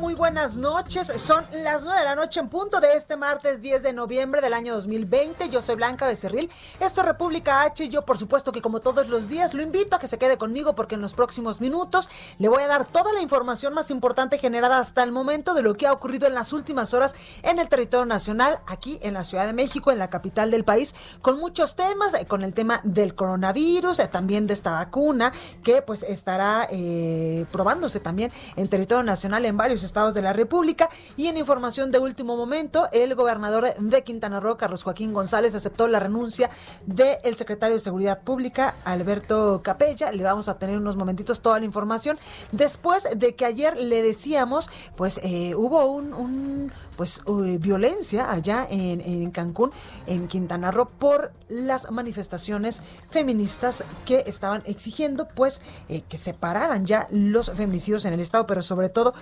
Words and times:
muy 0.00 0.14
buenas 0.14 0.56
noches. 0.56 1.10
Son 1.16 1.46
las 1.52 1.82
9 1.82 2.00
de 2.00 2.04
la 2.04 2.14
noche 2.14 2.40
en 2.40 2.48
punto 2.48 2.80
de 2.80 2.94
este 2.94 3.16
martes 3.16 3.62
10 3.62 3.82
de 3.82 3.92
noviembre 3.92 4.40
del 4.40 4.52
año 4.52 4.74
2020. 4.74 5.48
Yo 5.48 5.62
soy 5.62 5.76
Blanca 5.76 6.06
Becerril. 6.06 6.50
Esto 6.80 7.00
es 7.00 7.06
República 7.06 7.62
H 7.62 7.88
yo, 7.88 8.04
por 8.04 8.18
supuesto, 8.18 8.52
que 8.52 8.60
como 8.60 8.80
todos 8.80 9.08
los 9.08 9.28
días, 9.28 9.54
lo 9.54 9.62
invito 9.62 9.96
a 9.96 9.98
que 9.98 10.08
se 10.08 10.18
quede 10.18 10.36
conmigo 10.36 10.74
porque 10.74 10.96
en 10.96 11.00
los 11.00 11.14
próximos 11.14 11.60
minutos 11.60 12.10
le 12.38 12.48
voy 12.48 12.62
a 12.62 12.66
dar 12.66 12.86
toda 12.86 13.12
la 13.12 13.22
información 13.22 13.72
más 13.74 13.90
importante 13.90 14.38
generada 14.38 14.78
hasta 14.78 15.02
el 15.02 15.12
momento 15.12 15.54
de 15.54 15.62
lo 15.62 15.74
que 15.74 15.86
ha 15.86 15.92
ocurrido 15.92 16.26
en 16.26 16.34
las 16.34 16.52
últimas 16.52 16.92
horas 16.92 17.14
en 17.42 17.58
el 17.58 17.68
territorio 17.68 18.04
nacional, 18.04 18.60
aquí 18.66 18.98
en 19.02 19.14
la 19.14 19.24
Ciudad 19.24 19.46
de 19.46 19.52
México, 19.54 19.92
en 19.92 19.98
la 19.98 20.10
capital 20.10 20.50
del 20.50 20.64
país, 20.64 20.94
con 21.22 21.38
muchos 21.38 21.74
temas, 21.74 22.12
eh, 22.14 22.26
con 22.26 22.42
el 22.42 22.52
tema 22.52 22.80
del 22.84 23.14
coronavirus, 23.14 24.00
eh, 24.00 24.08
también 24.08 24.46
de 24.46 24.54
esta 24.54 24.72
vacuna 24.72 25.32
que 25.62 25.80
pues 25.80 26.02
estará 26.02 26.68
eh, 26.70 27.46
probándose 27.50 28.00
también 28.00 28.30
en 28.56 28.68
territorio 28.68 29.02
nacional 29.02 29.44
en 29.46 29.56
varios 29.56 29.85
estados 29.86 30.12
de 30.12 30.22
la 30.22 30.32
República. 30.32 30.90
Y 31.16 31.28
en 31.28 31.38
información 31.38 31.90
de 31.90 31.98
último 31.98 32.36
momento, 32.36 32.88
el 32.92 33.14
gobernador 33.14 33.74
de 33.78 34.04
Quintana 34.04 34.40
Roo, 34.40 34.56
Carlos 34.56 34.82
Joaquín 34.82 35.14
González, 35.14 35.54
aceptó 35.54 35.88
la 35.88 36.00
renuncia 36.00 36.50
del 36.84 37.36
secretario 37.36 37.76
de 37.76 37.80
Seguridad 37.80 38.22
Pública, 38.22 38.74
Alberto 38.84 39.62
Capella. 39.62 40.12
Le 40.12 40.22
vamos 40.22 40.48
a 40.48 40.58
tener 40.58 40.76
unos 40.76 40.96
momentitos 40.96 41.40
toda 41.40 41.58
la 41.58 41.64
información. 41.64 42.18
Después 42.52 43.08
de 43.16 43.34
que 43.34 43.46
ayer 43.46 43.76
le 43.76 44.02
decíamos, 44.02 44.68
pues 44.96 45.20
eh, 45.22 45.54
hubo 45.54 45.86
un, 45.86 46.72
pues 46.96 47.22
violencia 47.58 48.30
allá 48.30 48.66
en, 48.68 49.00
en, 49.00 49.30
Cancún, 49.30 49.70
en 50.06 50.28
Quintana 50.28 50.70
Roo, 50.70 50.86
por 50.86 51.32
las 51.48 51.90
manifestaciones 51.90 52.82
feministas 53.10 53.84
que 54.04 54.24
estaban 54.26 54.62
exigiendo, 54.66 55.28
pues, 55.28 55.62
eh, 55.88 56.02
que 56.08 56.18
se 56.18 56.34
pararan 56.34 56.86
ya 56.86 57.08
los 57.10 57.50
feminicidios 57.50 58.04
en 58.04 58.14
el 58.14 58.20
estado, 58.20 58.46
pero 58.46 58.62
sobre 58.62 58.88
todo 58.88 59.14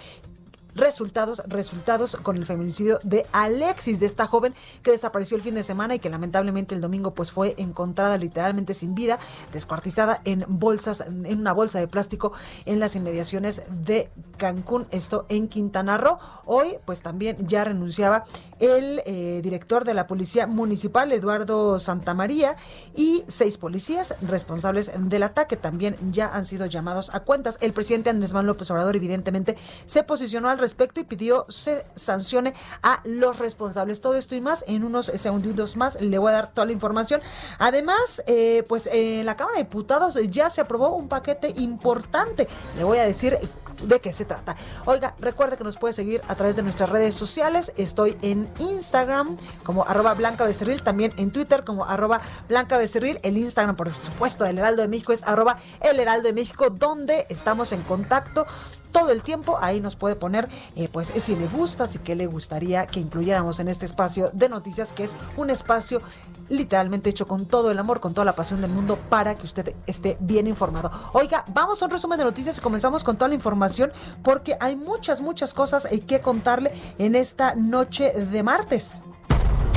resultados, 0.75 1.43
resultados 1.47 2.17
con 2.23 2.37
el 2.37 2.47
feminicidio 2.47 2.99
de 3.03 3.27
Alexis, 3.33 4.01
de 4.01 4.07
esta 4.07 4.27
joven 4.27 4.55
que 4.83 4.91
desapareció 4.91 5.37
el 5.37 5.43
fin 5.43 5.55
de 5.55 5.63
semana 5.63 5.95
y 5.95 5.99
que 5.99 6.11
lamentablemente 6.11 6.75
el 6.75 6.81
domingo 6.81 7.15
pues 7.15 7.31
fue 7.31 7.55
encontrada 7.59 8.19
literalmente 8.19 8.75
sin 8.75 8.95
vida, 8.95 9.19
descuartizada 9.53 10.21
en 10.25 10.45
bolsas, 10.49 11.01
en 11.01 11.39
una 11.39 11.53
bolsa 11.53 11.79
de 11.79 11.89
plástico 11.89 12.33
en 12.65 12.81
las 12.81 12.97
inmediaciones 12.97 13.63
de 13.69 14.11
Cancún, 14.37 14.87
esto 14.91 15.27
en 15.29 15.49
Quintana 15.49 15.99
Roo. 15.99 16.19
Hoy 16.45 16.77
pues 16.85 17.03
también 17.03 17.47
ya 17.47 17.65
renunciaba 17.65 18.25
el 18.61 19.03
eh, 19.07 19.41
director 19.43 19.85
de 19.85 19.95
la 19.95 20.07
Policía 20.07 20.47
Municipal, 20.47 21.13
Eduardo 21.13 21.79
Santamaría, 21.79 22.57
y 22.95 23.25
seis 23.29 23.59
policías 23.59 24.15
responsables 24.23 24.91
del 24.97 25.23
ataque 25.23 25.57
también 25.57 25.97
ya 26.13 26.35
han 26.35 26.45
sido 26.45 26.67
llamados 26.67 27.15
a 27.15 27.21
cuentas. 27.21 27.59
El 27.61 27.73
presidente 27.73 28.11
Andrés 28.11 28.33
Manuel 28.33 28.49
López 28.49 28.71
Obrador 28.71 28.97
evidentemente 28.97 29.57
se 29.87 30.03
posicionó 30.03 30.49
al 30.49 30.59
respecto 30.65 31.01
y 31.01 31.05
pidió 31.05 31.45
se 31.49 31.85
sancione 31.95 32.55
a 32.83 33.01
los 33.05 33.39
responsables. 33.39 34.01
Todo 34.01 34.15
esto 34.15 34.35
y 34.35 34.41
más 34.41 34.65
en 34.67 34.83
unos 34.85 35.07
segundos 35.07 35.77
más 35.77 36.01
le 36.01 36.19
voy 36.19 36.31
a 36.31 36.35
dar 36.35 36.53
toda 36.53 36.67
la 36.67 36.73
información. 36.73 37.21
Además, 37.59 38.23
eh, 38.27 38.65
pues 38.69 38.89
en 38.91 39.27
la 39.27 39.37
Cámara 39.37 39.59
de 39.59 39.65
Diputados 39.65 40.19
ya 40.31 40.49
se 40.49 40.61
aprobó 40.61 40.97
un 40.97 41.09
paquete 41.09 41.53
importante. 41.57 42.49
Le 42.77 42.85
voy 42.85 42.99
a 42.99 43.05
decir 43.05 43.39
de 43.83 44.01
qué 44.01 44.13
se 44.13 44.25
trata. 44.25 44.57
Oiga, 44.87 45.15
recuerde 45.19 45.57
que 45.57 45.65
nos 45.65 45.77
puede 45.77 45.93
seguir 45.93 46.23
a 46.29 46.35
través 46.35 46.57
de 46.57 46.63
nuestras 46.63 46.89
redes 46.89 47.15
sociales. 47.15 47.73
Estoy 47.77 48.17
en 48.23 48.49
Instagram 48.59 49.37
como 49.65 49.85
arroba 49.85 50.15
Blanca 50.15 50.45
Becerril, 50.45 50.83
también 50.83 51.13
en 51.17 51.31
Twitter 51.31 51.65
como 51.65 51.85
arroba 51.85 52.21
Blanca 52.49 52.79
Becerril. 52.79 53.19
El 53.23 53.37
Instagram, 53.37 53.77
por 53.77 53.93
supuesto, 53.93 54.45
del 54.45 54.59
Heraldo 54.59 54.83
de 54.83 54.89
México 54.89 55.13
es 55.13 55.23
arroba 55.25 55.59
El 55.81 56.01
Heraldo 56.01 56.29
de 56.29 56.35
México, 56.35 56.71
donde 56.71 57.27
estamos 57.29 57.73
en 57.73 57.83
contacto 57.83 58.47
todo 58.95 59.11
el 59.11 59.23
tiempo. 59.23 59.59
Ahí 59.61 59.81
nos 59.81 59.97
puede 59.97 60.15
poner, 60.15 60.49
eh, 60.77 60.89
pues, 60.89 61.09
si 61.19 61.35
le 61.35 61.49
gusta, 61.49 61.87
si 61.89 61.99
que 61.99 62.15
le 62.15 62.27
gustaría 62.27 62.87
que 62.87 63.01
incluyéramos 63.01 63.59
en 63.59 63.69
este 63.69 63.85
espacio 63.85 64.31
de 64.33 64.49
noticias, 64.49 64.93
que 64.93 65.03
es 65.03 65.17
un 65.37 65.51
espacio 65.51 66.01
literalmente 66.49 67.11
hecho 67.11 67.27
con 67.27 67.47
todo 67.47 67.73
el 67.73 67.79
amor, 67.79 68.01
con 68.01 68.15
toda 68.15 68.25
la 68.25 68.37
pasión 68.37 68.61
del 68.61 68.71
mundo, 68.71 68.97
para 69.11 69.35
que 69.35 69.45
usted 69.45 69.75
esté 69.87 70.17
bien 70.21 70.47
informado. 70.47 70.93
Oiga, 71.13 71.45
vamos 71.49 71.83
a 71.83 71.87
un 71.87 71.91
resumen 71.91 72.19
de 72.19 72.25
noticias 72.25 72.57
y 72.57 72.61
comenzamos 72.61 73.03
con 73.03 73.17
toda 73.17 73.29
la 73.29 73.35
información, 73.35 73.93
porque 74.23 74.57
hay 74.61 74.77
muchas, 74.77 75.21
muchas 75.21 75.53
cosas 75.53 75.89
eh, 75.91 75.99
que 75.99 76.21
contarle 76.21 76.71
en 76.99 77.17
esta 77.17 77.57
noche 77.57 78.13
de 78.13 78.43
martes. 78.45 79.03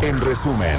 En 0.03 0.22
resumen. 0.22 0.78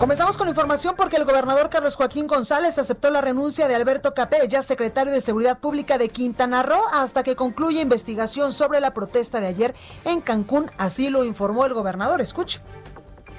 Comenzamos 0.00 0.38
con 0.38 0.48
información 0.48 0.96
porque 0.96 1.18
el 1.18 1.26
gobernador 1.26 1.68
Carlos 1.68 1.94
Joaquín 1.94 2.26
González 2.26 2.78
aceptó 2.78 3.10
la 3.10 3.20
renuncia 3.20 3.68
de 3.68 3.74
Alberto 3.74 4.14
Capella, 4.14 4.62
secretario 4.62 5.12
de 5.12 5.20
Seguridad 5.20 5.58
Pública 5.58 5.98
de 5.98 6.08
Quintana 6.08 6.62
Roo, 6.62 6.80
hasta 6.90 7.22
que 7.22 7.36
concluya 7.36 7.82
investigación 7.82 8.52
sobre 8.52 8.80
la 8.80 8.94
protesta 8.94 9.42
de 9.42 9.48
ayer 9.48 9.74
en 10.06 10.22
Cancún. 10.22 10.70
Así 10.78 11.10
lo 11.10 11.22
informó 11.22 11.66
el 11.66 11.74
gobernador. 11.74 12.22
Escuche. 12.22 12.62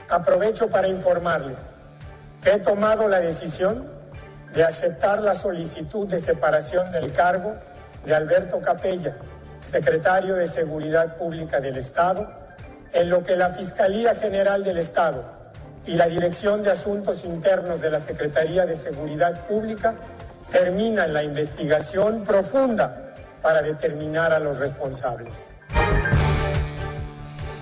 Aprovecho 0.08 0.70
para 0.70 0.88
informarles 0.88 1.74
que 2.44 2.52
he 2.52 2.60
tomado 2.60 3.08
la 3.08 3.22
decisión 3.22 3.90
de 4.54 4.64
aceptar 4.64 5.20
la 5.24 5.34
solicitud 5.34 6.08
de 6.08 6.20
separación 6.20 6.92
del 6.92 7.12
cargo 7.12 7.56
de 8.06 8.14
Alberto 8.14 8.62
Capella, 8.62 9.18
secretario 9.60 10.36
de 10.36 10.46
Seguridad 10.46 11.18
Pública 11.18 11.60
del 11.60 11.78
Estado, 11.78 12.32
en 12.94 13.10
lo 13.10 13.24
que 13.24 13.36
la 13.36 13.50
Fiscalía 13.50 14.14
General 14.14 14.64
del 14.64 14.78
Estado 14.78 15.41
y 15.86 15.94
la 15.96 16.08
Dirección 16.08 16.64
de 16.64 16.72
Asuntos 16.72 17.26
Internos 17.26 17.82
de 17.82 17.90
la 17.90 17.98
Secretaría 17.98 18.66
de 18.66 18.76
Seguridad 18.76 19.48
Pública 19.48 19.96
terminan 20.52 21.14
la 21.14 21.24
investigación 21.24 22.24
profunda 22.24 23.16
para 23.42 23.62
determinar 23.62 24.34
a 24.34 24.40
los 24.40 24.58
responsables. 24.58 25.58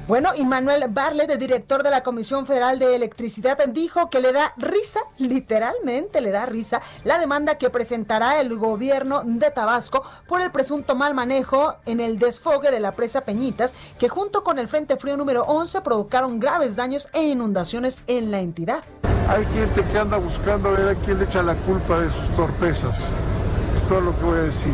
Bueno, 0.10 0.32
y 0.36 0.44
Manuel 0.44 0.86
Barlet, 0.90 1.38
director 1.38 1.84
de 1.84 1.92
la 1.92 2.02
Comisión 2.02 2.48
Federal 2.48 2.80
de 2.80 2.96
Electricidad, 2.96 3.60
dijo 3.68 4.10
que 4.10 4.20
le 4.20 4.34
da 4.34 4.56
risa, 4.58 5.00
literalmente 5.20 6.20
le 6.20 6.32
da 6.32 6.48
risa, 6.48 6.82
la 7.04 7.20
demanda 7.20 7.60
que 7.60 7.70
presentará 7.70 8.42
el 8.42 8.58
gobierno 8.58 9.22
de 9.24 9.52
Tabasco 9.52 10.04
por 10.28 10.42
el 10.42 10.50
presunto 10.50 10.96
mal 10.96 11.14
manejo 11.14 11.76
en 11.86 12.00
el 12.00 12.18
desfogue 12.18 12.72
de 12.72 12.80
la 12.80 12.94
presa 12.94 13.22
Peñitas, 13.22 13.76
que 14.00 14.10
junto 14.10 14.44
con 14.44 14.58
el 14.58 14.68
Frente 14.68 14.98
Frío 14.98 15.16
número 15.16 15.44
11 15.44 15.82
provocaron 15.82 16.40
graves 16.40 16.76
daños 16.76 17.08
e 17.14 17.28
inundaciones 17.28 18.02
en 18.08 18.32
la 18.32 18.40
entidad. 18.40 18.84
Hay 19.28 19.46
gente 19.54 19.84
que 19.92 20.00
anda 20.00 20.18
buscando 20.18 20.70
a 20.70 20.72
ver 20.72 20.90
a 20.90 20.96
quién 20.96 21.20
le 21.20 21.26
echa 21.26 21.44
la 21.44 21.54
culpa 21.54 22.00
de 22.00 22.10
sus 22.10 22.36
torpezas. 22.36 22.98
Es 22.98 23.88
todo 23.88 24.02
lo 24.02 24.18
que 24.18 24.26
voy 24.26 24.40
a 24.40 24.42
decir. 24.42 24.74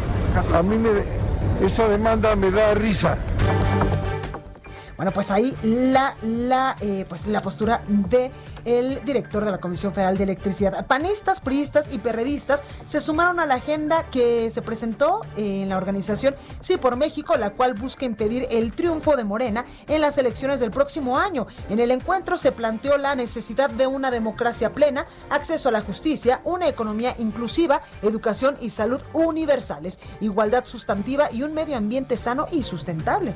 A 0.54 0.64
mí 0.64 0.78
me, 0.78 0.92
esa 1.62 1.90
demanda 1.90 2.38
me 2.38 2.52
da 2.52 2.74
risa. 2.74 3.18
Bueno, 4.98 5.12
pues 5.12 5.30
ahí 5.32 5.56
la, 5.62 6.16
la, 6.22 6.78
eh, 6.80 7.06
pues 7.08 7.28
la 7.28 7.42
postura 7.42 7.82
de 7.88 8.32
el 8.64 9.04
director 9.04 9.44
de 9.44 9.52
la 9.52 9.58
Comisión 9.60 9.94
Federal 9.94 10.18
de 10.18 10.24
Electricidad. 10.24 10.86
Panistas, 10.88 11.40
priistas 11.40 11.88
y 11.92 12.00
perredistas 12.00 12.64
se 12.86 13.02
sumaron 13.02 13.40
a 13.40 13.46
la 13.46 13.56
agenda 13.56 14.04
que 14.10 14.50
se 14.52 14.62
presentó 14.62 15.22
en 15.36 15.70
la 15.70 15.78
organización 15.78 16.36
Sí 16.62 16.78
por 16.78 16.96
México, 16.96 17.36
la 17.38 17.52
cual 17.52 17.74
busca 17.74 18.06
impedir 18.06 18.48
el 18.50 18.74
triunfo 18.74 19.16
de 19.16 19.24
Morena 19.24 19.66
en 19.88 20.02
las 20.02 20.18
elecciones 20.18 20.60
del 20.60 20.72
próximo 20.72 21.18
año. 21.18 21.48
En 21.70 21.80
el 21.80 21.92
encuentro 21.92 22.38
se 22.38 22.52
planteó 22.52 22.98
la 22.98 23.16
necesidad 23.16 23.70
de 23.70 23.88
una 23.88 24.12
democracia 24.12 24.74
plena, 24.74 25.06
acceso 25.30 25.70
a 25.70 25.72
la 25.72 25.82
justicia, 25.82 26.42
una 26.44 26.68
economía 26.68 27.16
inclusiva, 27.20 27.82
educación 28.02 28.58
y 28.62 28.70
salud 28.70 29.02
universales, 29.14 30.00
igualdad 30.22 30.66
sustantiva 30.66 31.32
y 31.32 31.44
un 31.44 31.54
medio 31.54 31.78
ambiente 31.78 32.18
sano 32.18 32.46
y 32.52 32.64
sustentable. 32.64 33.36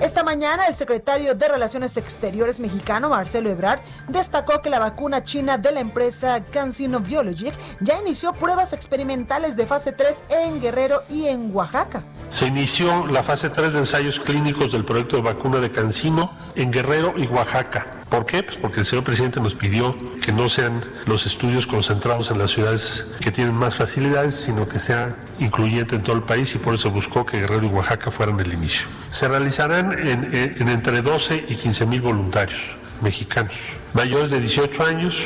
Esta 0.00 0.24
mañana 0.24 0.66
el 0.66 0.74
secretario 0.74 1.34
de 1.34 1.46
Relaciones 1.46 1.98
Exteriores 1.98 2.58
mexicano, 2.58 3.10
Marcelo 3.10 3.50
Ebrard, 3.50 3.80
destacó 4.08 4.62
que 4.62 4.70
la 4.70 4.78
vacuna 4.78 5.24
china 5.24 5.58
de 5.58 5.72
la 5.72 5.80
empresa 5.80 6.42
CanSino 6.42 7.00
Biologic 7.00 7.52
ya 7.80 8.00
inició 8.00 8.32
pruebas 8.32 8.72
experimentales 8.72 9.56
de 9.56 9.66
fase 9.66 9.92
3 9.92 10.22
en 10.46 10.58
Guerrero 10.58 11.02
y 11.10 11.26
en 11.26 11.54
Oaxaca. 11.54 12.02
Se 12.30 12.46
inició 12.46 13.06
la 13.08 13.22
fase 13.22 13.50
3 13.50 13.74
de 13.74 13.78
ensayos 13.80 14.18
clínicos 14.18 14.72
del 14.72 14.86
proyecto 14.86 15.16
de 15.16 15.22
vacuna 15.22 15.58
de 15.58 15.70
CanSino 15.70 16.34
en 16.54 16.70
Guerrero 16.70 17.12
y 17.18 17.26
Oaxaca. 17.26 17.99
¿Por 18.10 18.26
qué? 18.26 18.42
Pues 18.42 18.58
porque 18.58 18.80
el 18.80 18.86
señor 18.86 19.04
presidente 19.04 19.40
nos 19.40 19.54
pidió 19.54 19.96
que 20.20 20.32
no 20.32 20.48
sean 20.48 20.82
los 21.06 21.26
estudios 21.26 21.68
concentrados 21.68 22.32
en 22.32 22.38
las 22.38 22.50
ciudades 22.50 23.06
que 23.20 23.30
tienen 23.30 23.54
más 23.54 23.76
facilidades, 23.76 24.34
sino 24.34 24.68
que 24.68 24.80
sea 24.80 25.14
incluyente 25.38 25.94
en 25.94 26.02
todo 26.02 26.16
el 26.16 26.22
país 26.22 26.52
y 26.56 26.58
por 26.58 26.74
eso 26.74 26.90
buscó 26.90 27.24
que 27.24 27.38
Guerrero 27.38 27.66
y 27.66 27.68
Oaxaca 27.68 28.10
fueran 28.10 28.40
el 28.40 28.52
inicio. 28.52 28.88
Se 29.10 29.28
realizarán 29.28 29.92
en, 30.06 30.34
en 30.34 30.68
entre 30.68 31.02
12 31.02 31.44
y 31.48 31.54
15 31.54 31.86
mil 31.86 32.00
voluntarios 32.00 32.60
mexicanos, 33.00 33.54
mayores 33.94 34.32
de 34.32 34.40
18 34.40 34.84
años, 34.84 35.16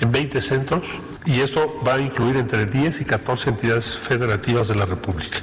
en 0.00 0.12
20 0.12 0.40
centros, 0.40 0.84
y 1.26 1.40
esto 1.40 1.80
va 1.86 1.94
a 1.94 2.00
incluir 2.00 2.36
entre 2.36 2.64
10 2.64 3.00
y 3.00 3.04
14 3.04 3.50
entidades 3.50 3.96
federativas 3.96 4.68
de 4.68 4.76
la 4.76 4.86
República. 4.86 5.38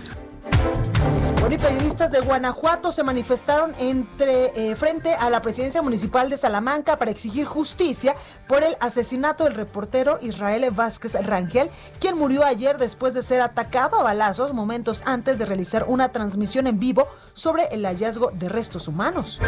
Y 1.50 1.58
periodistas 1.58 2.12
de 2.12 2.20
Guanajuato 2.20 2.92
se 2.92 3.04
manifestaron 3.04 3.74
eh, 3.80 4.76
frente 4.78 5.14
a 5.14 5.30
la 5.30 5.42
presidencia 5.42 5.82
municipal 5.82 6.30
de 6.30 6.36
Salamanca 6.36 7.00
para 7.00 7.10
exigir 7.10 7.46
justicia 7.46 8.16
por 8.50 8.64
el 8.64 8.76
asesinato 8.82 9.46
del 9.46 9.56
reportero 9.56 10.20
Israel 10.22 10.70
Vázquez 10.72 11.14
Rangel, 11.14 11.70
quien 12.02 12.18
murió 12.18 12.44
ayer 12.44 12.78
después 12.78 13.14
de 13.14 13.24
ser 13.24 13.40
atacado 13.40 13.98
a 13.98 14.04
balazos 14.04 14.54
momentos 14.54 15.04
antes 15.06 15.38
de 15.38 15.46
realizar 15.46 15.86
una 15.88 16.10
transmisión 16.10 16.68
en 16.68 16.80
vivo 16.80 17.08
sobre 17.32 17.64
el 17.72 17.86
hallazgo 17.86 18.32
de 18.32 18.50
restos 18.50 18.90
humanos. 18.90 19.40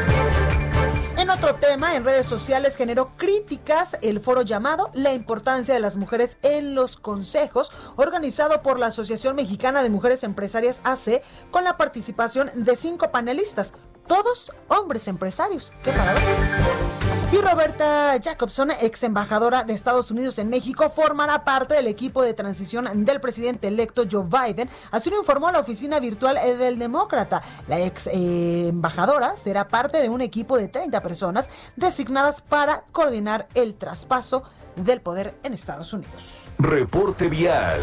En 1.20 1.30
otro 1.30 1.56
tema, 1.56 1.98
en 1.98 2.06
redes 2.06 2.26
sociales 2.26 2.78
generó 2.78 3.18
críticas 3.18 3.98
el 4.02 4.22
foro 4.22 4.42
llamado 4.42 4.90
La 4.94 5.12
importancia 5.12 5.74
de 5.74 5.82
las 5.82 5.98
mujeres 5.98 6.38
en 6.44 6.76
los 6.76 6.96
consejos, 6.96 7.74
organizado 7.98 8.62
por 8.62 8.80
la 8.80 8.86
Asociación 8.86 9.36
Mexicana 9.36 9.84
de 9.84 9.90
Mujeres 9.90 10.24
Empresarias 10.24 10.80
AC, 10.86 11.22
con 11.52 11.66
la 11.66 11.76
participación 11.76 12.50
de 12.56 12.74
cinco 12.78 13.12
panelistas, 13.12 13.74
todos 14.08 14.54
hombres 14.70 15.10
empresarios. 15.10 15.74
¡Qué 15.84 15.92
paradoja! 15.92 17.09
Y 17.32 17.38
Roberta 17.38 18.20
Jacobson, 18.24 18.72
ex 18.82 19.04
embajadora 19.04 19.64
de 19.64 19.74
Estados 19.74 20.10
Unidos 20.10 20.40
en 20.40 20.50
México, 20.50 20.90
formará 20.90 21.44
parte 21.44 21.76
del 21.76 21.86
equipo 21.86 22.24
de 22.24 22.34
transición 22.34 23.06
del 23.06 23.22
presidente 23.22 23.68
electo 23.68 24.06
Joe 24.12 24.26
Biden. 24.26 24.68
Así 24.90 25.12
lo 25.12 25.20
informó 25.20 25.52
la 25.52 25.60
oficina 25.60 26.00
virtual 26.00 26.40
del 26.58 26.80
Demócrata. 26.80 27.44
La 27.68 27.80
ex 27.80 28.08
eh, 28.08 28.70
embajadora 28.70 29.38
será 29.38 29.68
parte 29.68 30.02
de 30.02 30.10
un 30.10 30.22
equipo 30.22 30.58
de 30.58 30.70
30 30.70 31.04
personas 31.04 31.52
designadas 31.76 32.42
para 32.42 32.84
coordinar 32.92 33.48
el 33.54 33.76
traspaso 33.76 34.42
del 34.76 35.00
poder 35.00 35.38
en 35.44 35.54
Estados 35.54 35.94
Unidos. 35.94 36.42
Reporte 36.58 37.30
vial. 37.30 37.80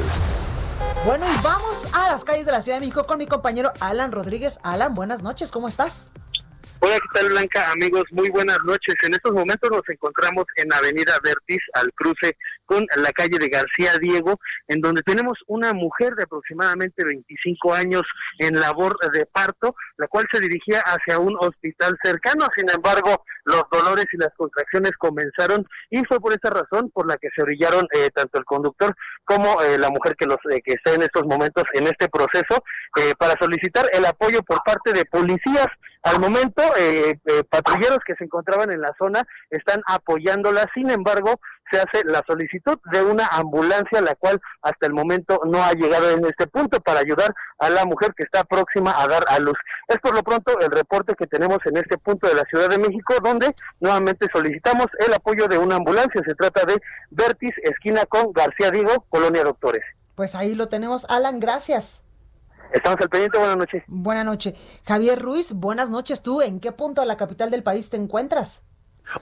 Bueno, 1.05 1.25
y 1.25 1.43
vamos 1.45 1.87
a 1.93 2.11
las 2.11 2.25
calles 2.25 2.47
de 2.47 2.53
la 2.53 2.63
Ciudad 2.63 2.79
de 2.79 2.81
México 2.81 3.05
con 3.05 3.19
mi 3.19 3.27
compañero 3.27 3.73
Alan 3.79 4.11
Rodríguez. 4.11 4.59
Alan, 4.65 4.95
buenas 4.95 5.23
noches, 5.23 5.53
¿cómo 5.53 5.69
estás? 5.69 6.11
Hola, 6.87 6.99
¿qué 7.01 7.19
tal 7.21 7.31
Blanca? 7.31 7.73
Amigos, 7.73 8.05
muy 8.13 8.31
buenas 8.31 8.59
noches. 8.65 8.95
En 9.03 9.13
estos 9.13 9.33
momentos 9.33 9.69
nos 9.73 9.83
encontramos 9.89 10.45
en 10.55 10.73
Avenida 10.73 11.15
Vertis, 11.21 11.59
al 11.75 11.93
cruce 11.95 12.37
con 12.65 12.87
la 12.97 13.11
calle 13.11 13.39
de 13.41 13.49
García 13.49 13.99
Diego, 14.01 14.39
en 14.69 14.81
donde 14.81 15.03
tenemos 15.03 15.37
una 15.49 15.73
mujer 15.73 16.15
de 16.15 16.23
aproximadamente 16.23 17.05
25 17.05 17.75
años 17.75 18.03
en 18.39 18.61
labor 18.61 18.97
de 19.13 19.27
parto, 19.27 19.75
la 19.97 20.07
cual 20.07 20.27
se 20.33 20.39
dirigía 20.39 20.79
hacia 20.81 21.19
un 21.19 21.37
hospital 21.41 21.99
cercano. 22.05 22.47
Sin 22.55 22.71
embargo, 22.71 23.25
los 23.47 23.65
dolores 23.73 24.07
y 24.13 24.19
las 24.19 24.31
contracciones 24.37 24.93
comenzaron 24.99 25.67
y 25.91 26.05
fue 26.05 26.21
por 26.21 26.35
esa 26.35 26.51
razón 26.51 26.91
por 26.91 27.09
la 27.09 27.17
que 27.17 27.31
se 27.35 27.43
orillaron 27.43 27.87
eh, 27.93 28.11
tanto 28.15 28.39
el 28.39 28.45
conductor 28.45 28.95
como 29.25 29.61
eh, 29.63 29.79
la 29.79 29.89
mujer 29.89 30.15
que, 30.17 30.27
los, 30.27 30.39
eh, 30.51 30.61
que 30.65 30.75
está 30.75 30.95
en 30.95 31.03
estos 31.03 31.25
momentos 31.25 31.65
en 31.73 31.85
este 31.85 32.09
proceso 32.09 32.63
para 33.19 33.35
solicitar 33.39 33.85
el 33.93 34.07
apoyo 34.07 34.43
por 34.43 34.63
parte 34.65 34.93
de 34.93 35.05
policías. 35.05 35.67
Al 36.07 36.21
momento, 36.21 36.63
patrulleros 37.51 37.99
que 38.07 38.15
se 38.15 38.25
encontraban 38.25 38.73
en 38.73 38.81
la 38.81 38.95
zona 38.97 39.27
están 39.51 39.83
apoyándola, 39.87 40.65
sin 40.73 40.89
embargo, 40.89 41.41
se 41.69 41.79
hace 41.81 42.05
la 42.05 42.23
solicitud 42.25 42.79
de 42.93 43.03
una 43.03 43.27
ambulancia, 43.27 44.01
la 44.01 44.15
cual 44.15 44.41
hasta 44.63 44.87
el 44.87 44.93
momento 44.93 45.41
no 45.47 45.65
ha 45.65 45.73
llegado 45.73 46.09
en 46.11 46.25
este 46.25 46.47
punto 46.47 46.79
para 46.81 47.01
ayudar 47.01 47.35
a 47.59 47.71
la 47.71 47.85
mujer 47.85 48.15
que 48.17 48.23
está 48.23 48.45
próxima 48.45 48.95
a 48.97 49.09
dar 49.09 49.25
a 49.29 49.41
luz. 49.41 49.59
Es 49.89 49.99
por 49.99 50.15
lo 50.15 50.23
pronto 50.23 50.57
el 50.61 50.71
reporte 50.71 51.15
que 51.19 51.27
tenemos 51.27 51.59
en 51.65 51.77
este 51.77 51.99
punto 51.99 52.29
de 52.29 52.35
la 52.35 52.45
Ciudad 52.45 52.69
de 52.69 52.79
México, 52.79 53.15
donde 53.21 53.53
nuevamente 53.81 54.29
solicitamos 54.33 54.87
el 55.05 55.13
apoyo 55.13 55.49
de 55.49 55.59
una 55.59 55.75
ambulancia. 55.75 56.23
Se 56.25 56.37
trata 56.37 56.65
de 56.67 56.81
Vertis, 57.11 57.55
esquina 57.65 58.07
con 58.07 58.33
García 58.33 58.71
Diego, 58.71 59.05
Colonia 59.09 59.43
Doctores. 59.43 59.83
Pues 60.15 60.37
ahí 60.37 60.55
lo 60.55 60.69
tenemos, 60.69 61.05
Alan, 61.11 61.41
gracias. 61.41 62.05
Estamos 62.73 63.01
al 63.01 63.09
pendiente, 63.09 63.39
buenas 63.39 63.57
noches. 63.57 63.85
Buenas 63.87 64.27
noches. 64.27 64.55
Javier 64.85 65.21
Ruiz, 65.21 65.53
buenas 65.53 65.91
noches. 65.91 66.23
¿Tú 66.23 66.43
en 66.43 66.61
qué 66.61 66.73
punto 66.73 67.01
de 67.01 67.07
la 67.07 67.17
capital 67.17 67.51
del 67.51 67.63
país 67.63 67.91
te 67.91 67.97
encuentras? 67.97 68.65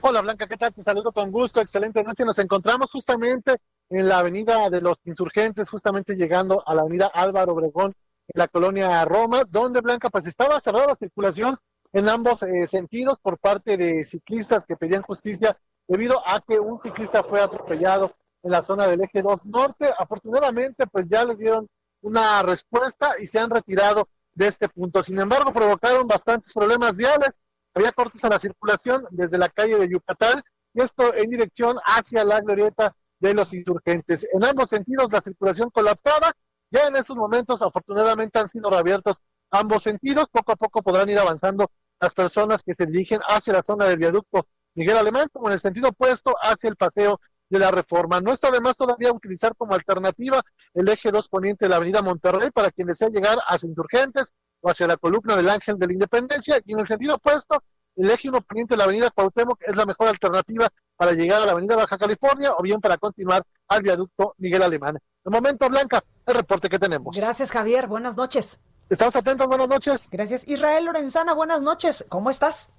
Hola 0.01 0.21
Blanca, 0.21 0.47
¿qué 0.47 0.57
tal? 0.57 0.73
Te 0.73 0.83
saludo 0.83 1.11
con 1.11 1.31
gusto, 1.31 1.61
excelente 1.61 2.03
noche. 2.03 2.25
Nos 2.25 2.39
encontramos 2.39 2.91
justamente 2.91 3.57
en 3.89 4.09
la 4.09 4.19
avenida 4.19 4.69
de 4.69 4.81
los 4.81 4.99
insurgentes, 5.05 5.69
justamente 5.69 6.15
llegando 6.15 6.67
a 6.67 6.73
la 6.73 6.81
avenida 6.81 7.11
Álvaro 7.13 7.53
Obregón, 7.53 7.93
en 8.27 8.39
la 8.39 8.47
colonia 8.47 9.05
Roma, 9.05 9.43
donde 9.47 9.81
Blanca 9.81 10.09
pues 10.09 10.25
estaba 10.25 10.59
cerrada 10.59 10.87
la 10.87 10.95
circulación 10.95 11.57
en 11.93 12.09
ambos 12.09 12.41
eh, 12.43 12.65
sentidos 12.67 13.19
por 13.21 13.37
parte 13.37 13.77
de 13.77 14.03
ciclistas 14.03 14.65
que 14.65 14.75
pedían 14.75 15.03
justicia 15.03 15.57
debido 15.87 16.21
a 16.27 16.41
que 16.41 16.59
un 16.59 16.79
ciclista 16.79 17.23
fue 17.23 17.41
atropellado 17.41 18.15
en 18.41 18.51
la 18.51 18.63
zona 18.63 18.87
del 18.87 19.01
eje 19.03 19.21
2 19.21 19.45
norte. 19.45 19.91
Afortunadamente 19.97 20.87
pues 20.87 21.07
ya 21.07 21.23
les 21.23 21.37
dieron 21.37 21.67
una 22.05 22.43
respuesta 22.43 23.15
y 23.19 23.27
se 23.27 23.39
han 23.39 23.49
retirado 23.49 24.07
de 24.33 24.47
este 24.47 24.69
punto. 24.69 25.01
Sin 25.01 25.19
embargo, 25.19 25.51
provocaron 25.51 26.07
bastantes 26.07 26.53
problemas 26.53 26.95
viales 26.95 27.29
había 27.75 27.91
cortes 27.91 28.23
a 28.23 28.29
la 28.29 28.39
circulación 28.39 29.05
desde 29.11 29.37
la 29.37 29.49
calle 29.49 29.77
de 29.77 29.89
Yucatán 29.89 30.41
y 30.73 30.81
esto 30.81 31.13
en 31.13 31.29
dirección 31.29 31.77
hacia 31.83 32.23
la 32.23 32.39
glorieta 32.39 32.95
de 33.19 33.33
los 33.33 33.53
insurgentes. 33.53 34.25
En 34.31 34.45
ambos 34.45 34.69
sentidos 34.69 35.11
la 35.11 35.19
circulación 35.19 35.69
colapsada. 35.69 36.31
Ya 36.71 36.87
en 36.87 36.95
estos 36.95 37.17
momentos 37.17 37.61
afortunadamente 37.61 38.39
han 38.39 38.47
sido 38.47 38.69
reabiertos 38.69 39.21
ambos 39.51 39.83
sentidos. 39.83 40.27
Poco 40.31 40.53
a 40.53 40.55
poco 40.55 40.81
podrán 40.81 41.09
ir 41.09 41.19
avanzando 41.19 41.69
las 41.99 42.13
personas 42.13 42.63
que 42.63 42.73
se 42.75 42.85
dirigen 42.85 43.19
hacia 43.27 43.53
la 43.53 43.61
zona 43.61 43.85
del 43.85 43.97
viaducto 43.97 44.47
Miguel 44.73 44.97
Alemán, 44.97 45.27
como 45.31 45.47
en 45.47 45.53
el 45.53 45.59
sentido 45.59 45.89
opuesto 45.89 46.33
hacia 46.41 46.69
el 46.69 46.77
paseo 46.77 47.19
de 47.49 47.59
la 47.59 47.71
reforma. 47.71 48.19
No 48.21 48.31
está 48.31 48.51
de 48.51 48.61
más 48.61 48.75
todavía 48.75 49.11
utilizar 49.11 49.55
como 49.55 49.73
alternativa 49.73 50.41
el 50.73 50.87
eje 50.89 51.11
2 51.11 51.29
poniente 51.29 51.65
de 51.65 51.69
la 51.69 51.77
avenida 51.77 52.01
Monterrey 52.01 52.51
para 52.51 52.71
quien 52.71 52.87
desea 52.87 53.09
llegar 53.09 53.37
a 53.47 53.55
insurgentes 53.55 54.33
hacia 54.63 54.87
la 54.87 54.97
columna 54.97 55.35
del 55.35 55.49
Ángel 55.49 55.77
de 55.77 55.87
la 55.87 55.93
Independencia 55.93 56.59
y 56.65 56.73
en 56.73 56.79
el 56.79 56.87
sentido 56.87 57.15
opuesto, 57.15 57.61
el 57.95 58.09
eje 58.09 58.29
1 58.29 58.41
poniente 58.41 58.73
de 58.73 58.77
la 58.77 58.85
avenida 58.85 59.09
Cuauhtémoc 59.11 59.61
es 59.61 59.75
la 59.75 59.85
mejor 59.85 60.07
alternativa 60.07 60.67
para 60.97 61.11
llegar 61.11 61.41
a 61.41 61.45
la 61.45 61.51
avenida 61.51 61.75
Baja 61.75 61.97
California 61.97 62.51
o 62.57 62.63
bien 62.63 62.81
para 62.81 62.97
continuar 62.97 63.43
al 63.67 63.81
viaducto 63.81 64.33
Miguel 64.37 64.63
Alemán. 64.63 64.97
De 65.23 65.31
momento, 65.31 65.67
Blanca, 65.69 66.03
el 66.25 66.35
reporte 66.35 66.69
que 66.69 66.79
tenemos. 66.79 67.15
Gracias, 67.15 67.51
Javier. 67.51 67.87
Buenas 67.87 68.17
noches. 68.17 68.59
Estamos 68.89 69.15
atentos. 69.15 69.47
Buenas 69.47 69.67
noches. 69.67 70.09
Gracias. 70.11 70.47
Israel 70.47 70.85
Lorenzana, 70.85 71.33
buenas 71.33 71.61
noches. 71.61 72.05
¿Cómo 72.09 72.29
estás? 72.29 72.69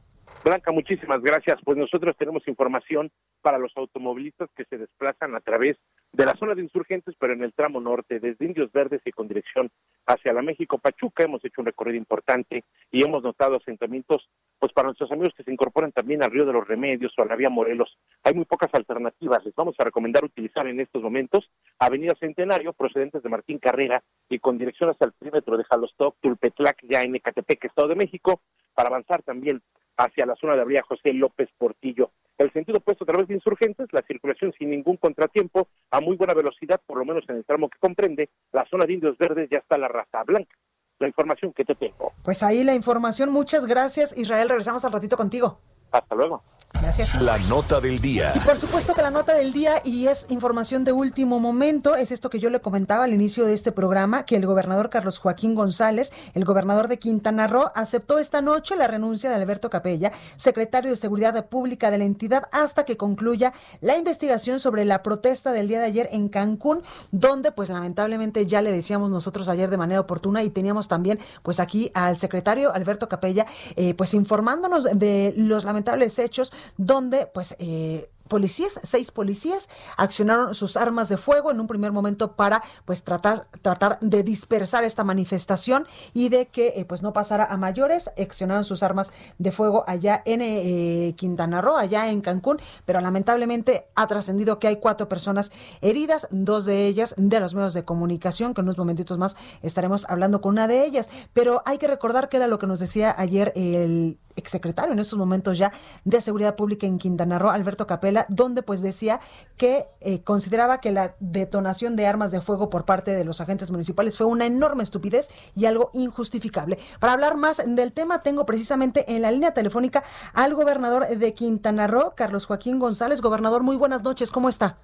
Blanca, 0.45 0.73
muchísimas 0.73 1.23
gracias. 1.23 1.59
Pues 1.65 1.77
nosotros 1.77 2.17
tenemos 2.17 2.47
información 2.47 3.11
para 3.43 3.59
los 3.59 3.73
automovilistas 3.77 4.49
que 4.57 4.65
se 4.65 4.79
desplazan 4.79 5.35
a 5.35 5.41
través 5.41 5.77
de 6.13 6.25
la 6.25 6.35
zona 6.35 6.55
de 6.55 6.63
insurgentes, 6.63 7.15
pero 7.19 7.33
en 7.33 7.43
el 7.43 7.53
tramo 7.53 7.81
norte, 7.81 8.21
desde 8.21 8.45
Indios 8.45 8.73
Verdes 8.73 9.03
y 9.05 9.13
con 9.13 9.29
dirección 9.29 9.71
hacia 10.07 10.33
la 10.33 10.43
México 10.43 10.79
Pachuca. 10.79 11.25
Hemos 11.25 11.45
hecho 11.45 11.61
un 11.61 11.67
recorrido 11.67 11.99
importante 11.99 12.65
y 12.91 13.05
hemos 13.05 13.23
notado 13.23 13.57
asentamientos, 13.57 14.29
pues 14.59 14.73
para 14.73 14.87
nuestros 14.87 15.11
amigos 15.13 15.35
que 15.37 15.43
se 15.43 15.53
incorporan 15.53 15.93
también 15.93 16.23
al 16.23 16.31
Río 16.31 16.47
de 16.47 16.53
los 16.53 16.67
Remedios 16.67 17.13
o 17.19 17.23
a 17.23 17.27
la 17.27 17.37
Vía 17.37 17.51
Morelos. 17.51 17.97
Hay 18.23 18.35
muy 18.35 18.45
pocas 18.45 18.73
alternativas. 18.73 19.45
Les 19.45 19.55
vamos 19.55 19.75
a 19.79 19.85
recomendar 19.85 20.25
utilizar 20.25 20.67
en 20.67 20.81
estos 20.81 21.03
momentos 21.03 21.51
Avenida 21.79 22.15
Centenario, 22.19 22.73
procedentes 22.73 23.23
de 23.23 23.29
Martín 23.29 23.59
Carrera 23.59 24.03
y 24.29 24.39
con 24.39 24.59
dirección 24.59 24.91
hacia 24.91 25.07
el 25.07 25.13
perímetro 25.13 25.57
de 25.57 25.65
Jalostoc, 25.65 26.17
Tulpetlac, 26.21 26.79
ya 26.83 27.03
en 27.03 27.17
Ecatepec, 27.17 27.65
Estado 27.65 27.89
de 27.89 27.97
México, 27.97 28.41
para 28.77 28.91
avanzar 28.91 29.25
también 29.25 29.61
hacia 29.97 30.27
la 30.27 30.37
zona 30.37 30.55
de 30.55 30.61
Avenida 30.61 30.83
José 30.83 31.13
López 31.13 31.49
Portillo 31.59 32.13
el 32.39 32.53
sentido 32.53 32.79
opuesto 32.79 33.05
a 33.05 33.07
través 33.07 33.29
de 33.29 33.35
insurgentes, 33.35 33.89
la 33.93 34.03
circulación 34.03 34.53
sin 34.59 34.71
ningún 34.71 34.97
contratiempo, 34.97 35.69
a 35.91 36.01
muy 36.01 36.17
buena 36.17 36.35
velocidad, 36.35 36.81
por 36.87 36.99
lo 36.99 37.05
menos 37.05 37.25
en 37.29 37.37
el 37.37 37.45
tramo 37.45 37.69
que 37.69 37.79
comprende, 37.79 38.31
la 38.53 38.67
zona 38.69 38.85
de 38.85 38.95
Indios 38.95 39.17
Verdes 39.19 39.49
ya 39.51 39.59
está 39.59 39.79
la 39.79 39.89
raza 39.89 40.23
blanca. 40.25 40.55
La 40.99 41.09
información 41.09 41.53
que 41.53 41.65
te 41.65 41.75
tengo. 41.75 42.13
Pues 42.25 42.43
ahí 42.43 42.65
la 42.65 42.75
información, 42.75 43.31
muchas 43.31 43.67
gracias 43.67 44.17
Israel, 44.17 44.49
regresamos 44.49 44.83
al 44.85 44.93
ratito 44.93 45.17
contigo. 45.17 45.61
Hasta 45.93 46.15
luego. 46.15 46.43
Gracias. 46.81 47.21
La 47.23 47.39
nota 47.49 47.81
del 47.81 48.01
día. 48.01 48.33
Y 48.35 48.41
por 48.41 48.59
supuesto 48.59 48.95
que 48.95 49.03
la 49.03 49.11
nota 49.11 49.35
del 49.35 49.53
día 49.53 49.81
y 49.85 50.09
es 50.09 50.27
información 50.29 50.85
de 50.85 50.93
último 50.93 51.41
momento, 51.41 51.97
es 51.97 52.13
esto 52.13 52.31
que 52.31 52.39
yo 52.39 52.51
le 52.51 52.61
comentaba 52.61 53.05
al 53.05 53.13
inicio 53.13 53.45
de 53.45 53.55
este 53.55 53.73
programa, 53.73 54.25
que 54.25 54.37
el 54.37 54.47
gobernador 54.47 54.91
Carlos 54.91 55.19
Joaquín 55.19 55.55
González, 55.55 56.13
el 56.35 56.45
gobernador 56.45 56.89
de 56.89 56.99
Quintana 56.99 57.47
Roo, 57.47 57.71
aceptó 57.75 58.19
esta 58.19 58.41
noche 58.41 58.77
la 58.77 58.87
renuncia 58.87 59.31
de 59.31 59.37
Alberto 59.37 59.71
Capella, 59.71 60.13
secretario 60.37 60.91
de 60.91 60.97
Seguridad 60.97 61.47
Pública 61.47 61.91
de 61.91 61.99
la 61.99 62.05
entidad, 62.05 62.45
hasta 62.53 62.85
que 62.85 62.97
concluya 62.97 63.53
la 63.81 63.97
investigación 63.97 64.61
sobre 64.61 64.85
la 64.85 65.03
protesta 65.03 65.53
del 65.53 65.69
día 65.69 65.81
de 65.81 65.87
ayer 65.87 66.09
en 66.13 66.29
Cancún, 66.29 66.83
donde 67.11 67.53
pues 67.53 67.69
lamentablemente 67.69 68.47
ya 68.47 68.63
le 68.63 68.71
decíamos 68.71 69.11
nosotros 69.11 69.49
ayer 69.49 69.71
de 69.71 69.77
manera 69.77 70.01
oportuna 70.01 70.43
y 70.43 70.51
teníamos 70.51 70.89
también 70.89 71.19
pues 71.43 71.59
aquí 71.59 71.91
al 71.95 72.17
secretario 72.17 72.75
Alberto 72.75 73.09
Capella 73.09 73.47
eh, 73.77 73.95
pues 73.95 74.15
informándonos 74.15 74.85
de 74.85 75.33
los 75.37 75.65
lamentables 75.65 76.19
hechos 76.19 76.53
donde 76.77 77.27
pues 77.27 77.57
eh, 77.59 78.11
policías, 78.29 78.81
seis 78.83 79.11
policías, 79.11 79.69
accionaron 79.97 80.55
sus 80.55 80.77
armas 80.77 81.09
de 81.09 81.17
fuego 81.17 81.51
en 81.51 81.61
un 81.61 81.67
primer 81.67 81.93
momento 81.93 82.33
para 82.33 82.63
pues 82.85 83.05
tratar, 83.05 83.47
tratar 83.63 83.99
de 84.01 84.23
dispersar 84.23 84.85
esta 84.85 85.05
manifestación 85.05 85.87
y 86.15 86.29
de 86.29 86.47
que 86.49 86.75
eh, 86.77 86.85
pues 86.85 87.03
no 87.03 87.13
pasara 87.13 87.45
a 87.45 87.57
mayores, 87.57 88.11
accionaron 88.19 88.65
sus 88.65 88.83
armas 88.83 89.13
de 89.39 89.53
fuego 89.53 89.85
allá 89.87 90.23
en 90.25 90.43
eh, 90.43 91.15
Quintana 91.17 91.61
Roo, 91.61 91.77
allá 91.77 92.09
en 92.11 92.21
Cancún, 92.21 92.59
pero 92.85 93.01
lamentablemente 93.01 93.87
ha 93.95 94.07
trascendido 94.07 94.59
que 94.59 94.69
hay 94.69 94.77
cuatro 94.77 95.09
personas 95.09 95.53
heridas, 95.81 96.29
dos 96.31 96.65
de 96.65 96.87
ellas 96.87 97.15
de 97.17 97.41
los 97.41 97.55
medios 97.55 97.75
de 97.75 97.85
comunicación, 97.85 98.55
que 98.55 98.61
en 98.61 98.67
unos 98.67 98.79
momentitos 98.79 99.19
más 99.19 99.37
estaremos 99.63 100.07
hablando 100.09 100.41
con 100.41 100.53
una 100.53 100.69
de 100.69 100.85
ellas, 100.85 101.09
pero 101.33 101.63
hay 101.67 101.79
que 101.79 101.87
recordar 101.87 102.29
que 102.29 102.37
era 102.37 102.47
lo 102.47 102.59
que 102.59 102.67
nos 102.67 102.81
decía 102.81 103.15
ayer 103.17 103.53
el 103.57 104.19
exsecretario 104.37 104.93
en 104.93 104.99
estos 104.99 105.19
momentos 105.19 105.59
ya 105.59 105.73
de 106.05 106.21
Seguridad 106.21 106.57
Pública 106.57 106.87
en 106.87 106.99
Quintana 106.99 107.39
Roo, 107.39 107.51
Alberto 107.51 107.87
Donde 108.29 108.63
pues 108.63 108.81
decía 108.81 109.21
que 109.57 109.87
eh, 110.01 110.23
consideraba 110.23 110.81
que 110.81 110.93
la 110.93 111.15
detonación 111.21 111.97
de 111.97 112.07
armas 112.07 112.31
de 112.31 112.41
fuego 112.41 112.71
por 112.71 112.85
parte 112.85 113.11
de 113.11 113.25
los 113.25 113.41
agentes 113.41 113.71
municipales 113.71 114.17
fue 114.17 114.27
una 114.27 114.47
enorme 114.47 114.83
estupidez 114.83 115.29
y 115.55 115.67
algo 115.67 115.91
injustificable. 115.93 116.79
Para 117.01 117.13
hablar 117.13 117.37
más 117.37 117.63
del 117.67 117.93
tema, 117.93 118.21
tengo 118.21 118.47
precisamente 118.47 119.05
en 119.15 119.23
la 119.23 119.31
línea 119.31 119.53
telefónica 119.53 120.05
al 120.33 120.55
gobernador 120.55 121.09
de 121.09 121.35
Quintana 121.35 121.87
Roo, 121.87 122.15
Carlos 122.15 122.47
Joaquín 122.47 122.79
González. 122.79 123.21
Gobernador, 123.21 123.63
muy 123.63 123.77
buenas 123.77 124.03
noches, 124.03 124.31
¿cómo 124.31 124.49
está? 124.49 124.79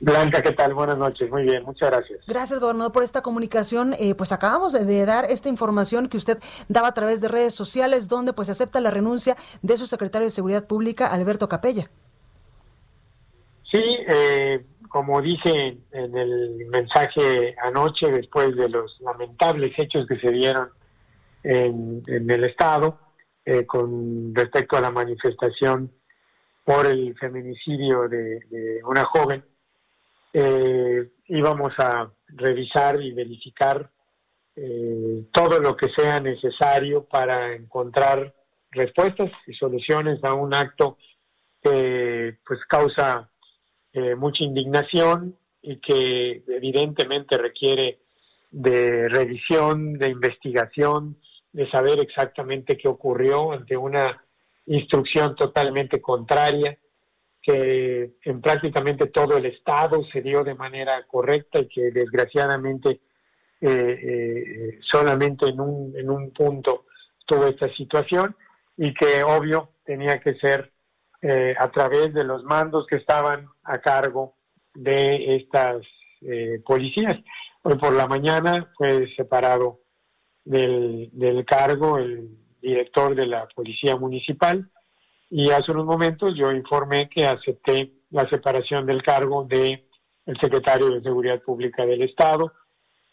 Blanca, 0.00 0.42
¿qué 0.42 0.52
tal? 0.52 0.74
Buenas 0.74 0.98
noches. 0.98 1.30
Muy 1.30 1.44
bien, 1.44 1.64
muchas 1.64 1.90
gracias. 1.90 2.20
Gracias, 2.26 2.60
gobernador, 2.60 2.92
por 2.92 3.02
esta 3.02 3.22
comunicación. 3.22 3.94
Eh, 3.98 4.14
pues 4.14 4.32
acabamos 4.32 4.72
de, 4.72 5.06
dar 5.06 5.30
esta 5.30 5.48
información 5.48 6.08
que 6.08 6.18
usted 6.18 6.38
daba 6.68 6.88
a 6.88 6.94
través 6.94 7.20
de 7.20 7.28
redes 7.28 7.54
sociales, 7.54 8.08
donde 8.08 8.32
pues 8.32 8.50
acepta 8.50 8.80
la 8.80 8.90
renuncia 8.90 9.36
de 9.62 9.76
su 9.78 9.86
secretario 9.86 10.26
de 10.26 10.30
Seguridad 10.30 10.66
Pública, 10.66 11.06
Alberto 11.06 11.48
Capella. 11.48 11.90
Sí, 13.76 13.98
eh, 14.08 14.64
como 14.88 15.20
dije 15.20 15.76
en 15.92 16.16
el 16.16 16.64
mensaje 16.70 17.54
anoche, 17.62 18.10
después 18.10 18.56
de 18.56 18.70
los 18.70 18.98
lamentables 19.00 19.72
hechos 19.76 20.06
que 20.06 20.18
se 20.18 20.32
dieron 20.32 20.70
en, 21.42 22.02
el 22.06 22.44
Estado 22.44 22.98
eh, 23.44 23.66
con 23.66 24.34
respecto 24.34 24.78
a 24.78 24.80
la 24.80 24.90
manifestación 24.90 25.92
por 26.64 26.86
el 26.86 27.14
feminicidio 27.18 28.08
de 28.08 28.80
una 28.84 29.04
joven, 29.04 29.44
eh, 30.32 31.10
íbamos 31.26 31.74
a 31.78 32.10
revisar 32.28 33.02
y 33.02 33.12
verificar 33.12 33.90
todo 35.32 35.60
lo 35.60 35.76
que 35.76 35.90
sea 35.94 36.18
necesario 36.18 37.04
para 37.04 37.52
encontrar 37.52 38.34
respuestas 38.70 39.30
y 39.46 39.52
soluciones 39.52 40.24
a 40.24 40.32
un 40.32 40.54
acto 40.54 40.96
que 41.62 42.38
pues 42.42 42.60
causa 42.66 43.28
eh, 43.96 44.14
mucha 44.14 44.44
indignación 44.44 45.38
y 45.62 45.78
que 45.78 46.42
evidentemente 46.48 47.38
requiere 47.38 48.00
de 48.50 49.08
revisión, 49.08 49.94
de 49.94 50.10
investigación, 50.10 51.16
de 51.50 51.66
saber 51.70 51.98
exactamente 52.00 52.76
qué 52.76 52.88
ocurrió 52.88 53.52
ante 53.52 53.74
una 53.74 54.22
instrucción 54.66 55.34
totalmente 55.34 56.02
contraria 56.02 56.76
que 57.40 58.16
en 58.22 58.42
prácticamente 58.42 59.06
todo 59.06 59.38
el 59.38 59.46
estado 59.46 60.04
se 60.12 60.20
dio 60.20 60.44
de 60.44 60.54
manera 60.54 61.02
correcta 61.06 61.60
y 61.60 61.68
que 61.68 61.90
desgraciadamente 61.90 63.00
eh, 63.62 63.70
eh, 64.02 64.78
solamente 64.92 65.48
en 65.48 65.58
un, 65.58 65.96
en 65.96 66.10
un 66.10 66.32
punto 66.32 66.84
tuvo 67.24 67.46
esta 67.46 67.74
situación 67.74 68.36
y 68.76 68.92
que 68.92 69.22
obvio 69.24 69.70
tenía 69.86 70.20
que 70.20 70.34
ser 70.34 70.75
eh, 71.28 71.54
a 71.58 71.70
través 71.70 72.14
de 72.14 72.24
los 72.24 72.44
mandos 72.44 72.86
que 72.86 72.96
estaban 72.96 73.48
a 73.64 73.78
cargo 73.78 74.34
de 74.74 75.36
estas 75.36 75.82
policías. 76.64 77.16
Hoy 77.62 77.76
por 77.76 77.92
la 77.94 78.06
mañana 78.06 78.72
fue 78.76 79.14
separado 79.14 79.80
del, 80.44 81.10
del 81.12 81.44
cargo 81.44 81.98
el 81.98 82.30
director 82.60 83.14
de 83.14 83.26
la 83.26 83.46
Policía 83.54 83.96
Municipal, 83.96 84.68
y 85.30 85.50
hace 85.50 85.72
unos 85.72 85.84
momentos 85.84 86.34
yo 86.36 86.52
informé 86.52 87.08
que 87.08 87.26
acepté 87.26 87.92
la 88.10 88.28
separación 88.28 88.86
del 88.86 89.02
cargo 89.02 89.44
de 89.44 89.88
el 90.26 90.36
secretario 90.40 90.90
de 90.90 91.02
Seguridad 91.02 91.40
Pública 91.42 91.86
del 91.86 92.02
Estado, 92.02 92.52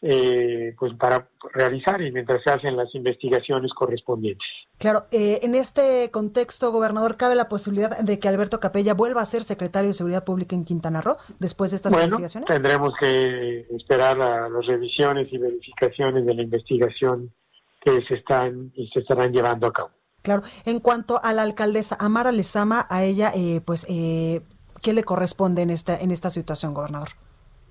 eh, 0.05 0.75
pues 0.77 0.93
para 0.95 1.29
realizar 1.53 2.01
y 2.01 2.11
mientras 2.11 2.43
se 2.43 2.51
hacen 2.51 2.75
las 2.75 2.93
investigaciones 2.93 3.71
correspondientes. 3.73 4.45
Claro, 4.77 5.05
eh, 5.11 5.39
en 5.43 5.55
este 5.55 6.11
contexto, 6.11 6.73
gobernador, 6.73 7.15
¿cabe 7.15 7.35
la 7.35 7.47
posibilidad 7.47 7.97
de 7.97 8.19
que 8.19 8.27
Alberto 8.27 8.59
Capella 8.59 8.93
vuelva 8.93 9.21
a 9.21 9.25
ser 9.25 9.45
secretario 9.45 9.87
de 9.87 9.93
Seguridad 9.93 10.25
Pública 10.25 10.57
en 10.57 10.65
Quintana 10.65 10.99
Roo 10.99 11.15
después 11.39 11.71
de 11.71 11.77
estas 11.77 11.93
bueno, 11.93 12.03
investigaciones? 12.03 12.49
Tendremos 12.49 12.93
que 12.99 13.65
esperar 13.77 14.21
a 14.21 14.49
las 14.49 14.65
revisiones 14.65 15.31
y 15.31 15.37
verificaciones 15.37 16.25
de 16.25 16.33
la 16.33 16.41
investigación 16.41 17.31
que 17.79 18.01
se 18.05 18.15
están 18.15 18.73
y 18.75 18.89
se 18.89 18.99
estarán 18.99 19.31
llevando 19.31 19.67
a 19.67 19.71
cabo. 19.71 19.91
Claro, 20.21 20.41
en 20.65 20.81
cuanto 20.81 21.23
a 21.23 21.31
la 21.31 21.43
alcaldesa 21.43 21.95
Amara 21.97 22.33
Lezama, 22.33 22.87
a 22.89 23.05
ella, 23.05 23.31
eh, 23.35 23.61
pues, 23.63 23.85
eh, 23.87 24.41
¿qué 24.81 24.91
le 24.91 25.05
corresponde 25.05 25.61
en 25.61 25.69
esta, 25.69 25.97
en 25.97 26.11
esta 26.11 26.29
situación, 26.29 26.73
gobernador? 26.73 27.09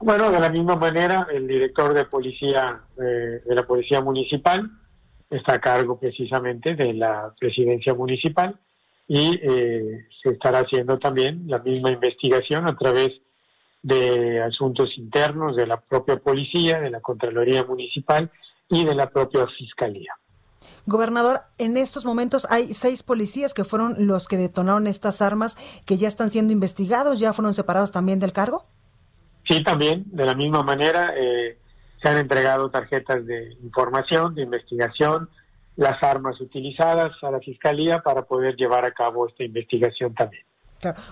Bueno, 0.05 0.33
de 0.33 0.41
la 0.41 0.51
misma 0.51 0.75
manera, 0.75 1.29
el 1.33 1.47
director 1.47 1.95
de 1.95 2.05
policía 2.07 2.81
eh, 2.99 3.41
de 3.47 3.55
la 3.55 3.65
policía 3.65 4.01
municipal 4.01 4.69
está 5.31 5.55
a 5.55 5.59
cargo 5.61 5.97
precisamente 5.97 6.75
de 6.75 6.93
la 6.93 7.33
presidencia 7.39 7.95
municipal 7.95 8.59
y 9.07 9.39
eh, 9.41 10.09
se 10.21 10.31
estará 10.31 10.59
haciendo 10.59 10.99
también 10.99 11.45
la 11.47 11.61
misma 11.61 11.93
investigación 11.93 12.67
a 12.67 12.77
través 12.77 13.13
de 13.83 14.43
asuntos 14.43 14.91
internos 14.99 15.55
de 15.55 15.69
la 15.69 15.81
propia 15.81 16.17
policía, 16.17 16.81
de 16.81 16.91
la 16.91 17.01
Contraloría 17.01 17.63
Municipal 17.63 18.29
y 18.69 18.85
de 18.85 18.97
la 18.97 19.09
propia 19.09 19.47
Fiscalía. 19.57 20.15
Gobernador, 20.85 21.43
en 21.59 21.77
estos 21.77 22.05
momentos 22.05 22.49
hay 22.51 22.75
seis 22.75 23.05
policías 23.05 23.55
que 23.55 23.63
fueron 23.63 23.95
los 24.05 24.27
que 24.27 24.37
detonaron 24.37 24.89
estas 24.89 25.23
armas 25.23 25.57
que 25.87 25.97
ya 25.97 26.09
están 26.09 26.31
siendo 26.31 26.53
investigados, 26.53 27.21
ya 27.21 27.33
fueron 27.33 27.55
separados 27.55 27.93
también 27.93 28.19
del 28.19 28.33
cargo. 28.33 28.67
Sí, 29.49 29.63
también, 29.63 30.05
de 30.07 30.25
la 30.25 30.35
misma 30.35 30.63
manera, 30.63 31.13
eh, 31.17 31.59
se 32.01 32.09
han 32.09 32.19
entregado 32.19 32.71
tarjetas 32.71 33.25
de 33.27 33.57
información, 33.63 34.35
de 34.35 34.43
investigación, 34.43 35.29
las 35.77 36.03
armas 36.03 36.41
utilizadas 36.41 37.13
a 37.23 37.31
la 37.31 37.41
Fiscalía 37.41 38.01
para 38.01 38.23
poder 38.23 38.57
llevar 38.57 38.85
a 38.85 38.93
cabo 38.93 39.29
esta 39.29 39.45
investigación 39.45 40.15
también. 40.15 40.45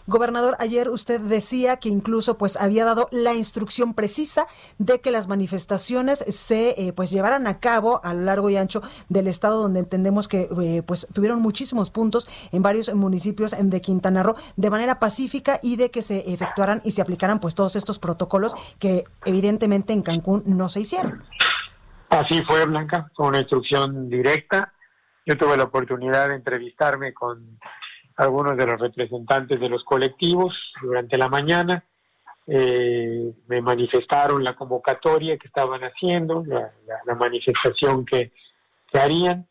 Gobernador, 0.06 0.56
ayer 0.58 0.88
usted 0.88 1.20
decía 1.20 1.78
que 1.78 1.88
incluso 1.88 2.38
pues 2.38 2.56
había 2.56 2.84
dado 2.84 3.08
la 3.10 3.34
instrucción 3.34 3.94
precisa 3.94 4.46
de 4.78 5.00
que 5.00 5.10
las 5.10 5.28
manifestaciones 5.28 6.18
se 6.28 6.70
eh, 6.80 6.92
pues 6.92 7.10
llevaran 7.10 7.46
a 7.46 7.60
cabo 7.60 8.00
a 8.04 8.14
lo 8.14 8.22
largo 8.22 8.50
y 8.50 8.56
ancho 8.56 8.82
del 9.08 9.28
estado 9.28 9.62
donde 9.62 9.80
entendemos 9.80 10.28
que 10.28 10.48
eh, 10.62 10.82
pues 10.84 11.06
tuvieron 11.12 11.40
muchísimos 11.40 11.90
puntos 11.90 12.28
en 12.52 12.62
varios 12.62 12.92
municipios 12.94 13.54
de 13.58 13.80
Quintana 13.80 14.22
Roo 14.22 14.34
de 14.56 14.70
manera 14.70 14.98
pacífica 14.98 15.60
y 15.62 15.76
de 15.76 15.90
que 15.90 16.02
se 16.02 16.32
efectuaran 16.32 16.80
y 16.84 16.92
se 16.92 17.02
aplicaran 17.02 17.40
pues 17.40 17.54
todos 17.54 17.76
estos 17.76 17.98
protocolos 17.98 18.54
que 18.78 19.04
evidentemente 19.24 19.92
en 19.92 20.02
Cancún 20.02 20.42
no 20.46 20.68
se 20.68 20.80
hicieron. 20.80 21.22
Así 22.10 22.42
fue, 22.44 22.66
Blanca, 22.66 23.10
con 23.14 23.28
una 23.28 23.38
instrucción 23.38 24.08
directa. 24.08 24.72
Yo 25.24 25.38
tuve 25.38 25.56
la 25.56 25.64
oportunidad 25.64 26.28
de 26.28 26.34
entrevistarme 26.34 27.14
con 27.14 27.58
algunos 28.20 28.54
de 28.56 28.66
los 28.66 28.78
representantes 28.78 29.58
de 29.58 29.68
los 29.68 29.82
colectivos 29.82 30.54
durante 30.82 31.16
la 31.16 31.28
mañana. 31.28 31.84
Eh, 32.46 33.32
me 33.48 33.62
manifestaron 33.62 34.44
la 34.44 34.54
convocatoria 34.54 35.38
que 35.38 35.46
estaban 35.46 35.80
haciendo, 35.82 36.44
la, 36.46 37.14
manifestación 37.14 38.04
que, 38.04 38.32
harían, 38.92 39.46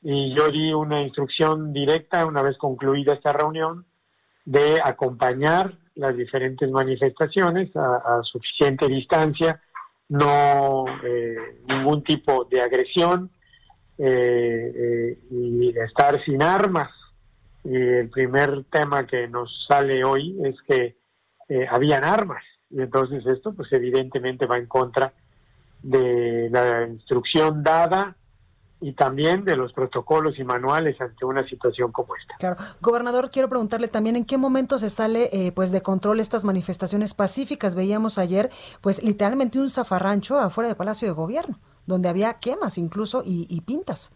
y 0.00 0.34
yo 0.34 0.48
di 0.50 0.72
una 0.72 1.02
instrucción 1.02 1.72
directa 1.72 2.24
una 2.24 2.40
vez 2.40 2.56
concluida 2.56 3.14
esta 3.14 3.32
reunión 3.32 3.84
de 4.44 4.78
acompañar 4.82 5.74
las 5.96 6.16
diferentes 6.16 6.70
manifestaciones 6.70 7.74
a, 7.76 8.20
suficiente 8.22 8.86
distancia, 8.86 9.60
no 10.08 10.84
eh, 11.02 11.60
ningún 11.68 12.02
tipo 12.04 12.44
de 12.44 12.62
agresión 12.62 13.30
eh, 13.98 15.18
y 15.30 15.76
estar 15.78 16.24
sin 16.24 16.42
armas 16.42 16.90
y 17.68 17.76
el 17.76 18.10
primer 18.10 18.64
tema 18.70 19.06
que 19.06 19.28
nos 19.28 19.66
sale 19.68 20.04
hoy 20.04 20.38
es 20.44 20.56
que 20.68 20.96
eh, 21.48 21.66
habían 21.70 22.04
armas 22.04 22.42
y 22.70 22.80
entonces 22.80 23.24
esto 23.26 23.54
pues 23.54 23.72
evidentemente 23.72 24.46
va 24.46 24.56
en 24.56 24.66
contra 24.66 25.12
de 25.82 26.48
la 26.50 26.86
instrucción 26.86 27.62
dada 27.62 28.16
y 28.80 28.92
también 28.92 29.44
de 29.44 29.56
los 29.56 29.72
protocolos 29.72 30.38
y 30.38 30.44
manuales 30.44 31.00
ante 31.00 31.24
una 31.24 31.48
situación 31.48 31.92
como 31.92 32.14
esta. 32.14 32.34
Claro, 32.38 32.56
gobernador, 32.80 33.30
quiero 33.30 33.48
preguntarle 33.48 33.88
también 33.88 34.16
en 34.16 34.24
qué 34.24 34.36
momento 34.36 34.78
se 34.78 34.90
sale 34.90 35.30
eh, 35.32 35.52
pues 35.52 35.70
de 35.70 35.82
control 35.82 36.20
estas 36.20 36.44
manifestaciones 36.44 37.14
pacíficas. 37.14 37.74
Veíamos 37.74 38.18
ayer 38.18 38.50
pues 38.82 39.02
literalmente 39.02 39.58
un 39.58 39.70
zafarrancho 39.70 40.38
afuera 40.38 40.68
del 40.68 40.76
Palacio 40.76 41.08
de 41.08 41.14
Gobierno, 41.14 41.58
donde 41.86 42.08
había 42.08 42.34
quemas 42.34 42.76
incluso 42.76 43.22
y, 43.24 43.60
pintas. 43.62 44.12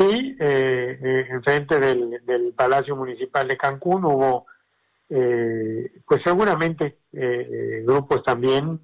Sí, 0.00 0.36
eh, 0.40 0.98
eh, 1.02 1.26
enfrente 1.28 1.78
del, 1.78 2.24
del, 2.24 2.54
Palacio 2.54 2.96
Municipal 2.96 3.46
de 3.46 3.56
Cancún 3.58 4.04
hubo 4.06 4.46
eh, 5.10 5.92
pues 6.06 6.22
seguramente 6.24 7.00
grupos 7.84 8.22
también 8.24 8.80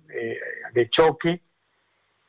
de 0.75 0.90
choque 0.90 1.40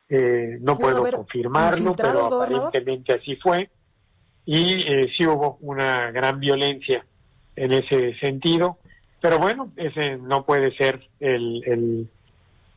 eh, 0.10 0.58
no 0.62 0.77
puedo 0.77 1.03
confirmarlo, 1.12 1.96
pero 1.96 2.41
aparentemente 2.41 3.13
así 3.15 3.36
fue. 3.38 3.70
Y 4.46 4.82
eh, 4.82 5.12
sí 5.17 5.25
hubo 5.25 5.58
una 5.62 6.12
gran 6.12 6.39
violencia 6.39 7.06
en 7.56 7.74
ese 7.74 8.17
sentido. 8.20 8.77
Pero 9.20 9.39
bueno, 9.39 9.72
ese 9.75 10.17
no 10.17 10.46
puede 10.46 10.75
ser 10.77 11.10
el, 11.20 12.08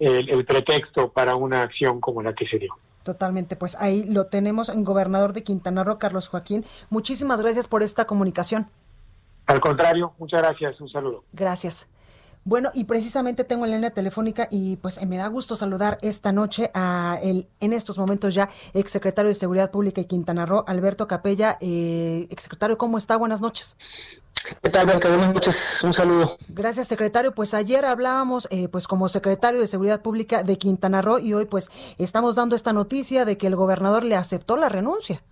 el, 0.00 0.28
el, 0.28 0.44
pretexto 0.44 1.12
para 1.12 1.36
una 1.36 1.62
acción 1.62 2.00
como 2.00 2.22
la 2.22 2.34
que 2.34 2.46
se 2.46 2.58
dio. 2.58 2.74
Totalmente, 3.02 3.56
pues 3.56 3.76
ahí 3.76 4.04
lo 4.04 4.26
tenemos 4.26 4.68
en 4.68 4.84
gobernador 4.84 5.32
de 5.32 5.42
Quintana 5.42 5.84
Roo, 5.84 5.98
Carlos 5.98 6.28
Joaquín. 6.28 6.64
Muchísimas 6.90 7.40
gracias 7.40 7.66
por 7.66 7.82
esta 7.82 8.06
comunicación. 8.06 8.68
Al 9.46 9.60
contrario, 9.60 10.12
muchas 10.18 10.42
gracias, 10.42 10.80
un 10.80 10.88
saludo. 10.88 11.24
Gracias. 11.32 11.88
Bueno, 12.44 12.70
y 12.72 12.84
precisamente 12.84 13.44
tengo 13.44 13.66
en 13.66 13.72
línea 13.72 13.90
telefónica 13.90 14.48
y 14.50 14.76
pues 14.76 15.04
me 15.06 15.18
da 15.18 15.26
gusto 15.26 15.56
saludar 15.56 15.98
esta 16.00 16.32
noche 16.32 16.70
a 16.72 17.18
el, 17.22 17.48
en 17.60 17.74
estos 17.74 17.98
momentos 17.98 18.34
ya, 18.34 18.48
exsecretario 18.72 19.28
de 19.28 19.34
Seguridad 19.34 19.70
Pública 19.70 20.00
de 20.00 20.06
Quintana 20.06 20.46
Roo, 20.46 20.64
Alberto 20.66 21.06
Capella. 21.06 21.58
Eh, 21.60 22.28
exsecretario, 22.30 22.78
¿cómo 22.78 22.96
está? 22.96 23.16
Buenas 23.16 23.42
noches. 23.42 23.76
¿Qué 24.62 24.70
tal, 24.70 24.86
Blanca? 24.86 25.08
Buenas 25.08 25.34
noches, 25.34 25.82
un 25.84 25.92
saludo. 25.92 26.36
Gracias, 26.48 26.88
secretario. 26.88 27.34
Pues 27.34 27.54
ayer 27.54 27.84
hablábamos, 27.84 28.48
eh, 28.50 28.68
pues 28.68 28.86
como 28.86 29.08
secretario 29.08 29.60
de 29.60 29.66
Seguridad 29.66 30.02
Pública 30.02 30.42
de 30.42 30.58
Quintana 30.58 31.02
Roo 31.02 31.18
y 31.18 31.34
hoy 31.34 31.46
pues 31.46 31.70
estamos 31.98 32.36
dando 32.36 32.56
esta 32.56 32.72
noticia 32.72 33.24
de 33.24 33.36
que 33.38 33.46
el 33.46 33.56
gobernador 33.56 34.04
le 34.04 34.16
aceptó 34.16 34.56
la 34.56 34.68
renuncia. 34.68 35.22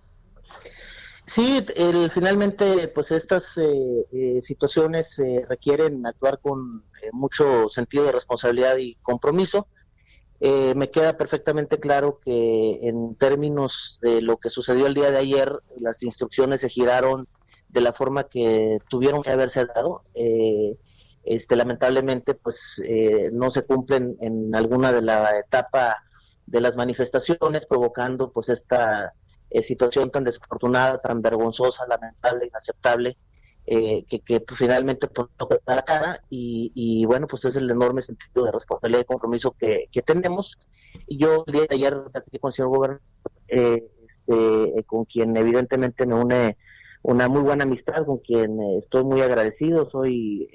Sí, 1.29 1.63
el, 1.75 2.09
finalmente, 2.09 2.87
pues 2.87 3.11
estas 3.11 3.55
eh, 3.59 4.07
eh, 4.11 4.39
situaciones 4.41 5.19
eh, 5.19 5.45
requieren 5.47 6.03
actuar 6.07 6.39
con 6.39 6.83
mucho 7.11 7.69
sentido 7.69 8.05
de 8.05 8.13
responsabilidad 8.13 8.77
y 8.77 8.95
compromiso. 8.95 9.67
me 10.41 10.89
queda 10.89 11.17
perfectamente 11.17 11.79
claro 11.79 12.19
que 12.19 12.79
en 12.81 13.13
términos 13.13 13.99
de 14.01 14.21
lo 14.23 14.37
que 14.37 14.49
sucedió 14.49 14.87
el 14.87 14.95
día 14.95 15.11
de 15.11 15.19
ayer, 15.19 15.61
las 15.77 16.01
instrucciones 16.01 16.61
se 16.61 16.69
giraron 16.69 17.27
de 17.69 17.81
la 17.81 17.93
forma 17.93 18.25
que 18.25 18.79
tuvieron 18.89 19.21
que 19.21 19.31
haberse 19.31 19.65
dado. 19.65 20.03
este, 21.23 21.55
lamentablemente, 21.55 22.33
pues 22.33 22.81
no 23.31 23.49
se 23.51 23.63
cumplen 23.63 24.17
en 24.21 24.53
alguna 24.55 24.91
de 24.91 25.01
la 25.01 25.37
etapa 25.37 26.03
de 26.49 26.61
las 26.61 26.75
manifestaciones, 26.75 27.65
provocando 27.67 28.31
pues 28.31 28.49
esta 28.49 29.13
eh, 29.51 29.61
situación 29.63 30.11
tan 30.11 30.23
desafortunada, 30.23 30.99
tan 30.99 31.21
vergonzosa, 31.21 31.87
lamentable, 31.87 32.47
inaceptable, 32.47 33.17
eh, 33.65 34.03
que, 34.07 34.19
que 34.21 34.39
pues, 34.41 34.59
finalmente 34.59 35.07
pues, 35.07 35.27
toca 35.37 35.57
la 35.65 35.83
cara 35.83 36.21
y, 36.29 37.05
bueno, 37.05 37.27
pues 37.27 37.45
es 37.45 37.55
el 37.55 37.69
enorme 37.69 38.01
sentido 38.01 38.45
de 38.45 38.51
responsabilidad 38.51 39.01
y 39.01 39.05
compromiso 39.05 39.55
que, 39.57 39.89
tenemos. 40.05 40.57
Yo 41.07 41.43
el 41.47 41.53
día 41.53 41.65
de 41.69 41.75
ayer 41.75 41.93
con 42.39 42.49
el 42.49 42.53
señor 42.53 42.69
gobernador, 42.69 43.01
eh, 43.47 43.83
este, 44.29 44.83
con 44.83 45.05
quien 45.05 45.35
evidentemente 45.37 46.05
me 46.05 46.15
une 46.15 46.57
una 47.01 47.27
muy 47.27 47.41
buena 47.41 47.63
amistad, 47.63 48.05
con 48.05 48.17
quien 48.19 48.61
estoy 48.81 49.03
muy 49.03 49.21
agradecido, 49.21 49.89
soy 49.89 50.49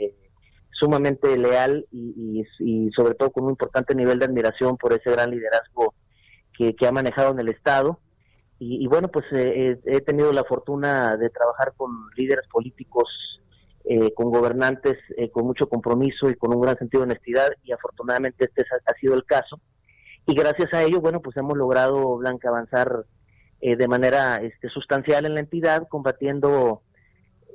sumamente 0.71 1.37
leal 1.39 1.87
y, 1.91 2.45
y, 2.59 2.91
sobre 2.93 3.15
todo 3.15 3.31
con 3.31 3.45
un 3.45 3.51
importante 3.51 3.95
nivel 3.95 4.19
de 4.19 4.27
admiración 4.27 4.77
por 4.77 4.93
ese 4.93 5.11
gran 5.11 5.31
liderazgo 5.31 5.95
que, 6.53 6.75
que 6.75 6.87
ha 6.87 6.93
manejado 6.93 7.33
en 7.33 7.41
el 7.41 7.49
Estado. 7.49 8.01
Y, 8.59 8.87
bueno, 8.87 9.09
pues 9.09 9.27
eh, 9.33 9.79
he 9.85 10.01
tenido 10.01 10.33
la 10.33 10.45
fortuna 10.45 11.17
de 11.17 11.29
trabajar 11.29 11.75
con 11.77 11.91
líderes 12.17 12.47
políticos, 12.49 13.09
eh, 13.85 14.15
con 14.15 14.31
gobernantes 14.31 14.97
eh, 15.19 15.31
con 15.31 15.45
mucho 15.45 15.69
compromiso 15.69 16.31
y 16.31 16.37
con 16.37 16.55
un 16.55 16.63
gran 16.63 16.79
sentido 16.79 17.03
de 17.03 17.11
honestidad 17.11 17.49
y 17.63 17.73
afortunadamente 17.73 18.47
este 18.47 18.63
ha, 18.63 18.95
sido 18.95 19.15
el 19.15 19.25
caso. 19.25 19.61
Y 20.27 20.35
gracias 20.35 20.73
a 20.73 20.83
ello, 20.83 21.01
bueno, 21.01 21.21
pues 21.21 21.37
hemos 21.37 21.59
logrado, 21.59 22.17
Blanca, 22.17 22.49
avanzar 22.49 23.05
de 23.65 23.89
manera 23.89 24.37
este, 24.37 24.69
sustancial 24.69 25.25
en 25.25 25.35
la 25.35 25.41
entidad, 25.41 25.89
combatiendo 25.89 26.83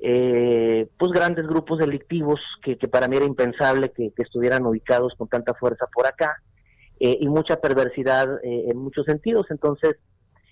pues 0.01 1.11
grandes 1.11 1.45
grupos 1.45 1.77
delictivos 1.79 2.39
que, 2.63 2.75
para 2.87 3.07
mí 3.07 3.17
era 3.17 3.25
impensable 3.25 3.91
que, 3.91 4.13
estuvieran 4.17 4.65
ubicados 4.65 5.13
con 5.17 5.27
tanta 5.27 5.53
fuerza 5.53 5.87
por 5.93 6.07
acá 6.07 6.41
y 6.99 7.27
mucha 7.27 7.57
perversidad 7.57 8.27
en 8.43 8.77
muchos 8.77 9.05
sentidos. 9.05 9.47
Entonces, 9.49 9.97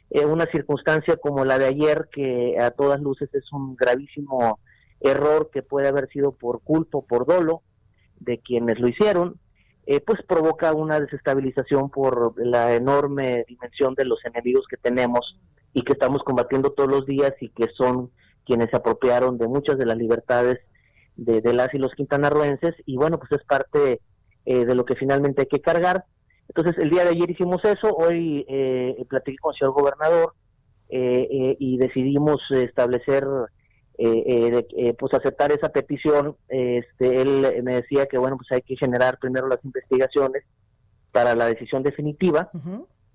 eh, 0.09 0.25
una 0.25 0.45
circunstancia 0.45 1.17
como 1.17 1.43
la 1.43 1.59
de 1.59 1.65
ayer, 1.65 2.07
que 2.11 2.57
a 2.59 2.71
todas 2.71 3.01
luces 3.01 3.29
es 3.33 3.51
un 3.51 3.75
gravísimo 3.75 4.59
error 5.01 5.49
que 5.51 5.61
puede 5.61 5.89
haber 5.89 6.07
sido 6.09 6.31
por 6.31 6.61
culpa 6.61 6.99
o 6.99 7.05
por 7.05 7.25
dolo 7.25 7.61
de 8.19 8.39
quienes 8.39 8.79
lo 8.79 8.87
hicieron, 8.87 9.39
eh, 9.87 9.99
pues 9.99 10.21
provoca 10.27 10.73
una 10.73 10.99
desestabilización 10.99 11.89
por 11.89 12.33
la 12.37 12.75
enorme 12.75 13.45
dimensión 13.47 13.95
de 13.95 14.05
los 14.05 14.23
enemigos 14.25 14.65
que 14.69 14.77
tenemos 14.77 15.39
y 15.73 15.81
que 15.81 15.93
estamos 15.93 16.23
combatiendo 16.23 16.71
todos 16.71 16.89
los 16.89 17.05
días 17.05 17.33
y 17.41 17.49
que 17.49 17.67
son 17.75 18.11
quienes 18.45 18.69
se 18.69 18.77
apropiaron 18.77 19.37
de 19.37 19.47
muchas 19.47 19.77
de 19.77 19.85
las 19.85 19.97
libertades 19.97 20.59
de, 21.15 21.41
las 21.53 21.73
y 21.73 21.79
los 21.79 21.93
quintanarroenses. 21.95 22.75
Y 22.85 22.95
bueno, 22.97 23.17
pues 23.17 23.31
es 23.31 23.43
parte 23.45 23.99
eh, 24.45 24.65
de 24.65 24.75
lo 24.75 24.85
que 24.85 24.95
finalmente 24.95 25.41
hay 25.41 25.47
que 25.47 25.61
cargar. 25.61 26.05
Entonces, 26.49 26.77
el 26.77 26.89
día 26.89 27.03
de 27.03 27.09
ayer 27.09 27.29
hicimos 27.29 27.63
eso, 27.65 27.93
hoy 27.95 28.45
eh, 28.47 29.03
platiqué 29.09 29.37
con 29.37 29.53
el 29.53 29.59
señor 29.59 29.73
gobernador 29.73 30.33
eh, 30.89 31.27
eh, 31.29 31.57
y 31.59 31.77
decidimos 31.77 32.39
establecer, 32.51 33.25
eh, 33.97 34.95
pues 34.97 35.13
aceptar 35.13 35.51
esa 35.51 35.69
petición. 35.69 36.35
Este, 36.47 37.21
él 37.21 37.61
me 37.63 37.75
decía 37.75 38.05
que, 38.05 38.17
bueno, 38.17 38.37
pues 38.37 38.51
hay 38.51 38.61
que 38.61 38.75
generar 38.75 39.17
primero 39.17 39.47
las 39.47 39.63
investigaciones 39.63 40.43
para 41.11 41.35
la 41.35 41.45
decisión 41.45 41.83
definitiva. 41.83 42.49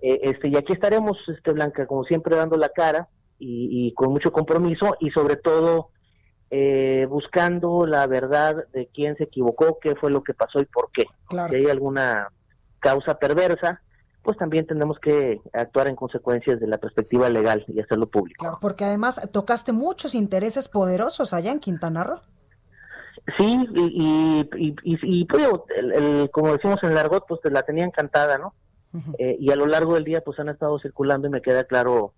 este, 0.01 0.49
y 0.49 0.57
aquí 0.57 0.73
estaremos, 0.73 1.17
este, 1.29 1.53
Blanca, 1.53 1.87
como 1.87 2.05
siempre, 2.05 2.37
dando 2.37 2.57
la 2.57 2.71
cara 2.71 3.09
y, 3.39 3.93
con 3.95 4.13
mucho 4.13 4.33
compromiso 4.33 4.97
y 5.01 5.11
sobre 5.11 5.37
todo 5.37 5.91
buscando 7.09 7.87
la 7.87 8.07
verdad 8.07 8.67
de 8.73 8.89
quién 8.93 9.17
se 9.17 9.25
equivocó, 9.25 9.79
qué 9.81 9.95
fue 9.97 10.11
lo 10.11 10.23
que 10.23 10.35
pasó 10.35 10.61
y 10.61 10.67
por 10.67 10.91
qué. 10.93 11.07
Si 11.49 11.57
hay 11.57 11.67
alguna 11.67 12.29
causa 12.79 13.19
perversa, 13.19 13.81
pues 14.23 14.37
también 14.39 14.67
tenemos 14.67 14.99
que 15.01 15.41
actuar 15.53 15.89
en 15.89 15.97
consecuencias 15.97 16.61
de 16.61 16.67
la 16.67 16.79
perspectiva 16.79 17.29
legal 17.29 17.65
y 17.69 17.81
hacerlo 17.81 18.07
público. 18.09 18.45
Claro, 18.45 18.59
porque 18.61 18.85
además 18.85 19.21
tocaste 19.33 19.73
muchos 19.73 20.15
intereses 20.15 20.69
poderosos 20.69 21.33
allá 21.33 21.51
en 21.51 21.61
Quintana 21.61 22.05
Roo. 22.05 22.21
Sí, 23.37 23.69
y, 23.75 24.49
y, 24.57 24.75
y, 24.85 25.25
pues, 25.27 25.47
el, 25.77 26.31
como 26.33 26.53
decimos 26.53 26.79
en 26.83 26.91
el 26.91 26.99
argot, 26.99 27.25
pues 27.29 27.41
la 27.45 27.63
tenía 27.63 27.85
encantada, 27.85 28.39
¿no? 28.39 28.55
Eh, 29.19 29.37
y 29.41 29.51
a 29.51 29.57
lo 29.57 29.67
largo 29.67 29.95
del 29.95 30.05
día 30.05 30.21
pues 30.21 30.39
han 30.39 30.51
estado 30.51 30.79
circulando 30.79 31.27
y 31.27 31.31
me 31.31 31.41
queda 31.41 31.65
claro 31.65 32.13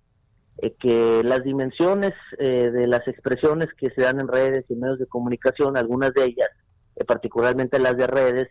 eh, 0.58 0.74
que 0.80 1.22
las 1.22 1.44
dimensiones 1.44 2.14
eh, 2.38 2.68
de 2.70 2.88
las 2.88 3.06
expresiones 3.06 3.68
que 3.78 3.90
se 3.90 4.02
dan 4.02 4.18
en 4.18 4.26
redes 4.26 4.64
y 4.68 4.74
medios 4.74 4.98
de 4.98 5.06
comunicación, 5.06 5.76
algunas 5.76 6.12
de 6.14 6.24
ellas, 6.24 6.48
particularmente 7.06 7.78
las 7.78 7.96
de 7.96 8.06
redes, 8.08 8.48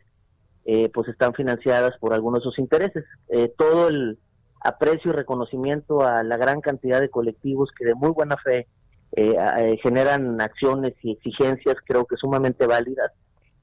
eh, 0.66 0.90
pues 0.94 1.10
están 1.10 1.34
financiadas 1.34 1.92
por 2.00 2.14
algunos 2.14 2.40
de 2.40 2.44
sus 2.44 2.60
intereses. 2.60 3.04
Eh, 3.30 3.54
todo 3.58 3.90
el 3.90 4.18
aprecio 4.62 5.12
y 5.12 5.14
reconocimiento 5.14 6.08
a 6.08 6.24
la 6.24 6.38
gran 6.38 6.62
cantidad 6.62 7.02
de 7.02 7.10
colectivos 7.10 7.70
que 7.78 7.86
de 7.86 7.96
muy 7.96 8.12
buena 8.12 8.38
fe 8.38 8.68
eh, 9.16 9.78
generan 9.84 10.40
acciones 10.40 10.94
y 11.04 11.12
exigencias, 11.12 11.76
creo 11.86 12.06
que 12.06 12.16
sumamente 12.16 12.66
válidas, 12.66 13.12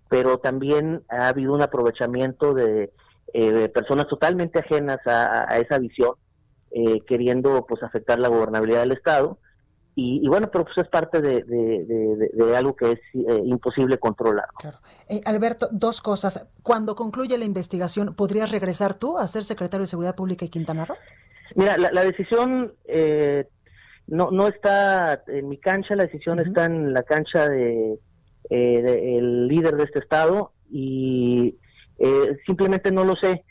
pero 0.09 0.39
también 0.39 1.03
ha 1.09 1.29
habido 1.29 1.55
un 1.55 1.63
aprovechamiento 1.63 2.55
de, 2.55 2.93
personas 3.73 4.09
totalmente 4.09 4.59
ajenas 4.59 4.99
a, 5.07 5.53
a 5.53 5.59
esa 5.59 5.79
visión, 5.79 6.15
queriendo 7.07 7.65
pues 7.67 7.83
afectar 7.83 8.19
la 8.19 8.29
gobernabilidad 8.29 8.81
del 8.81 8.93
Estado 8.93 9.39
y, 9.95 10.27
bueno, 10.29 10.49
pero 10.51 10.65
pues 10.65 10.79
es 10.79 10.89
parte 10.89 11.21
de, 11.21 11.45
algo 12.57 12.75
que 12.75 12.93
es 12.93 13.01
eh, 13.15 13.43
imposible 13.45 13.99
controlar. 13.99 14.47
Eh, 15.09 15.21
Alberto, 15.25 15.69
dos 15.73 16.01
cosas. 16.01 16.47
Cuando 16.63 16.95
concluye 16.95 17.37
la 17.37 17.45
investigación, 17.45 18.15
¿podrías 18.15 18.51
regresar 18.51 18.95
tú 18.95 19.19
a 19.19 19.27
ser 19.27 19.45
secretario 19.45 19.83
de 19.83 19.89
Seguridad 19.89 20.15
Pública 20.15 20.47
de 20.47 20.51
Quintana 20.51 20.87
Roo? 20.87 20.97
Mira, 21.55 21.77
la, 21.77 22.05
decisión 22.05 22.75
eh, 22.87 23.49
no, 24.07 24.31
no 24.31 24.47
está 24.47 25.23
en 25.27 25.49
mi 25.49 25.59
cancha, 25.59 25.97
la 25.97 26.05
decisión 26.05 26.39
está 26.39 26.65
en 26.67 26.93
la 26.93 27.03
cancha 27.03 27.49
de, 27.49 27.99
eh, 28.49 29.19
el 29.19 29.49
líder 29.49 29.77
de 29.77 29.85
este 29.85 29.99
estado 29.99 30.53
y 30.71 31.57
eh, 31.99 32.37
simplemente 32.47 32.91
no 32.91 33.05
lo 33.05 33.17
sé. 33.17 33.45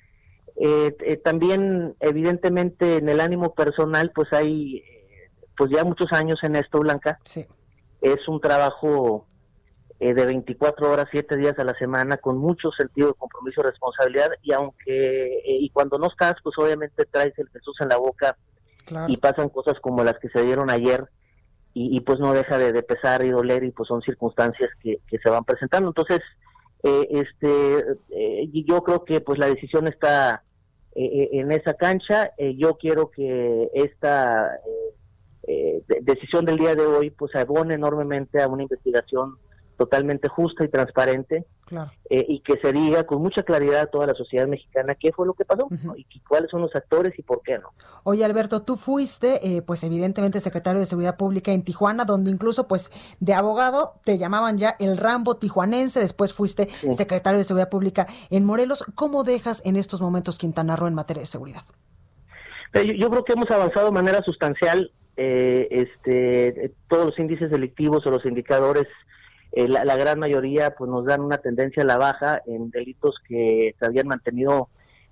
Eh, 0.61 0.95
eh, 1.05 1.15
también, 1.17 1.95
evidentemente, 2.01 2.97
en 2.97 3.07
el 3.07 3.21
ánimo 3.21 3.53
personal, 3.53 4.11
pues 4.13 4.31
hay, 4.33 4.83
pues 5.59 5.71
ya 5.71 5.83
muchos 5.83 6.07
años 6.13 6.39
en 6.43 6.55
esto, 6.55 6.79
Blanca. 6.79 7.19
Sí. 7.25 7.45
Es 8.01 8.25
un 8.29 8.39
trabajo 8.39 9.27
de 9.99 10.13
24 10.13 10.89
horas, 10.89 11.07
7 11.11 11.35
días 11.35 11.59
a 11.59 11.65
la 11.65 11.73
semana, 11.73 12.15
con 12.15 12.37
mucho 12.37 12.71
sentido 12.71 13.09
de 13.09 13.13
compromiso 13.15 13.59
y 13.59 13.65
responsabilidad. 13.65 14.29
Y 14.41 14.53
aunque, 14.53 15.41
y 15.45 15.69
cuando 15.71 15.97
no 15.97 16.07
estás, 16.07 16.35
pues 16.41 16.57
obviamente 16.57 17.03
traes 17.11 17.37
el 17.37 17.49
Jesús 17.49 17.75
en 17.81 17.89
la 17.89 17.97
boca 17.97 18.37
y 19.09 19.17
pasan 19.17 19.49
cosas 19.49 19.77
como 19.81 20.03
las 20.05 20.17
que 20.19 20.29
se 20.29 20.41
dieron 20.43 20.69
ayer. 20.69 21.05
Y, 21.73 21.99
pues 22.01 22.19
no 22.19 22.33
deja 22.33 22.57
de, 22.57 22.83
pesar 22.83 23.23
y 23.23 23.29
doler 23.29 23.63
y 23.63 23.71
pues 23.71 23.87
son 23.87 24.01
circunstancias 24.01 24.69
que, 24.81 24.99
que 25.07 25.17
se 25.19 25.29
van 25.29 25.43
presentando. 25.45 25.89
Entonces, 25.89 26.21
eh, 26.83 27.07
este, 27.11 27.85
eh, 28.09 28.49
yo 28.65 28.83
creo 28.83 29.03
que 29.03 29.19
pues 29.19 29.37
la 29.37 29.47
decisión 29.47 29.87
está 29.87 30.43
eh, 30.95 31.29
en 31.33 31.51
esa 31.51 31.73
cancha. 31.73 32.31
yo 32.57 32.77
quiero 32.77 33.11
que 33.11 33.69
esta 33.73 34.59
decisión 36.01 36.45
del 36.45 36.57
día 36.57 36.75
de 36.75 36.85
hoy 36.85 37.09
pues 37.09 37.35
abone 37.35 37.75
enormemente 37.75 38.41
a 38.41 38.47
una 38.47 38.63
investigación 38.63 39.37
totalmente 39.79 40.27
justa 40.27 40.65
y 40.65 40.67
transparente 40.67 41.45
eh, 42.09 42.25
y 42.27 42.41
que 42.41 42.59
se 42.61 42.73
diga 42.73 43.05
con 43.05 43.21
mucha 43.21 43.43
claridad 43.43 43.81
a 43.81 43.85
toda 43.85 44.07
la 44.07 44.13
sociedad 44.13 44.45
mexicana 44.45 44.93
qué 44.95 45.13
fue 45.13 45.25
lo 45.25 45.33
que 45.33 45.45
pasó 45.45 45.69
y 45.95 46.19
cuáles 46.27 46.51
son 46.51 46.61
los 46.61 46.75
actores 46.75 47.17
y 47.17 47.21
por 47.23 47.41
qué 47.43 47.57
no. 47.59 47.69
Oye 48.03 48.25
Alberto, 48.25 48.61
tú 48.61 48.75
fuiste 48.75 49.39
eh, 49.41 49.61
pues 49.61 49.85
evidentemente 49.85 50.41
secretario 50.41 50.81
de 50.81 50.85
Seguridad 50.85 51.15
Pública 51.15 51.53
en 51.53 51.63
Tijuana, 51.63 52.03
donde 52.03 52.29
incluso 52.29 52.67
pues 52.67 52.91
de 53.21 53.33
abogado 53.33 53.93
te 54.03 54.17
llamaban 54.17 54.57
ya 54.57 54.75
el 54.79 54.97
Rambo 54.97 55.37
tijuanense, 55.37 56.01
después 56.01 56.33
fuiste 56.33 56.67
secretario 56.91 57.37
de 57.37 57.45
Seguridad 57.45 57.69
Pública 57.69 58.05
en 58.29 58.43
Morelos. 58.43 58.83
¿Cómo 58.95 59.23
dejas 59.23 59.61
en 59.65 59.77
estos 59.77 60.01
momentos 60.01 60.37
Quintana 60.37 60.75
Roo 60.75 60.89
en 60.89 60.95
materia 60.95 61.21
de 61.21 61.27
seguridad? 61.27 61.63
Eh, 62.73 62.97
yo, 62.99 63.09
creo 63.09 63.23
que 63.23 63.33
hemos 63.33 63.49
avanzado 63.49 63.87
de 63.87 63.91
manera 63.93 64.21
sustancial. 64.23 64.91
Este, 65.19 66.71
todos 66.87 67.07
los 67.07 67.19
índices 67.19 67.51
delictivos 67.51 68.05
o 68.05 68.11
los 68.11 68.25
indicadores 68.25 68.87
eh, 69.51 69.67
la, 69.67 69.95
gran 69.95 70.19
mayoría 70.19 70.75
pues 70.75 70.89
nos 70.89 71.05
dan 71.05 71.21
una 71.21 71.39
tendencia 71.39 71.81
a 71.81 71.85
la 71.85 71.97
baja 71.97 72.41
en 72.45 72.69
delitos 72.69 73.15
que 73.27 73.75
se 73.79 73.85
habían 73.85 74.07
mantenido 74.07 74.69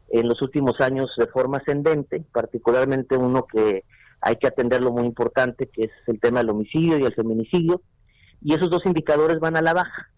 en 0.09 0.27
los 0.27 0.41
últimos 0.41 0.79
años 0.79 1.11
de 1.17 1.27
forma 1.27 1.57
ascendente, 1.57 2.23
particularmente 2.31 3.17
uno 3.17 3.45
que 3.47 3.83
hay 4.21 4.35
que 4.35 4.47
atenderlo 4.47 4.91
muy 4.91 5.05
importante, 5.05 5.67
que 5.67 5.85
es 5.85 5.91
el 6.05 6.19
tema 6.19 6.39
del 6.39 6.51
homicidio 6.51 6.99
y 6.99 7.03
el 7.03 7.13
feminicidio, 7.13 7.81
y 8.41 8.53
esos 8.53 8.69
dos 8.69 8.85
indicadores 8.85 9.39
van 9.39 9.57
a 9.57 9.61
la 9.61 9.73
baja. 9.73 10.09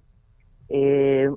Eh, 0.67 1.29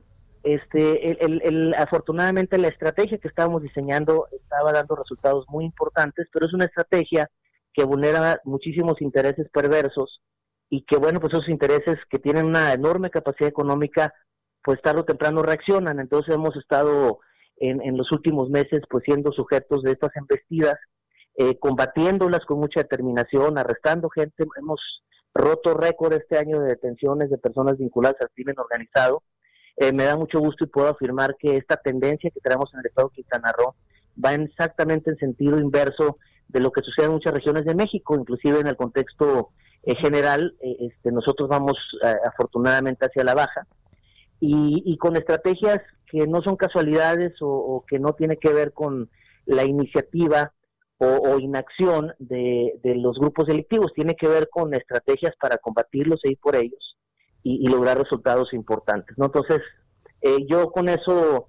este, 0.42 1.24
el, 1.24 1.72
afortunadamente 1.74 2.58
la 2.58 2.68
estrategia 2.68 3.18
que 3.18 3.28
estábamos 3.28 3.62
diseñando 3.62 4.26
estaba 4.32 4.72
dando 4.72 4.96
resultados 4.96 5.46
muy 5.48 5.64
importantes, 5.64 6.26
pero 6.32 6.46
es 6.46 6.52
una 6.52 6.64
estrategia 6.64 7.30
que 7.74 7.84
vulnera 7.84 8.40
muchísimos 8.44 9.00
intereses 9.00 9.48
perversos 9.50 10.20
y 10.68 10.82
que 10.84 10.96
bueno, 10.96 11.20
pues 11.20 11.34
esos 11.34 11.48
intereses 11.48 11.98
que 12.10 12.18
tienen 12.18 12.46
una 12.46 12.72
enorme 12.72 13.10
capacidad 13.10 13.48
económica, 13.48 14.14
pues 14.64 14.80
tarde 14.80 15.00
o 15.00 15.04
temprano 15.04 15.42
reaccionan. 15.42 16.00
Entonces 16.00 16.34
hemos 16.34 16.56
estado 16.56 17.20
en, 17.56 17.82
en 17.82 17.96
los 17.96 18.10
últimos 18.12 18.48
meses 18.48 18.80
pues 18.88 19.04
siendo 19.04 19.32
sujetos 19.32 19.82
de 19.82 19.92
estas 19.92 20.16
embestidas, 20.16 20.78
eh, 21.34 21.58
combatiéndolas 21.58 22.44
con 22.46 22.58
mucha 22.58 22.80
determinación, 22.80 23.58
arrestando 23.58 24.08
gente. 24.10 24.44
Hemos 24.58 24.80
roto 25.34 25.74
récord 25.74 26.12
este 26.12 26.38
año 26.38 26.60
de 26.60 26.68
detenciones 26.68 27.30
de 27.30 27.38
personas 27.38 27.78
vinculadas 27.78 28.20
al 28.20 28.30
crimen 28.30 28.58
organizado. 28.58 29.22
Eh, 29.76 29.92
me 29.92 30.04
da 30.04 30.16
mucho 30.16 30.38
gusto 30.40 30.64
y 30.64 30.68
puedo 30.68 30.88
afirmar 30.88 31.36
que 31.38 31.56
esta 31.56 31.76
tendencia 31.76 32.30
que 32.30 32.40
tenemos 32.40 32.72
en 32.74 32.80
el 32.80 32.86
estado 32.86 33.08
de 33.08 33.14
Quintana 33.14 33.52
Roo 33.52 33.74
va 34.22 34.34
exactamente 34.34 35.10
en 35.10 35.16
sentido 35.16 35.58
inverso 35.58 36.18
de 36.52 36.60
lo 36.60 36.70
que 36.70 36.82
sucede 36.82 37.06
en 37.06 37.12
muchas 37.12 37.32
regiones 37.32 37.64
de 37.64 37.74
México, 37.74 38.14
inclusive 38.14 38.60
en 38.60 38.66
el 38.66 38.76
contexto 38.76 39.50
en 39.84 39.96
general, 39.96 40.54
eh, 40.60 40.76
este, 40.80 41.10
nosotros 41.10 41.48
vamos 41.48 41.76
eh, 42.04 42.14
afortunadamente 42.26 43.06
hacia 43.06 43.24
la 43.24 43.34
baja 43.34 43.66
y, 44.44 44.96
con 44.98 45.16
estrategias 45.16 45.78
que 46.10 46.26
no 46.26 46.42
son 46.42 46.56
casualidades 46.56 47.32
o, 47.40 47.84
que 47.86 48.00
no 48.00 48.14
tiene 48.14 48.38
que 48.38 48.52
ver 48.52 48.72
con 48.72 49.08
la 49.46 49.64
iniciativa 49.64 50.52
o, 50.98 51.38
inacción 51.38 52.12
de, 52.18 52.72
los 52.82 53.18
grupos 53.18 53.46
delictivos, 53.46 53.92
tiene 53.94 54.16
que 54.16 54.26
ver 54.26 54.48
con 54.50 54.74
estrategias 54.74 55.32
para 55.40 55.58
combatirlos 55.58 56.20
e 56.24 56.32
ir 56.32 56.38
por 56.38 56.56
ellos 56.56 56.96
y, 57.44 57.68
lograr 57.68 57.98
resultados 57.98 58.52
importantes. 58.52 59.16
¿no? 59.16 59.26
Entonces, 59.26 59.60
eh, 60.20 60.44
yo 60.48 60.72
con 60.72 60.88
eso 60.88 61.46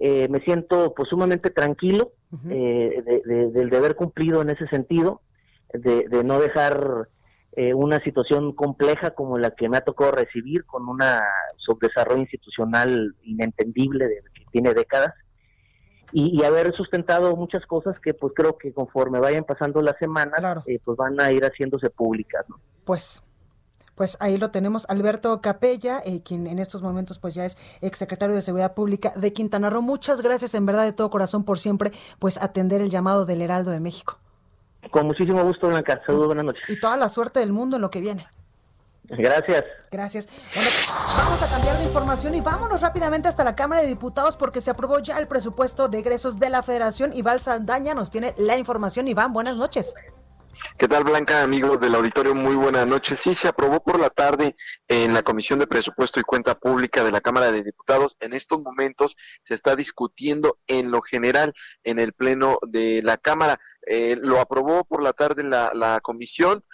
me 0.00 0.40
siento 0.40 0.94
pues 0.94 1.08
sumamente 1.10 1.50
tranquilo 1.50 2.12
del 2.30 3.70
deber 3.70 3.96
cumplido 3.96 4.40
en 4.40 4.50
ese 4.50 4.66
sentido, 4.68 5.20
de, 5.72 6.08
de 6.08 6.24
no 6.24 6.40
dejar 6.40 7.08
eh, 7.56 7.74
una 7.74 7.98
situación 8.04 8.52
compleja 8.54 9.10
como 9.10 9.36
la 9.36 9.50
que 9.50 9.68
me 9.68 9.76
ha 9.76 9.80
tocado 9.80 10.12
recibir 10.12 10.64
con 10.66 10.88
un 10.88 11.00
subdesarrollo 11.56 12.20
institucional 12.20 13.16
inentendible 13.24 14.06
de, 14.06 14.22
que 14.32 14.44
tiene 14.52 14.72
décadas 14.72 15.14
y, 16.12 16.44
haber 16.44 16.72
sustentado 16.72 17.34
muchas 17.34 17.66
cosas 17.66 17.98
que 17.98 18.14
pues 18.14 18.34
creo 18.36 18.56
que 18.56 18.72
conforme 18.72 19.18
vayan 19.18 19.42
pasando 19.42 19.82
las 19.82 19.96
semanas 19.98 20.62
eh, 20.66 20.80
pues 20.84 20.96
van 20.96 21.20
a 21.20 21.32
ir 21.32 21.42
haciéndose 21.42 21.90
públicas 21.90 22.44
¿no? 22.48 22.60
pues 22.84 23.20
pues 24.00 24.16
ahí 24.20 24.38
lo 24.38 24.50
tenemos, 24.50 24.86
Alberto 24.88 25.42
Capella, 25.42 26.00
eh, 26.06 26.22
quien 26.22 26.46
en 26.46 26.58
estos 26.58 26.80
momentos 26.80 27.18
pues 27.18 27.34
ya 27.34 27.44
es 27.44 27.58
exsecretario 27.82 28.34
de 28.34 28.40
Seguridad 28.40 28.72
Pública 28.72 29.12
de 29.14 29.34
Quintana 29.34 29.68
Roo. 29.68 29.82
Muchas 29.82 30.22
gracias 30.22 30.54
en 30.54 30.64
verdad 30.64 30.84
de 30.84 30.94
todo 30.94 31.10
corazón 31.10 31.44
por 31.44 31.58
siempre 31.58 31.92
pues 32.18 32.40
atender 32.40 32.80
el 32.80 32.88
llamado 32.88 33.26
del 33.26 33.42
Heraldo 33.42 33.70
de 33.70 33.78
México. 33.78 34.18
Con 34.90 35.06
muchísimo 35.06 35.44
gusto, 35.44 35.68
Blanca. 35.68 36.00
Saludos, 36.06 36.28
buenas 36.28 36.46
noches. 36.46 36.62
Y 36.70 36.80
toda 36.80 36.96
la 36.96 37.10
suerte 37.10 37.40
del 37.40 37.52
mundo 37.52 37.76
en 37.76 37.82
lo 37.82 37.90
que 37.90 38.00
viene. 38.00 38.26
Gracias. 39.04 39.64
Gracias. 39.90 40.28
Bueno, 40.54 40.70
vamos 41.18 41.42
a 41.42 41.50
cambiar 41.50 41.76
de 41.76 41.84
información 41.84 42.34
y 42.34 42.40
vámonos 42.40 42.80
rápidamente 42.80 43.28
hasta 43.28 43.44
la 43.44 43.54
Cámara 43.54 43.82
de 43.82 43.88
Diputados 43.88 44.38
porque 44.38 44.62
se 44.62 44.70
aprobó 44.70 45.00
ya 45.00 45.18
el 45.18 45.28
presupuesto 45.28 45.88
de 45.88 45.98
egresos 45.98 46.38
de 46.38 46.48
la 46.48 46.62
Federación. 46.62 47.12
Iván 47.12 47.40
Saldaña 47.40 47.92
nos 47.92 48.10
tiene 48.10 48.34
la 48.38 48.56
información. 48.56 49.08
Iván, 49.08 49.34
buenas 49.34 49.58
noches. 49.58 49.94
¿Qué 50.78 50.88
tal, 50.88 51.04
Blanca, 51.04 51.42
amigos 51.42 51.80
del 51.80 51.94
auditorio? 51.94 52.34
Muy 52.34 52.54
buenas 52.54 52.86
noches. 52.86 53.20
Sí, 53.20 53.34
se 53.34 53.48
aprobó 53.48 53.82
por 53.82 53.98
la 53.98 54.10
tarde 54.10 54.56
en 54.88 55.14
la 55.14 55.22
Comisión 55.22 55.58
de 55.58 55.66
Presupuesto 55.66 56.20
y 56.20 56.22
Cuenta 56.22 56.58
Pública 56.58 57.04
de 57.04 57.12
la 57.12 57.20
Cámara 57.20 57.52
de 57.52 57.62
Diputados. 57.62 58.16
En 58.20 58.32
estos 58.32 58.60
momentos 58.60 59.16
se 59.44 59.54
está 59.54 59.76
discutiendo 59.76 60.58
en 60.66 60.90
lo 60.90 61.02
general 61.02 61.52
en 61.84 61.98
el 61.98 62.12
Pleno 62.12 62.58
de 62.66 63.02
la 63.02 63.16
Cámara. 63.16 63.58
Eh, 63.86 64.16
lo 64.20 64.40
aprobó 64.40 64.84
por 64.84 65.02
la 65.02 65.12
tarde 65.12 65.44
la, 65.44 65.72
la 65.74 66.00
comisión, 66.00 66.64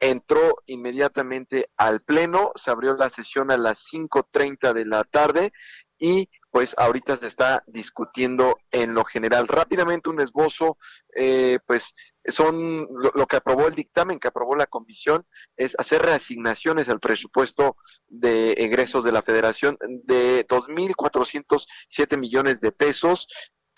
entró 0.00 0.56
inmediatamente 0.66 1.70
al 1.76 2.02
Pleno, 2.02 2.52
se 2.56 2.70
abrió 2.70 2.94
la 2.96 3.10
sesión 3.10 3.50
a 3.50 3.58
las 3.58 3.80
5.30 3.92 4.72
de 4.72 4.84
la 4.86 5.04
tarde 5.04 5.52
y 5.98 6.28
pues 6.56 6.74
ahorita 6.78 7.18
se 7.18 7.26
está 7.26 7.62
discutiendo 7.66 8.56
en 8.70 8.94
lo 8.94 9.04
general. 9.04 9.46
Rápidamente 9.46 10.08
un 10.08 10.22
esbozo, 10.22 10.78
eh, 11.14 11.58
pues 11.66 11.94
son 12.24 12.88
lo, 12.88 13.26
que 13.26 13.36
aprobó 13.36 13.66
el 13.66 13.74
dictamen, 13.74 14.18
que 14.18 14.28
aprobó 14.28 14.56
la 14.56 14.64
comisión, 14.64 15.26
es 15.58 15.78
hacer 15.78 16.00
reasignaciones 16.00 16.88
al 16.88 16.98
presupuesto 16.98 17.76
de 18.08 18.52
egresos 18.52 19.04
de 19.04 19.12
la 19.12 19.20
federación 19.20 19.76
de 20.04 20.46
2.407 20.48 22.16
millones 22.16 22.62
de 22.62 22.72
pesos 22.72 23.28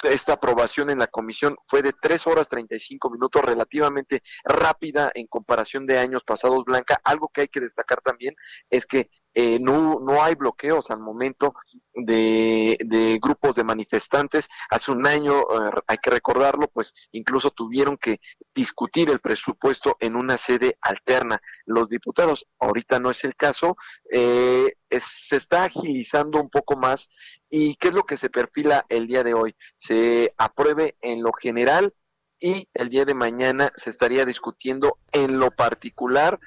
esta 0.05 0.35
aprobación 0.35 0.91
en 0.91 0.99
la 0.99 1.09
comisión 1.09 1.57
fue 1.67 1.83
de 1.83 1.93
3 1.93 2.27
horas 2.29 2.49
35 2.49 3.11
minutos, 3.11 3.43
relativamente 3.43 4.23
rápida 4.45 5.11
en 5.13 5.27
comparación 5.27 5.87
de 5.87 5.99
años 5.99 6.23
pasados, 6.25 6.65
Blanca. 6.65 7.01
Algo 7.03 7.29
que 7.35 7.43
hay 7.43 7.49
que 7.49 7.61
destacar 7.61 8.01
también 8.01 8.37
es 8.71 8.87
que 8.87 9.11
eh, 9.41 9.61
no, 9.61 10.01
no 10.01 10.21
hay 10.21 10.35
bloqueos 10.35 10.91
al 10.91 10.99
momento 10.99 11.55
de, 11.95 13.21
grupos 13.23 13.55
de 13.55 13.63
manifestantes. 13.63 14.49
Hace 14.69 14.91
un 14.91 15.07
año, 15.07 15.43
eh, 15.43 15.81
hay 15.87 15.99
que 15.99 16.11
recordarlo, 16.11 16.67
pues 16.67 16.93
incluso 17.13 17.53
tuvieron 17.53 17.97
que 17.99 18.21
discutir 18.53 19.11
el 19.11 19.21
presupuesto 19.21 19.97
en 20.01 20.17
una 20.17 20.39
sede 20.39 20.77
alterna. 20.81 21.41
Los 21.67 21.89
diputados, 21.89 22.49
ahorita 22.59 22.99
no 22.99 23.13
es 23.13 23.23
el 23.23 23.37
caso, 23.37 23.77
eh, 24.13 24.75
se 24.91 25.37
está 25.37 25.63
agilizando 25.63 26.41
un 26.41 26.51
poco 26.51 26.77
más. 26.77 27.09
¿Y 27.49 27.77
qué 27.77 27.89
es 27.89 27.95
lo 27.95 28.03
que 28.03 28.17
se 28.17 28.31
perfila 28.31 28.87
el 28.89 29.07
día 29.07 29.23
de 29.23 29.35
hoy? 29.35 29.55
Se 29.79 30.35
apruebe 30.37 30.97
en 31.01 31.23
lo 31.23 31.33
general 31.33 31.95
y 32.41 32.69
el 32.75 32.89
día 32.89 33.05
de 33.05 33.15
mañana 33.15 33.73
se 33.77 33.91
estaría 33.91 34.25
discutiendo 34.25 34.99
en 35.13 35.39
lo 35.39 35.51
particular 35.51 36.39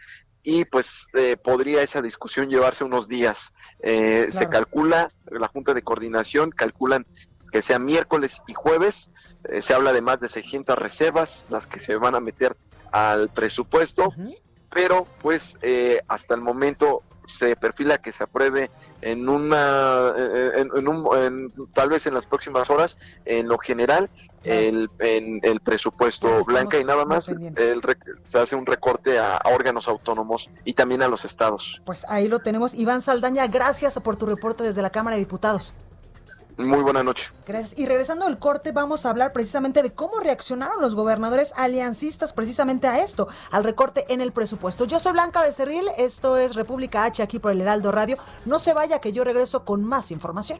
y 0.43 0.65
pues 0.65 1.07
eh, 1.13 1.37
podría 1.37 1.83
esa 1.83 2.01
discusión 2.01 2.49
llevarse 2.49 2.83
unos 2.83 3.07
días. 3.07 3.53
Eh, 3.81 4.27
se 4.31 4.49
calcula, 4.49 5.11
la 5.29 5.47
Junta 5.47 5.73
de 5.73 5.83
Coordinación 5.83 6.51
calculan 6.51 7.05
que 7.51 7.61
sea 7.61 7.79
miércoles 7.79 8.41
y 8.47 8.53
jueves, 8.53 9.11
eh, 9.49 9.61
se 9.61 9.73
habla 9.73 9.91
de 9.91 10.01
más 10.01 10.19
de 10.19 10.29
600 10.29 10.77
reservas, 10.77 11.45
las 11.49 11.67
que 11.67 11.79
se 11.79 11.95
van 11.95 12.15
a 12.15 12.19
meter 12.19 12.55
al 12.91 13.29
presupuesto, 13.29 14.13
pero 14.69 15.05
pues 15.21 15.57
eh, 15.61 15.99
hasta 16.07 16.33
el 16.33 16.41
momento 16.41 17.03
se 17.31 17.55
perfila 17.55 17.97
que 17.97 18.11
se 18.11 18.23
apruebe 18.23 18.69
en 19.01 19.27
una 19.27 20.13
en, 20.17 20.87
un, 20.87 21.69
tal 21.73 21.89
vez 21.89 22.05
en 22.05 22.13
las 22.13 22.25
próximas 22.25 22.69
horas 22.69 22.97
en 23.25 23.47
lo 23.47 23.57
general 23.57 24.09
el, 24.43 24.89
en 24.99 25.39
el 25.43 25.59
presupuesto 25.59 26.43
blanca 26.45 26.79
y 26.79 26.83
nada 26.83 27.05
más 27.05 27.29
el, 27.29 27.47
se 28.23 28.39
hace 28.39 28.55
un 28.55 28.65
recorte 28.65 29.19
a, 29.19 29.39
órganos 29.45 29.87
autónomos 29.87 30.49
y 30.65 30.73
también 30.73 31.03
a 31.03 31.07
los 31.07 31.25
estados. 31.25 31.81
Pues 31.85 32.05
ahí 32.09 32.27
lo 32.27 32.39
tenemos. 32.39 32.73
Iván 32.73 33.01
Saldaña, 33.01 33.47
gracias 33.47 33.99
por 33.99 34.17
tu 34.17 34.25
reporte 34.25 34.63
desde 34.63 34.81
la 34.81 34.89
Cámara 34.89 35.15
de 35.15 35.21
Diputados. 35.21 35.73
Muy 36.65 36.81
buena 36.81 37.03
noche. 37.03 37.29
Gracias. 37.45 37.77
Y 37.77 37.85
regresando 37.85 38.25
al 38.25 38.39
corte, 38.39 38.71
vamos 38.71 39.05
a 39.05 39.09
hablar 39.09 39.33
precisamente 39.33 39.83
de 39.83 39.91
cómo 39.93 40.19
reaccionaron 40.19 40.81
los 40.81 40.95
gobernadores 40.95 41.53
aliancistas 41.57 42.33
precisamente 42.33 42.87
a 42.87 42.99
esto, 43.03 43.27
al 43.51 43.63
recorte 43.63 44.05
en 44.09 44.21
el 44.21 44.31
presupuesto. 44.31 44.85
Yo 44.85 44.99
soy 44.99 45.13
Blanca 45.13 45.41
Becerril, 45.41 45.85
esto 45.97 46.37
es 46.37 46.55
República 46.55 47.03
H 47.05 47.21
aquí 47.23 47.39
por 47.39 47.51
el 47.51 47.61
Heraldo 47.61 47.91
Radio. 47.91 48.17
No 48.45 48.59
se 48.59 48.73
vaya 48.73 48.99
que 48.99 49.11
yo 49.11 49.23
regreso 49.23 49.65
con 49.65 49.83
más 49.83 50.11
información. 50.11 50.59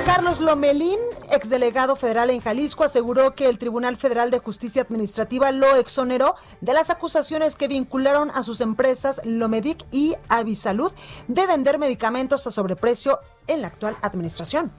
Carlos 0.04 0.40
Lomelín, 0.40 0.98
exdelegado 1.30 1.94
federal 1.94 2.30
en 2.30 2.40
Jalisco, 2.40 2.82
aseguró 2.82 3.34
que 3.34 3.48
el 3.48 3.58
Tribunal 3.58 3.96
Federal 3.96 4.30
de 4.30 4.40
Justicia 4.40 4.82
Administrativa 4.82 5.52
lo 5.52 5.76
exoneró 5.76 6.34
de 6.60 6.72
las 6.72 6.90
acusaciones 6.90 7.54
que 7.54 7.68
vincularon 7.68 8.32
a 8.32 8.42
sus 8.42 8.60
empresas 8.60 9.20
Lomedic 9.24 9.86
y 9.92 10.16
Avisalud 10.28 10.90
de 11.28 11.46
vender 11.46 11.78
medicamentos 11.78 12.44
a 12.46 12.50
sobreprecio 12.50 13.20
en 13.46 13.62
la 13.62 13.68
actual 13.68 13.96
administración. 14.02 14.72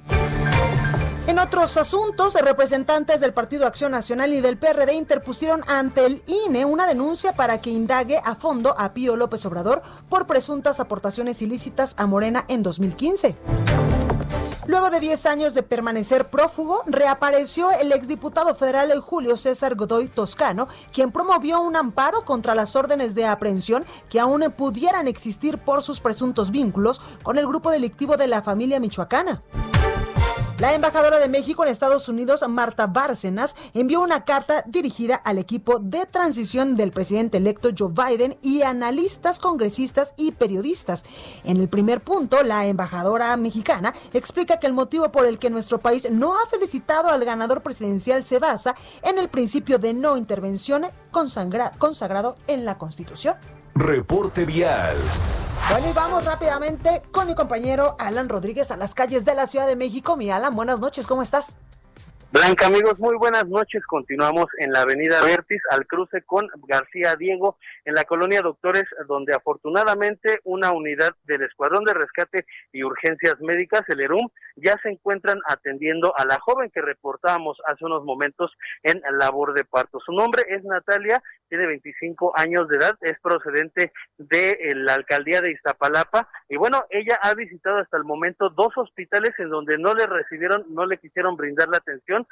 En 1.30 1.38
otros 1.38 1.78
asuntos, 1.78 2.34
representantes 2.34 3.20
del 3.20 3.36
Partido 3.36 3.68
Acción 3.68 3.92
Nacional 3.92 4.34
y 4.34 4.42
del 4.42 4.58
PRD 4.58 4.96
interpusieron 4.96 5.62
ante 5.68 6.08
el 6.08 6.24
INE 6.26 6.66
una 6.66 6.88
denuncia 6.88 7.34
para 7.34 7.62
que 7.62 7.70
indague 7.70 8.20
a 8.26 8.34
fondo 8.34 8.74
a 8.80 8.96
Pío 8.96 9.16
López 9.16 9.46
Obrador 9.46 9.84
por 10.10 10.26
presuntas 10.26 10.80
aportaciones 10.80 11.44
ilícitas 11.44 11.94
a 11.98 12.08
Morena 12.08 12.46
en 12.48 12.64
2015. 12.64 13.36
Luego 14.66 14.90
de 14.90 15.00
10 15.00 15.28
años 15.28 15.54
de 15.54 15.62
permanecer 15.62 16.32
prófugo, 16.32 16.82
reapareció 16.88 17.70
el 17.70 17.92
exdiputado 17.92 18.56
federal 18.56 19.00
Julio 19.00 19.38
César 19.38 19.76
Godoy 19.76 20.08
Toscano, 20.08 20.68
quien 20.92 21.12
promovió 21.12 21.62
un 21.62 21.76
amparo 21.76 22.26
contra 22.26 22.56
las 22.56 22.76
órdenes 22.76 23.14
de 23.14 23.28
aprehensión 23.28 23.86
que 24.10 24.20
aún 24.20 24.42
pudieran 24.58 25.08
existir 25.08 25.60
por 25.60 25.84
sus 25.84 26.00
presuntos 26.00 26.50
vínculos 26.50 27.04
con 27.22 27.38
el 27.38 27.46
grupo 27.46 27.70
delictivo 27.70 28.18
de 28.18 28.26
la 28.26 28.42
familia 28.42 28.80
michoacana. 28.80 29.44
La 30.60 30.74
embajadora 30.74 31.20
de 31.20 31.30
México 31.30 31.64
en 31.64 31.70
Estados 31.70 32.10
Unidos, 32.10 32.44
Marta 32.50 32.86
Bárcenas, 32.86 33.56
envió 33.74 34.02
una 34.02 34.26
carta 34.26 34.66
dirigida 34.68 35.16
al 35.16 35.38
equipo 35.38 35.80
de 35.80 36.06
transición 36.06 36.76
del 36.76 36.92
presidente 36.92 37.38
electo 37.38 37.70
Joe 37.78 37.94
Biden 37.94 38.38
y 38.42 38.64
analistas, 38.64 39.40
congresistas 39.40 40.14
y 40.18 40.34
periodistas. 40.34 41.06
En 41.46 41.62
el 41.62 41.70
primer 41.70 42.02
punto, 42.02 42.44
la 42.44 42.66
embajadora 42.66 43.38
mexicana 43.38 43.94
explica 44.12 44.60
que 44.60 44.68
el 44.68 44.74
motivo 44.74 45.14
por 45.14 45.26
el 45.26 45.40
que 45.40 45.50
nuestro 45.50 45.80
país 45.80 46.12
no 46.12 46.38
ha 46.38 46.46
felicitado 46.48 47.08
al 47.08 47.24
ganador 47.24 47.64
presidencial 47.64 48.26
se 48.26 48.40
basa 48.40 48.76
en 49.04 49.18
el 49.18 49.30
principio 49.30 49.80
de 49.80 49.94
no 49.94 50.18
intervención 50.18 50.88
consagrado 51.10 52.36
en 52.48 52.66
la 52.66 52.78
Constitución. 52.78 53.59
Reporte 53.76 54.46
vial. 54.46 54.98
Bueno, 55.70 55.88
y 55.90 55.94
vamos 55.94 56.26
rápidamente 56.26 57.02
con 57.12 57.28
mi 57.28 57.36
compañero 57.36 57.96
Alan 58.00 58.28
Rodríguez 58.28 58.72
a 58.72 58.78
las 58.78 58.96
calles 58.96 59.26
de 59.26 59.36
la 59.36 59.48
Ciudad 59.48 59.68
de 59.68 59.76
México. 59.76 60.18
Mi 60.18 60.32
Alan, 60.32 60.56
buenas 60.56 60.80
noches, 60.80 61.06
¿cómo 61.06 61.22
estás? 61.22 61.58
Blanca, 62.32 62.68
amigos, 62.68 63.00
muy 63.00 63.16
buenas 63.18 63.48
noches. 63.48 63.84
Continuamos 63.88 64.46
en 64.60 64.72
la 64.72 64.82
avenida 64.82 65.22
Vertis 65.24 65.62
al 65.72 65.88
cruce 65.88 66.22
con 66.24 66.48
García 66.68 67.16
Diego 67.16 67.58
en 67.90 67.96
la 67.96 68.04
colonia 68.04 68.42
Doctores, 68.42 68.84
donde 69.08 69.34
afortunadamente 69.34 70.42
una 70.44 70.72
unidad 70.72 71.16
del 71.24 71.42
Escuadrón 71.42 71.84
de 71.86 71.96
Rescate 71.96 72.46
y 72.72 72.84
Urgencias 72.84 73.42
Médicas, 73.42 73.82
el 73.88 74.02
ERUM, 74.02 74.30
ya 74.58 74.76
se 74.84 74.90
encuentran 74.90 75.40
atendiendo 75.48 76.14
a 76.16 76.24
la 76.24 76.38
joven 76.40 76.70
que 76.70 76.84
reportábamos 76.84 77.58
hace 77.66 77.84
unos 77.86 78.04
momentos 78.04 78.52
en 78.84 79.02
labor 79.18 79.54
de 79.56 79.64
parto. 79.64 80.00
Su 80.06 80.12
nombre 80.12 80.44
es 80.50 80.64
Natalia, 80.64 81.20
tiene 81.48 81.66
25 81.66 82.34
años 82.36 82.68
de 82.68 82.78
edad, 82.78 82.96
es 83.02 83.20
procedente 83.22 83.92
de 84.20 84.52
eh, 84.52 84.76
la 84.76 84.94
alcaldía 84.94 85.42
de 85.42 85.52
Iztapalapa 85.52 86.30
y 86.48 86.58
bueno, 86.58 86.86
ella 86.92 87.18
ha 87.24 87.34
visitado 87.34 87.78
hasta 87.78 87.98
el 87.98 88.04
momento 88.04 88.52
dos 88.52 88.78
hospitales 88.78 89.32
en 89.40 89.50
donde 89.50 89.80
no 89.80 89.96
le 89.96 90.06
recibieron, 90.06 90.64
no 90.70 90.86
le 90.86 91.00
quisieron 91.00 91.36
brindar 91.36 91.70
la 91.70 91.78
atención, 91.78 92.28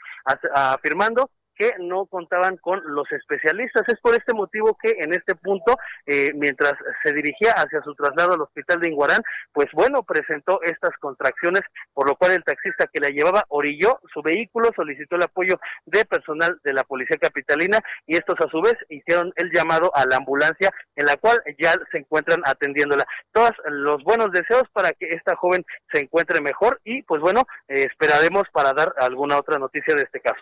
afirmando 0.53 1.31
que 1.57 1.71
no 1.79 2.05
contaban 2.05 2.57
con 2.57 2.81
los 2.85 3.11
especialistas. 3.11 3.83
Es 3.87 3.99
por 4.01 4.13
este 4.13 4.33
motivo 4.33 4.77
que 4.81 4.91
en 4.99 5.13
este 5.13 5.35
punto, 5.35 5.77
eh, 6.05 6.31
mientras 6.35 6.73
se 7.03 7.13
dirigía 7.13 7.51
hacia 7.51 7.81
su 7.81 7.93
traslado 7.95 8.33
al 8.33 8.41
hospital 8.41 8.79
de 8.79 8.89
Inguarán, 8.89 9.21
pues 9.51 9.67
bueno, 9.73 10.03
presentó 10.03 10.61
estas 10.61 10.91
contracciones, 10.99 11.61
por 11.93 12.07
lo 12.07 12.15
cual 12.15 12.31
el 12.31 12.43
taxista 12.43 12.87
que 12.91 12.99
la 12.99 13.09
llevaba 13.09 13.43
orilló 13.49 13.99
su 14.13 14.21
vehículo, 14.21 14.69
solicitó 14.75 15.15
el 15.15 15.23
apoyo 15.23 15.59
de 15.85 16.05
personal 16.05 16.59
de 16.63 16.73
la 16.73 16.83
Policía 16.83 17.17
Capitalina 17.17 17.79
y 18.05 18.15
estos 18.15 18.35
a 18.39 18.49
su 18.49 18.61
vez 18.61 18.75
hicieron 18.89 19.33
el 19.35 19.51
llamado 19.51 19.91
a 19.95 20.05
la 20.05 20.17
ambulancia 20.17 20.69
en 20.95 21.05
la 21.05 21.15
cual 21.17 21.41
ya 21.57 21.73
se 21.91 21.99
encuentran 21.99 22.41
atendiéndola. 22.45 23.05
Todos 23.31 23.51
los 23.69 24.03
buenos 24.03 24.31
deseos 24.31 24.63
para 24.73 24.91
que 24.91 25.09
esta 25.09 25.35
joven 25.35 25.65
se 25.91 26.01
encuentre 26.01 26.41
mejor 26.41 26.79
y 26.83 27.03
pues 27.03 27.21
bueno, 27.21 27.43
eh, 27.67 27.85
esperaremos 27.89 28.43
para 28.51 28.73
dar 28.73 28.93
alguna 28.97 29.37
otra 29.37 29.57
noticia 29.57 29.95
de 29.95 30.03
este 30.03 30.19
caso. 30.19 30.41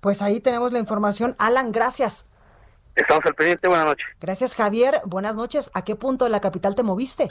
Pues 0.00 0.22
ahí 0.22 0.40
tenemos 0.40 0.72
la 0.72 0.78
información. 0.78 1.36
Alan, 1.38 1.72
gracias. 1.72 2.26
Estamos 2.94 3.24
al 3.26 3.34
pendiente, 3.34 3.68
buenas 3.68 3.86
noches. 3.86 4.06
Gracias, 4.20 4.54
Javier. 4.54 5.00
Buenas 5.04 5.36
noches. 5.36 5.70
¿A 5.74 5.82
qué 5.82 5.94
punto 5.94 6.24
de 6.24 6.30
la 6.30 6.40
capital 6.40 6.74
te 6.74 6.82
moviste? 6.82 7.28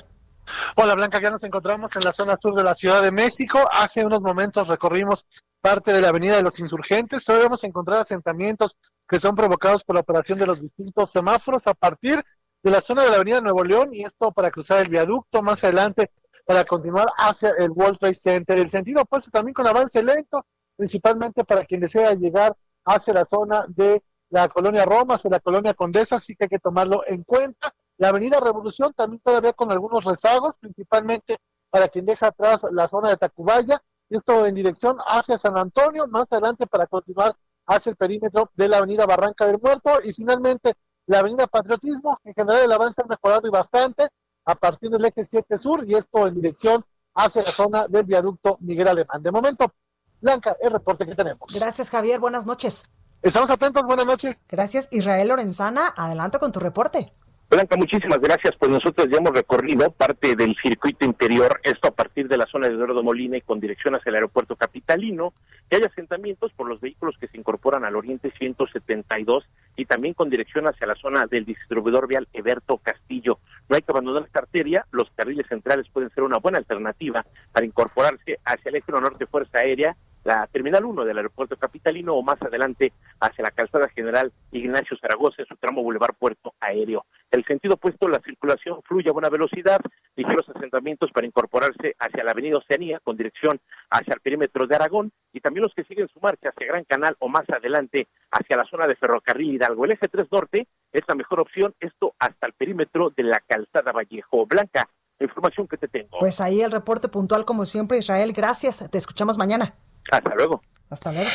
Hola, 0.75 0.95
Blanca, 0.95 1.19
ya 1.21 1.29
nos 1.29 1.43
encontramos 1.43 1.95
en 1.95 2.03
la 2.03 2.11
zona 2.13 2.37
sur 2.41 2.55
de 2.55 2.63
la 2.63 2.73
Ciudad 2.73 3.01
de 3.01 3.11
México. 3.11 3.59
Hace 3.73 4.05
unos 4.05 4.21
momentos 4.21 4.69
recorrimos 4.69 5.27
parte 5.59 5.91
de 5.91 6.01
la 6.01 6.09
Avenida 6.09 6.37
de 6.37 6.43
los 6.43 6.59
Insurgentes. 6.59 7.25
Todavía 7.25 7.47
vamos 7.47 7.63
a 7.63 7.67
encontrar 7.67 7.99
asentamientos 7.99 8.77
que 9.07 9.19
son 9.19 9.35
provocados 9.35 9.83
por 9.83 9.95
la 9.95 10.01
operación 10.01 10.39
de 10.39 10.47
los 10.47 10.61
distintos 10.61 11.11
semáforos 11.11 11.67
a 11.67 11.73
partir 11.73 12.23
de 12.63 12.71
la 12.71 12.81
zona 12.81 13.03
de 13.03 13.09
la 13.09 13.17
Avenida 13.17 13.41
Nuevo 13.41 13.63
León 13.63 13.93
y 13.93 14.03
esto 14.03 14.31
para 14.31 14.51
cruzar 14.51 14.79
el 14.79 14.89
viaducto 14.89 15.41
más 15.41 15.63
adelante 15.63 16.11
para 16.45 16.63
continuar 16.63 17.07
hacia 17.17 17.51
el 17.59 17.71
World 17.71 17.97
Trade 17.97 18.13
Center. 18.13 18.57
El 18.57 18.69
sentido 18.69 19.01
opuesto 19.01 19.31
también 19.31 19.53
con 19.53 19.67
avance 19.67 20.01
lento 20.01 20.45
principalmente 20.77 21.43
para 21.43 21.65
quien 21.65 21.81
desea 21.81 22.13
llegar 22.13 22.55
hacia 22.85 23.13
la 23.13 23.25
zona 23.25 23.65
de 23.67 24.01
la 24.29 24.47
colonia 24.47 24.85
Roma, 24.85 25.15
hacia 25.15 25.29
la 25.29 25.39
colonia 25.39 25.73
Condesa, 25.73 26.15
así 26.15 26.35
que 26.35 26.45
hay 26.45 26.49
que 26.49 26.59
tomarlo 26.59 27.03
en 27.07 27.23
cuenta. 27.23 27.73
La 27.97 28.09
avenida 28.09 28.39
Revolución 28.39 28.93
también 28.93 29.21
todavía 29.23 29.53
con 29.53 29.71
algunos 29.71 30.05
rezagos, 30.05 30.57
principalmente 30.59 31.37
para 31.69 31.87
quien 31.87 32.05
deja 32.05 32.27
atrás 32.27 32.65
la 32.71 32.87
zona 32.87 33.09
de 33.09 33.17
Tacubaya, 33.17 33.81
esto 34.09 34.45
en 34.45 34.55
dirección 34.55 34.97
hacia 35.05 35.37
San 35.37 35.57
Antonio, 35.57 36.07
más 36.07 36.27
adelante 36.29 36.65
para 36.67 36.87
continuar 36.87 37.35
hacia 37.65 37.89
el 37.89 37.97
perímetro 37.97 38.51
de 38.55 38.69
la 38.69 38.77
avenida 38.77 39.05
Barranca 39.05 39.45
del 39.45 39.59
Muerto 39.59 39.99
y 40.03 40.13
finalmente 40.13 40.73
la 41.07 41.19
avenida 41.19 41.47
Patriotismo, 41.47 42.19
en 42.23 42.33
general 42.33 42.63
el 42.63 42.71
avance 42.71 43.01
ha 43.01 43.05
mejorado 43.05 43.47
y 43.47 43.49
bastante 43.49 44.07
a 44.45 44.55
partir 44.55 44.89
del 44.89 45.03
eje 45.05 45.25
7 45.25 45.57
sur 45.57 45.83
y 45.85 45.95
esto 45.95 46.27
en 46.27 46.35
dirección 46.35 46.85
hacia 47.15 47.43
la 47.43 47.51
zona 47.51 47.87
del 47.87 48.05
viaducto 48.05 48.57
Miguel 48.61 48.87
Alemán. 48.87 49.21
De 49.21 49.31
momento, 49.31 49.73
Blanca, 50.21 50.57
el 50.61 50.71
reporte 50.71 51.05
que 51.05 51.15
tenemos. 51.15 51.53
Gracias, 51.53 51.89
Javier. 51.89 52.19
Buenas 52.19 52.45
noches. 52.45 52.83
Estamos 53.21 53.49
atentos. 53.49 53.83
Buenas 53.83 54.05
noches. 54.05 54.37
Gracias, 54.47 54.87
Israel 54.91 55.27
Lorenzana. 55.27 55.93
Adelante 55.95 56.39
con 56.39 56.51
tu 56.51 56.59
reporte. 56.59 57.13
Blanca, 57.49 57.77
muchísimas 57.77 58.19
gracias. 58.19 58.55
Pues 58.59 58.69
nosotros 58.69 59.07
ya 59.09 59.19
hemos 59.19 59.31
recorrido 59.31 59.89
parte 59.91 60.35
del 60.35 60.53
circuito 60.61 61.05
interior, 61.05 61.61
esto 61.63 61.87
a 61.87 61.91
partir 61.91 62.27
de 62.27 62.35
la 62.35 62.45
zona 62.45 62.67
de 62.67 62.73
Eduardo 62.73 63.01
Molina 63.03 63.37
y 63.37 63.41
con 63.41 63.61
dirección 63.61 63.95
hacia 63.95 64.09
el 64.09 64.15
aeropuerto 64.15 64.57
capitalino, 64.57 65.33
que 65.69 65.77
hay 65.77 65.83
asentamientos 65.83 66.51
por 66.51 66.67
los 66.67 66.81
vehículos 66.81 67.15
que 67.17 67.29
se 67.29 67.37
incorporan 67.37 67.85
al 67.85 67.95
Oriente 67.95 68.33
172 68.37 69.45
y 69.77 69.85
también 69.85 70.13
con 70.13 70.29
dirección 70.29 70.67
hacia 70.67 70.87
la 70.87 70.95
zona 70.95 71.25
del 71.25 71.45
distribuidor 71.45 72.09
vial 72.09 72.27
Eberto 72.33 72.79
Castillo. 72.79 73.39
no 73.69 73.77
hay 73.77 73.81
que 73.81 73.93
abandonar 73.93 74.23
esta 74.23 74.39
arteria, 74.39 74.85
los 74.91 75.09
carriles 75.15 75.47
centrales 75.47 75.87
pueden 75.93 76.09
ser 76.09 76.25
una 76.25 76.39
buena 76.39 76.57
alternativa 76.57 77.25
para 77.53 77.65
incorporarse 77.65 78.39
hacia 78.43 78.69
el 78.69 78.75
eje 78.75 78.91
norte 78.91 79.25
Fuerza 79.25 79.59
Aérea 79.59 79.95
la 80.27 80.45
Terminal 80.47 80.83
1 80.83 81.05
del 81.05 81.17
aeropuerto 81.17 81.55
capitalino 81.55 82.13
o 82.13 82.21
más 82.21 82.41
adelante 82.41 82.91
hacia 83.21 83.45
la 83.45 83.51
calzada 83.51 83.87
general 83.87 84.33
Ignacio 84.51 84.97
Zaragoza 84.97 85.41
en 85.41 85.47
su 85.47 85.55
tramo 85.55 85.81
Boulevard 85.81 86.15
Puerto 86.19 86.53
Aéreo. 86.59 87.05
El 87.31 87.45
sentido 87.45 87.75
opuesto, 87.75 88.09
la 88.09 88.19
circulación 88.19 88.81
fluye 88.83 89.09
a 89.09 89.13
buena 89.13 89.29
velocidad, 89.29 89.79
ligeros 90.17 90.49
asentamientos 90.53 91.11
para 91.13 91.25
incorporarse 91.25 91.95
hacia 91.97 92.25
la 92.25 92.31
avenida 92.31 92.57
Oceanía 92.57 92.99
con 92.99 93.15
dirección 93.15 93.61
hacia 93.89 94.15
el 94.15 94.19
perímetro 94.19 94.67
de 94.67 94.75
Aragón 94.75 95.13
y 95.31 95.39
también 95.39 95.63
los 95.63 95.73
que 95.73 95.85
siguen 95.85 96.09
su 96.09 96.19
marcha 96.19 96.49
hacia 96.49 96.67
Gran 96.67 96.83
Canal 96.83 97.15
o 97.19 97.29
más 97.29 97.49
adelante 97.49 98.07
hacia 98.29 98.57
la 98.57 98.65
zona 98.65 98.85
de 98.85 98.97
Ferrocarril 98.97 99.55
Hidalgo. 99.55 99.85
El 99.85 99.91
eje 99.91 100.09
3 100.09 100.27
Norte 100.29 100.67
es 100.91 101.03
la 101.07 101.15
mejor 101.15 101.39
opción, 101.39 101.73
esto 101.79 102.15
hasta 102.19 102.47
el 102.47 102.53
perímetro 102.53 103.13
de 103.15 103.23
la 103.23 103.41
calzada 103.47 103.93
Vallejo 103.93 104.45
Blanca. 104.45 104.89
La 105.19 105.25
información 105.25 105.67
que 105.67 105.77
te 105.77 105.87
tengo. 105.87 106.19
Pues 106.19 106.41
ahí 106.41 106.61
el 106.61 106.71
reporte 106.71 107.07
puntual 107.07 107.45
como 107.45 107.65
siempre, 107.65 107.97
Israel. 107.97 108.33
Gracias. 108.33 108.87
Te 108.91 108.97
escuchamos 108.97 109.37
mañana. 109.37 109.73
Hasta 110.11 110.35
luego. 110.35 110.61
Hasta 110.89 111.11
luego. 111.11 111.29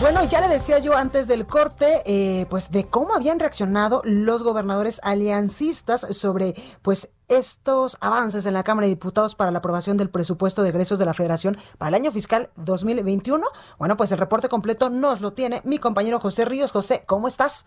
Bueno, 0.00 0.22
ya 0.24 0.42
le 0.42 0.48
decía 0.48 0.78
yo 0.78 0.94
antes 0.94 1.26
del 1.28 1.46
corte, 1.46 2.02
eh, 2.04 2.44
pues 2.50 2.70
de 2.70 2.84
cómo 2.84 3.14
habían 3.14 3.38
reaccionado 3.38 4.02
los 4.04 4.42
gobernadores 4.42 5.00
aliancistas 5.02 6.06
sobre, 6.10 6.54
pues, 6.82 7.10
estos 7.28 7.96
avances 8.02 8.44
en 8.44 8.52
la 8.52 8.62
Cámara 8.62 8.86
de 8.86 8.90
Diputados 8.94 9.34
para 9.34 9.50
la 9.50 9.58
aprobación 9.58 9.96
del 9.96 10.10
presupuesto 10.10 10.62
de 10.62 10.68
egresos 10.68 10.98
de 10.98 11.06
la 11.06 11.14
Federación 11.14 11.56
para 11.78 11.88
el 11.88 11.94
año 11.94 12.12
fiscal 12.12 12.50
2021. 12.56 13.46
Bueno, 13.78 13.96
pues 13.96 14.12
el 14.12 14.18
reporte 14.18 14.50
completo 14.50 14.90
nos 14.90 15.22
lo 15.22 15.32
tiene 15.32 15.62
mi 15.64 15.78
compañero 15.78 16.20
José 16.20 16.44
Ríos. 16.44 16.70
José, 16.70 17.04
¿cómo 17.06 17.28
estás? 17.28 17.66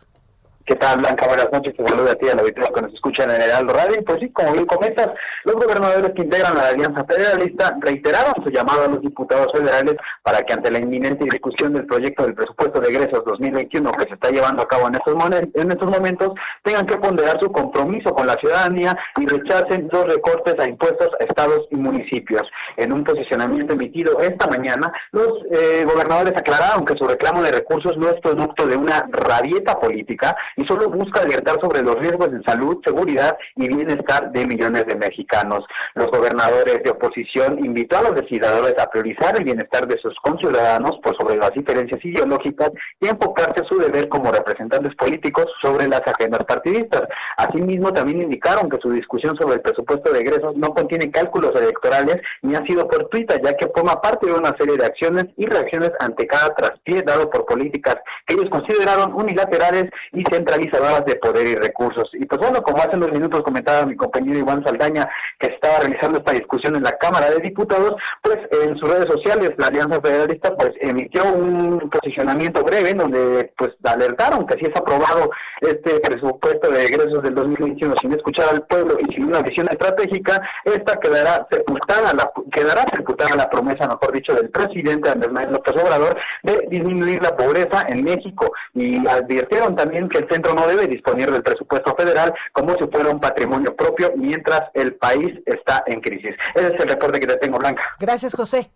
¿Qué 0.70 0.76
tal, 0.76 1.00
Blanca? 1.00 1.26
Buenas 1.26 1.52
noches. 1.52 1.76
Te 1.76 1.84
saludo 1.84 2.12
a 2.12 2.14
ti, 2.14 2.30
a 2.30 2.36
la 2.36 2.42
auditorio 2.42 2.72
que 2.72 2.82
nos 2.84 2.94
escuchan 2.94 3.32
en 3.32 3.42
Heraldo 3.42 3.74
Radio. 3.74 4.04
Pues 4.06 4.20
sí, 4.20 4.30
como 4.30 4.54
bien 4.54 4.68
comentas, 4.68 5.10
los 5.44 5.56
gobernadores 5.56 6.12
que 6.16 6.22
integran 6.22 6.56
a 6.56 6.62
la 6.62 6.68
Alianza 6.68 7.04
Federalista 7.06 7.76
reiteraron 7.82 8.36
su 8.44 8.52
llamado 8.52 8.84
a 8.84 8.88
los 8.90 9.02
diputados 9.02 9.48
federales 9.52 9.96
para 10.22 10.44
que 10.44 10.54
ante 10.54 10.70
la 10.70 10.78
inminente 10.78 11.26
discusión 11.26 11.74
del 11.74 11.88
proyecto 11.88 12.24
del 12.24 12.36
presupuesto 12.36 12.80
de 12.82 12.90
egresos 12.90 13.24
2021 13.26 13.92
que 13.94 14.04
se 14.10 14.14
está 14.14 14.30
llevando 14.30 14.62
a 14.62 14.68
cabo 14.68 14.88
en 14.90 14.94
estos, 14.94 15.16
en 15.56 15.72
estos 15.72 15.90
momentos, 15.90 16.34
tengan 16.64 16.86
que 16.86 16.98
ponderar 16.98 17.40
su 17.42 17.52
compromiso 17.52 18.14
con 18.14 18.28
la 18.28 18.36
ciudadanía 18.36 18.96
y 19.18 19.26
rechacen 19.26 19.90
los 19.92 20.06
recortes 20.06 20.54
a 20.60 20.70
impuestos 20.70 21.10
a 21.20 21.24
estados 21.24 21.66
y 21.72 21.78
municipios. 21.78 22.44
En 22.78 22.94
un 22.94 23.04
posicionamiento 23.04 23.74
emitido 23.74 24.20
esta 24.20 24.46
mañana, 24.46 24.94
los 25.14 25.34
eh, 25.50 25.84
gobernadores 25.84 26.34
aclararon 26.38 26.86
que 26.86 26.94
su 26.94 27.08
reclamo 27.08 27.42
de 27.42 27.54
recursos 27.54 27.98
no 27.98 28.10
es 28.10 28.22
producto 28.22 28.68
de 28.68 28.78
una 28.78 29.04
rabieta 29.10 29.80
política, 29.80 30.36
y 30.60 30.66
solo 30.66 30.90
busca 30.90 31.22
alertar 31.22 31.58
sobre 31.62 31.82
los 31.82 31.96
riesgos 31.96 32.30
de 32.32 32.44
salud, 32.44 32.82
seguridad 32.84 33.38
y 33.56 33.70
bienestar 33.70 34.30
de 34.34 34.46
millones 34.46 34.86
de 34.88 34.96
mexicanos. 34.96 35.64
Los 35.96 36.08
gobernadores 36.08 36.84
de 36.84 36.90
oposición 36.90 37.64
invitó 37.64 37.98
a 37.98 38.02
los 38.02 38.16
legisladores 38.16 38.76
a 38.78 38.90
priorizar 38.90 39.38
el 39.38 39.46
bienestar 39.46 39.88
de 39.88 39.98
sus 40.00 40.14
conciudadanos 40.22 41.00
por 41.02 41.16
sobre 41.16 41.38
las 41.38 41.52
diferencias 41.54 42.04
ideológicas 42.04 42.72
y 43.00 43.08
enfocarse 43.08 43.64
su 43.70 43.78
deber 43.78 44.10
como 44.10 44.34
representantes 44.34 44.94
políticos 44.96 45.46
sobre 45.62 45.88
las 45.88 46.02
agendas 46.06 46.44
partidistas. 46.44 47.04
Asimismo, 47.38 47.94
también 47.94 48.22
indicaron 48.22 48.70
que 48.70 48.80
su 48.82 48.92
discusión 48.92 49.38
sobre 49.38 49.56
el 49.56 49.62
presupuesto 49.62 50.12
de 50.12 50.20
egresos 50.20 50.58
no 50.58 50.74
contiene 50.74 51.10
cálculos 51.10 51.54
electorales 51.56 52.18
ni 52.42 52.56
ha 52.56 52.66
sido 52.66 52.86
fortuita, 52.90 53.36
ya 53.42 53.56
que 53.56 53.72
forma 53.74 54.02
parte 54.02 54.28
de 54.28 54.34
una 54.34 54.54
serie 54.58 54.76
de 54.76 54.86
acciones 54.86 55.26
y 55.38 55.46
reacciones 55.46 55.92
ante 56.02 56.28
cada 56.28 56.54
traspié 56.54 57.02
dado 57.02 57.30
por 57.30 57.46
políticas 57.46 57.96
que 58.26 58.36
ellos 58.36 58.50
consideraron 58.50 59.14
unilaterales 59.14 59.86
y 60.12 60.22
centrales 60.30 60.49
centralizadoras 60.50 61.06
de 61.06 61.16
poder 61.16 61.48
y 61.48 61.56
recursos. 61.56 62.10
Y 62.14 62.26
pues 62.26 62.40
bueno, 62.40 62.62
como 62.62 62.78
hace 62.78 62.96
unos 62.96 63.12
minutos 63.12 63.44
comentaba 63.44 63.86
mi 63.86 63.96
compañero 63.96 64.40
Iván 64.40 64.64
Saldaña, 64.66 65.08
que 65.40 65.54
estaba 65.54 65.80
realizando 65.80 66.20
esta 66.20 66.34
discusión 66.34 66.76
en 66.76 66.84
la 66.84 66.98
Cámara 66.98 67.30
de 67.30 67.40
Diputados, 67.40 67.96
pues 68.22 68.38
en 68.64 68.78
sus 68.78 68.90
redes 68.90 69.08
sociales 69.08 69.52
la 69.58 69.68
Alianza 69.68 70.02
Federalista 70.02 70.56
pues 70.56 70.72
emitió 70.82 71.24
un 71.26 71.90
posicionamiento 71.90 72.64
breve 72.64 72.92
en 72.92 72.98
donde 72.98 73.54
pues 73.58 73.72
alertaron 73.84 74.46
que 74.46 74.58
si 74.60 74.66
es 74.66 74.76
aprobado 74.76 75.30
este 75.62 76.00
presupuesto 76.00 76.72
de 76.72 76.86
egresos 76.86 77.22
del 77.24 77.36
2021 77.36 77.94
sin 78.02 78.14
escuchar 78.14 78.50
al 78.50 78.62
pueblo 78.64 78.98
y 79.00 79.14
sin 79.14 79.26
una 79.26 79.42
visión 79.42 79.68
estratégica, 79.70 80.42
esta 80.64 81.00
quedará 81.00 81.48
sepultada, 81.52 82.14
la, 82.14 82.32
quedará 82.52 82.86
sepultada 82.96 83.36
la 83.36 83.50
promesa, 83.50 83.88
mejor 83.88 84.12
dicho, 84.14 84.34
del 84.34 84.50
presidente 84.50 85.10
Andrés 85.10 85.32
Manuel 85.32 85.54
López 85.54 85.84
Obrador 85.84 86.18
de 86.44 86.68
disminuir 86.70 87.22
la 87.22 87.36
pobreza 87.36 87.86
en 87.88 88.04
México 88.04 88.52
y 88.74 89.06
advirtieron 89.08 89.76
también 89.76 90.10
que 90.10 90.20
el 90.20 90.28
centro 90.30 90.54
no 90.54 90.68
debe 90.68 90.88
disponer 90.88 91.32
del 91.32 91.44
presupuesto 91.44 91.96
federal 91.96 92.34
como 92.54 92.76
si 92.76 92.88
fuera 92.88 93.10
un 93.10 93.20
patrimonio 93.20 93.76
propio 93.76 94.14
mientras 94.16 94.62
el 94.74 94.96
país 94.96 95.40
está 95.46 95.84
en 95.88 96.02
crisis. 96.02 96.36
Ese 96.56 96.68
es 96.68 96.80
el 96.80 96.90
reporte 96.90 97.20
que 97.20 97.28
te 97.28 97.38
tengo, 97.38 97.58
Blanca. 97.58 97.82
Gracias, 98.00 98.34
José. 98.36 98.72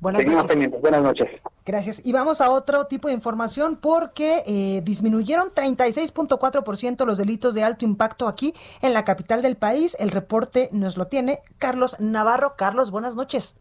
Buenas 0.00 0.24
noches. 0.24 0.80
Buenas 0.80 1.02
noches. 1.02 1.28
Gracias. 1.66 2.00
Y 2.04 2.12
vamos 2.12 2.40
a 2.40 2.50
otro 2.50 2.86
tipo 2.86 3.08
de 3.08 3.14
información 3.14 3.76
porque 3.76 4.42
eh, 4.46 4.80
disminuyeron 4.82 5.50
36.4% 5.50 7.04
los 7.04 7.18
delitos 7.18 7.54
de 7.54 7.62
alto 7.62 7.84
impacto 7.84 8.26
aquí 8.26 8.54
en 8.80 8.94
la 8.94 9.04
capital 9.04 9.42
del 9.42 9.56
país. 9.56 9.96
El 10.00 10.10
reporte 10.10 10.70
nos 10.72 10.96
lo 10.96 11.06
tiene 11.06 11.40
Carlos 11.58 11.96
Navarro. 12.00 12.54
Carlos, 12.56 12.90
buenas 12.90 13.14
noches. 13.14 13.56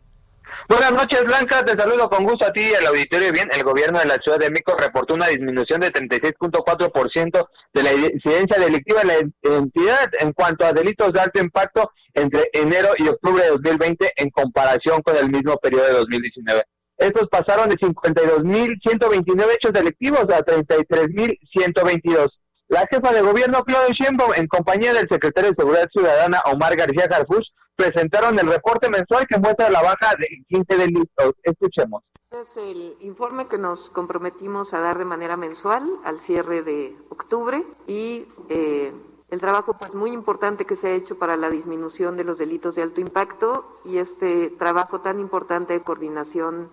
Buenas 0.67 0.91
noches, 0.91 1.23
Blanca. 1.23 1.63
Te 1.65 1.77
saludo 1.77 2.09
con 2.09 2.23
gusto 2.23 2.45
a 2.45 2.53
ti 2.53 2.61
y 2.61 2.75
al 2.75 2.85
auditorio. 2.87 3.31
Bien, 3.31 3.49
el 3.51 3.63
gobierno 3.63 3.99
de 3.99 4.05
la 4.05 4.17
Ciudad 4.17 4.37
de 4.37 4.49
México 4.49 4.75
reportó 4.77 5.15
una 5.15 5.27
disminución 5.27 5.81
de 5.81 5.91
36.4% 5.91 7.47
de 7.73 7.83
la 7.83 7.93
incidencia 7.93 8.59
delictiva 8.59 9.01
en 9.01 9.07
la 9.07 9.15
entidad 9.57 10.09
en 10.19 10.33
cuanto 10.33 10.65
a 10.65 10.73
delitos 10.73 11.11
de 11.11 11.21
alto 11.21 11.39
impacto 11.39 11.91
entre 12.13 12.49
enero 12.53 12.89
y 12.97 13.07
octubre 13.07 13.43
de 13.43 13.49
2020 13.49 14.11
en 14.15 14.29
comparación 14.29 15.01
con 15.01 15.15
el 15.17 15.29
mismo 15.29 15.57
periodo 15.57 15.85
de 15.85 15.93
2019. 15.93 16.63
Estos 16.97 17.29
pasaron 17.29 17.69
de 17.69 17.77
52.129 17.77 19.55
hechos 19.55 19.73
delictivos 19.73 20.25
a 20.29 20.39
33.122. 20.43 22.27
La 22.67 22.85
jefa 22.91 23.13
de 23.13 23.21
gobierno, 23.21 23.63
Claudia 23.63 23.95
Sheinbaum, 23.95 24.33
en 24.35 24.47
compañía 24.47 24.93
del 24.93 25.07
secretario 25.09 25.49
de 25.49 25.55
Seguridad 25.57 25.89
Ciudadana, 25.91 26.41
Omar 26.45 26.75
García 26.75 27.07
Garfus, 27.07 27.51
presentaron 27.79 28.37
el 28.37 28.47
reporte 28.47 28.89
mensual 28.89 29.25
que 29.25 29.39
muestra 29.39 29.69
la 29.69 29.81
baja 29.81 30.13
de 30.19 30.43
15 30.49 30.77
delitos. 30.77 31.33
Escuchemos. 31.43 32.03
Es 32.29 32.57
el 32.57 32.97
informe 32.99 33.47
que 33.47 33.57
nos 33.57 33.89
comprometimos 33.89 34.73
a 34.73 34.81
dar 34.81 34.97
de 34.97 35.05
manera 35.05 35.37
mensual 35.37 35.89
al 36.03 36.19
cierre 36.19 36.61
de 36.61 36.95
octubre 37.09 37.63
y 37.87 38.27
eh, 38.49 38.93
el 39.29 39.39
trabajo 39.39 39.77
pues 39.77 39.95
muy 39.95 40.11
importante 40.11 40.65
que 40.65 40.75
se 40.75 40.89
ha 40.89 40.93
hecho 40.93 41.17
para 41.17 41.37
la 41.37 41.49
disminución 41.49 42.17
de 42.17 42.25
los 42.25 42.37
delitos 42.37 42.75
de 42.75 42.81
alto 42.81 42.99
impacto 42.99 43.79
y 43.85 43.97
este 43.97 44.49
trabajo 44.49 44.99
tan 44.99 45.19
importante 45.19 45.73
de 45.73 45.81
coordinación 45.81 46.69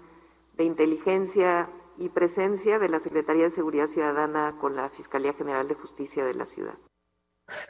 de 0.57 0.65
inteligencia 0.65 1.71
y 1.99 2.09
presencia 2.09 2.79
de 2.79 2.89
la 2.89 2.99
Secretaría 2.99 3.45
de 3.45 3.51
Seguridad 3.51 3.87
Ciudadana 3.87 4.57
con 4.61 4.75
la 4.75 4.89
Fiscalía 4.91 5.33
General 5.33 5.69
de 5.69 5.75
Justicia 5.75 6.25
de 6.25 6.35
la 6.35 6.47
ciudad. 6.47 6.75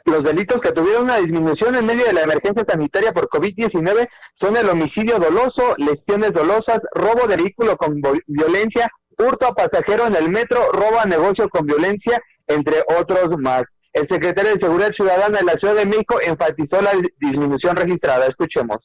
Los 0.05 0.23
delitos 0.23 0.59
que 0.61 0.71
tuvieron 0.71 1.03
una 1.03 1.17
disminución 1.17 1.75
en 1.75 1.85
medio 1.85 2.05
de 2.05 2.13
la 2.13 2.21
emergencia 2.21 2.65
sanitaria 2.67 3.11
por 3.11 3.29
COVID-19 3.29 4.07
son 4.41 4.57
el 4.57 4.69
homicidio 4.69 5.19
doloso, 5.19 5.75
lesiones 5.77 6.33
dolosas, 6.33 6.79
robo 6.93 7.27
de 7.27 7.37
vehículo 7.37 7.75
con 7.77 8.01
violencia, 8.27 8.87
hurto 9.17 9.47
a 9.47 9.53
pasajero 9.53 10.07
en 10.07 10.15
el 10.15 10.29
metro, 10.29 10.71
robo 10.71 10.99
a 10.99 11.05
negocio 11.05 11.49
con 11.49 11.65
violencia, 11.65 12.21
entre 12.47 12.81
otros 12.99 13.37
más. 13.39 13.63
El 13.93 14.07
secretario 14.09 14.53
de 14.53 14.61
Seguridad 14.61 14.91
Ciudadana 14.95 15.39
de 15.39 15.45
la 15.45 15.53
Ciudad 15.53 15.75
de 15.75 15.85
México 15.85 16.17
enfatizó 16.21 16.81
la 16.81 16.91
disminución 17.19 17.75
registrada. 17.75 18.27
Escuchemos. 18.27 18.77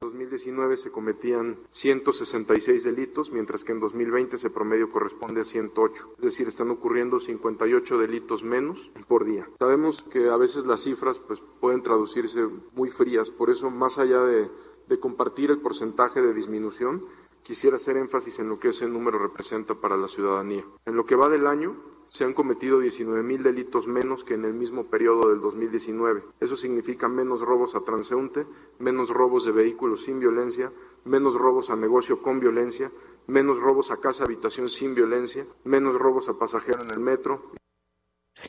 En 0.00 0.06
2019 0.10 0.76
se 0.76 0.92
cometían 0.92 1.58
166 1.72 2.84
delitos, 2.84 3.32
mientras 3.32 3.64
que 3.64 3.72
en 3.72 3.80
2020 3.80 4.36
ese 4.36 4.48
promedio 4.48 4.88
corresponde 4.88 5.40
a 5.40 5.44
108. 5.44 6.14
Es 6.18 6.22
decir, 6.22 6.46
están 6.46 6.70
ocurriendo 6.70 7.18
58 7.18 7.98
delitos 7.98 8.44
menos 8.44 8.92
por 9.08 9.24
día. 9.24 9.50
Sabemos 9.58 10.02
que 10.02 10.28
a 10.28 10.36
veces 10.36 10.66
las 10.66 10.84
cifras 10.84 11.18
pues, 11.18 11.42
pueden 11.60 11.82
traducirse 11.82 12.46
muy 12.74 12.90
frías, 12.90 13.30
por 13.30 13.50
eso 13.50 13.72
más 13.72 13.98
allá 13.98 14.22
de 14.22 15.00
compartir 15.00 15.50
el 15.50 15.60
porcentaje 15.60 16.22
de 16.22 16.32
disminución, 16.32 17.04
quisiera 17.48 17.76
hacer 17.76 17.96
énfasis 17.96 18.40
en 18.40 18.50
lo 18.50 18.58
que 18.58 18.68
ese 18.68 18.86
número 18.86 19.18
representa 19.18 19.74
para 19.74 19.96
la 19.96 20.06
ciudadanía. 20.06 20.66
En 20.84 20.96
lo 20.96 21.06
que 21.06 21.16
va 21.16 21.30
del 21.30 21.46
año, 21.46 21.82
se 22.08 22.24
han 22.24 22.34
cometido 22.34 22.78
19 22.78 23.22
mil 23.22 23.42
delitos 23.42 23.86
menos 23.86 24.22
que 24.22 24.34
en 24.34 24.44
el 24.44 24.52
mismo 24.52 24.90
periodo 24.90 25.30
del 25.30 25.40
2019. 25.40 26.24
Eso 26.40 26.56
significa 26.56 27.08
menos 27.08 27.40
robos 27.40 27.74
a 27.74 27.80
transeúnte, 27.80 28.46
menos 28.78 29.08
robos 29.08 29.46
de 29.46 29.52
vehículos 29.52 30.02
sin 30.02 30.20
violencia, 30.20 30.70
menos 31.06 31.36
robos 31.36 31.70
a 31.70 31.76
negocio 31.76 32.20
con 32.20 32.38
violencia, 32.38 32.92
menos 33.26 33.58
robos 33.60 33.90
a 33.90 33.96
casa 33.96 34.24
habitación 34.24 34.68
sin 34.68 34.94
violencia, 34.94 35.46
menos 35.64 35.94
robos 35.94 36.28
a 36.28 36.38
pasajero 36.38 36.82
en 36.84 36.90
el 36.90 37.00
metro. 37.00 37.52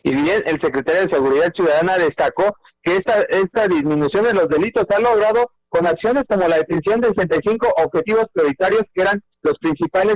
Y 0.03 0.11
bien, 0.11 0.43
el 0.45 0.59
secretario 0.59 1.03
de 1.03 1.15
Seguridad 1.15 1.53
Ciudadana 1.55 1.97
destacó 1.97 2.53
que 2.83 2.97
esta, 2.97 3.21
esta 3.21 3.65
disminución 3.69 4.25
de 4.25 4.33
los 4.33 4.49
delitos 4.49 4.85
ha 4.89 4.99
logrado 4.99 5.51
con 5.69 5.87
acciones 5.87 6.23
como 6.27 6.47
la 6.47 6.57
detención 6.57 6.99
de 6.99 7.09
65 7.09 7.67
objetivos 7.77 8.25
prioritarios 8.33 8.83
que 8.93 9.01
eran 9.01 9.23
los 9.41 9.57
principales 9.59 10.15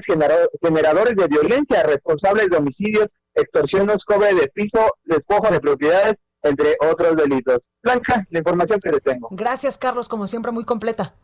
generadores 0.62 1.16
de 1.16 1.28
violencia, 1.28 1.84
responsables 1.84 2.50
de 2.50 2.58
homicidios, 2.58 3.08
extorsiones, 3.36 3.98
cobre 4.06 4.34
de 4.34 4.48
piso, 4.54 4.92
despojo 5.04 5.52
de 5.52 5.60
propiedades, 5.60 6.16
entre 6.42 6.76
otros 6.82 7.16
delitos. 7.16 7.60
Blanca, 7.82 8.26
la 8.30 8.40
información 8.40 8.80
que 8.80 8.90
les 8.90 9.02
tengo. 9.02 9.30
Gracias, 9.32 9.78
Carlos, 9.78 10.10
como 10.10 10.28
siempre, 10.28 10.52
muy 10.52 10.66
completa. 10.66 11.16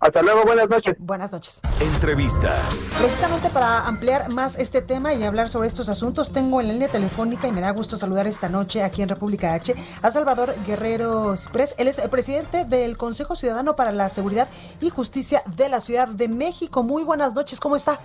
Hasta 0.00 0.22
luego, 0.22 0.44
buenas 0.44 0.66
noches. 0.68 0.96
Buenas 0.98 1.30
noches. 1.30 1.60
Entrevista. 1.78 2.56
Precisamente 2.98 3.50
para 3.50 3.86
ampliar 3.86 4.30
más 4.30 4.58
este 4.58 4.80
tema 4.80 5.12
y 5.12 5.22
hablar 5.24 5.50
sobre 5.50 5.68
estos 5.68 5.90
asuntos, 5.90 6.32
tengo 6.32 6.58
en 6.62 6.68
la 6.68 6.72
línea 6.72 6.88
telefónica 6.88 7.46
y 7.46 7.52
me 7.52 7.60
da 7.60 7.70
gusto 7.72 7.98
saludar 7.98 8.26
esta 8.26 8.48
noche 8.48 8.82
aquí 8.82 9.02
en 9.02 9.10
República 9.10 9.52
H 9.52 9.74
a 10.00 10.10
Salvador 10.10 10.54
Guerrero 10.66 11.36
Ciprés. 11.36 11.74
Él 11.76 11.86
es 11.86 11.98
el 11.98 12.08
presidente 12.08 12.64
del 12.64 12.96
Consejo 12.96 13.36
Ciudadano 13.36 13.76
para 13.76 13.92
la 13.92 14.08
Seguridad 14.08 14.48
y 14.80 14.88
Justicia 14.88 15.42
de 15.54 15.68
la 15.68 15.82
Ciudad 15.82 16.08
de 16.08 16.28
México. 16.28 16.82
Muy 16.82 17.04
buenas 17.04 17.34
noches, 17.34 17.60
¿cómo 17.60 17.76
está? 17.76 18.00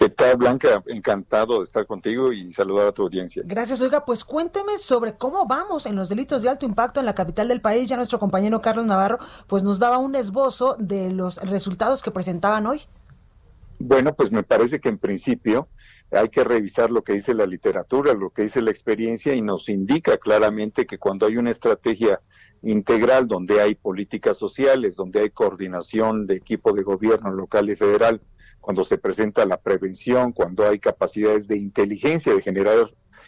¿Qué 0.00 0.08
tal, 0.08 0.38
Blanca? 0.38 0.82
Encantado 0.86 1.58
de 1.58 1.64
estar 1.64 1.84
contigo 1.86 2.32
y 2.32 2.50
saludar 2.54 2.86
a 2.86 2.92
tu 2.92 3.02
audiencia. 3.02 3.42
Gracias, 3.44 3.82
oiga, 3.82 4.06
pues 4.06 4.24
cuénteme 4.24 4.78
sobre 4.78 5.18
cómo 5.18 5.46
vamos 5.46 5.84
en 5.84 5.94
los 5.94 6.08
delitos 6.08 6.40
de 6.40 6.48
alto 6.48 6.64
impacto 6.64 7.00
en 7.00 7.06
la 7.06 7.14
capital 7.14 7.48
del 7.48 7.60
país. 7.60 7.86
Ya 7.86 7.98
nuestro 7.98 8.18
compañero 8.18 8.62
Carlos 8.62 8.86
Navarro 8.86 9.18
pues 9.46 9.62
nos 9.62 9.78
daba 9.78 9.98
un 9.98 10.14
esbozo 10.14 10.74
de 10.78 11.10
los 11.10 11.36
resultados 11.42 12.02
que 12.02 12.10
presentaban 12.10 12.66
hoy. 12.66 12.80
Bueno, 13.78 14.14
pues 14.14 14.32
me 14.32 14.42
parece 14.42 14.80
que 14.80 14.88
en 14.88 14.96
principio 14.96 15.68
hay 16.10 16.30
que 16.30 16.44
revisar 16.44 16.90
lo 16.90 17.04
que 17.04 17.12
dice 17.12 17.34
la 17.34 17.44
literatura, 17.44 18.14
lo 18.14 18.30
que 18.30 18.44
dice 18.44 18.62
la 18.62 18.70
experiencia 18.70 19.34
y 19.34 19.42
nos 19.42 19.68
indica 19.68 20.16
claramente 20.16 20.86
que 20.86 20.96
cuando 20.96 21.26
hay 21.26 21.36
una 21.36 21.50
estrategia 21.50 22.22
integral 22.62 23.26
donde 23.26 23.60
hay 23.60 23.74
políticas 23.74 24.36
sociales, 24.36 24.96
donde 24.96 25.20
hay 25.20 25.30
coordinación 25.30 26.26
de 26.26 26.36
equipo 26.36 26.72
de 26.72 26.82
gobierno 26.82 27.30
local 27.30 27.70
y 27.70 27.76
federal, 27.76 28.20
cuando 28.60 28.84
se 28.84 28.98
presenta 28.98 29.46
la 29.46 29.60
prevención, 29.60 30.32
cuando 30.32 30.68
hay 30.68 30.78
capacidades 30.78 31.48
de 31.48 31.56
inteligencia, 31.56 32.34
de 32.34 32.42
generar 32.42 32.76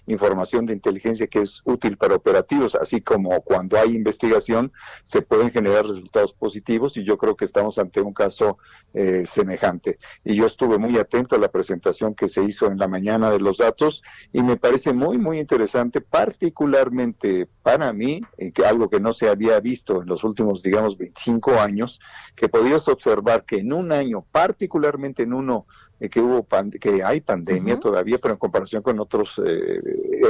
información 0.06 0.66
de 0.66 0.72
inteligencia 0.72 1.26
que 1.26 1.40
es 1.40 1.62
útil 1.64 1.96
para 1.96 2.16
operativos, 2.16 2.74
así 2.74 3.00
como 3.00 3.40
cuando 3.42 3.78
hay 3.78 3.94
investigación 3.94 4.72
se 5.04 5.22
pueden 5.22 5.50
generar 5.50 5.86
resultados 5.86 6.32
positivos 6.32 6.96
y 6.96 7.04
yo 7.04 7.18
creo 7.18 7.36
que 7.36 7.44
estamos 7.44 7.78
ante 7.78 8.00
un 8.00 8.12
caso 8.12 8.58
eh, 8.94 9.24
semejante. 9.26 9.98
Y 10.24 10.34
yo 10.34 10.46
estuve 10.46 10.78
muy 10.78 10.98
atento 10.98 11.36
a 11.36 11.38
la 11.38 11.50
presentación 11.50 12.14
que 12.14 12.28
se 12.28 12.42
hizo 12.42 12.66
en 12.66 12.78
la 12.78 12.88
mañana 12.88 13.30
de 13.30 13.40
los 13.40 13.58
datos 13.58 14.02
y 14.32 14.42
me 14.42 14.56
parece 14.56 14.92
muy, 14.92 15.18
muy 15.18 15.38
interesante, 15.38 16.00
particularmente 16.00 17.48
para 17.62 17.92
mí, 17.92 18.20
eh, 18.38 18.52
que 18.52 18.64
algo 18.64 18.90
que 18.90 19.00
no 19.00 19.12
se 19.12 19.28
había 19.28 19.58
visto 19.60 20.02
en 20.02 20.08
los 20.08 20.24
últimos, 20.24 20.62
digamos, 20.62 20.96
25 20.96 21.60
años, 21.60 22.00
que 22.34 22.48
podías 22.48 22.88
observar 22.88 23.44
que 23.44 23.58
en 23.58 23.72
un 23.72 23.92
año, 23.92 24.24
particularmente 24.30 25.22
en 25.22 25.32
uno 25.32 25.66
que 26.10 26.20
hubo 26.20 26.46
que 26.80 27.02
hay 27.02 27.20
pandemia 27.20 27.78
todavía, 27.78 28.18
pero 28.18 28.34
en 28.34 28.38
comparación 28.38 28.82
con 28.82 28.98
otras 29.00 29.40
eh, 29.44 29.80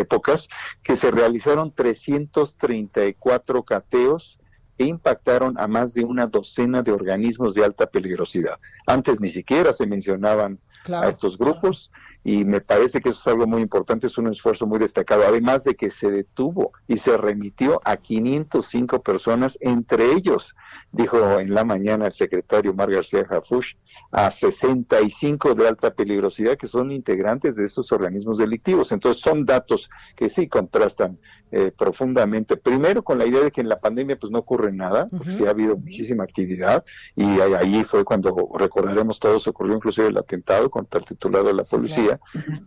épocas, 0.01 0.49
que 0.83 0.97
se 0.97 1.11
realizaron 1.11 1.73
334 1.73 3.63
cateos 3.63 4.39
e 4.79 4.85
impactaron 4.85 5.59
a 5.59 5.69
más 5.69 5.95
de 5.95 6.05
una 6.05 6.27
docena 6.27 6.83
de 6.83 6.93
organismos 6.93 7.55
de 7.55 7.65
alta 7.65 7.87
peligrosidad. 7.87 8.59
Antes 8.87 9.21
ni 9.21 9.29
siquiera 9.29 9.73
se 9.73 9.87
mencionaban 9.87 10.59
a 10.89 11.09
estos 11.09 11.39
grupos 11.39 11.91
y 12.25 12.45
me 12.45 12.61
parece 12.61 13.01
que 13.01 13.11
eso 13.11 13.21
es 13.21 13.27
algo 13.27 13.47
muy 13.47 13.63
importante, 13.63 14.07
es 14.07 14.19
un 14.19 14.29
esfuerzo 14.29 14.67
muy 14.67 14.79
destacado, 14.79 15.25
además 15.27 15.65
de 15.65 15.75
que 15.75 15.91
se 15.91 16.11
detuvo 16.11 16.73
y 16.87 16.99
se 16.99 17.17
remitió 17.17 17.81
a 17.85 17.97
505 17.97 19.03
personas, 19.03 19.59
entre 19.61 20.13
ellos, 20.13 20.55
dijo 20.93 21.41
en 21.41 21.55
la 21.55 21.65
mañana 21.65 22.07
el 22.07 22.13
secretario 22.13 22.75
Mar 22.75 22.91
García 22.91 23.27
Jafush, 23.27 23.75
a 24.11 24.31
65 24.31 25.55
de 25.55 25.69
alta 25.69 25.95
peligrosidad 25.95 26.57
que 26.57 26.69
son 26.69 26.93
integrantes 26.93 27.57
de 27.57 27.65
estos 27.65 27.93
organismos 27.93 28.39
delictivos. 28.39 28.93
Entonces 28.93 29.23
son 29.23 29.45
datos 29.45 29.91
que 30.17 30.29
sí 30.29 30.49
contrastan 30.49 31.19
eh, 31.51 31.71
profundamente, 31.77 32.57
primero 32.57 33.03
con 33.03 33.19
la 33.19 33.27
idea 33.27 33.43
de 33.43 33.51
que 33.51 33.61
en 33.61 33.69
la 33.69 33.81
pandemia 33.81 34.19
pues 34.19 34.31
no 34.31 34.39
ocurre 34.39 34.73
nada, 34.73 35.07
porque 35.11 35.33
sí 35.33 35.47
ha 35.47 35.51
habido 35.51 35.77
muchísima 35.77 36.25
actividad 36.25 36.85
y 37.15 37.41
ahí 37.41 37.85
fue 37.85 38.05
cuando 38.05 38.51
recordaremos 38.59 39.21
todos, 39.21 39.47
ocurrió 39.49 39.75
inclusive 39.75 40.09
el 40.09 40.17
atentado 40.17 40.71
contra 40.71 41.01
el 41.01 41.07
titular 41.07 41.45
de 41.45 41.53
la 41.53 41.65
policía. 41.65 42.12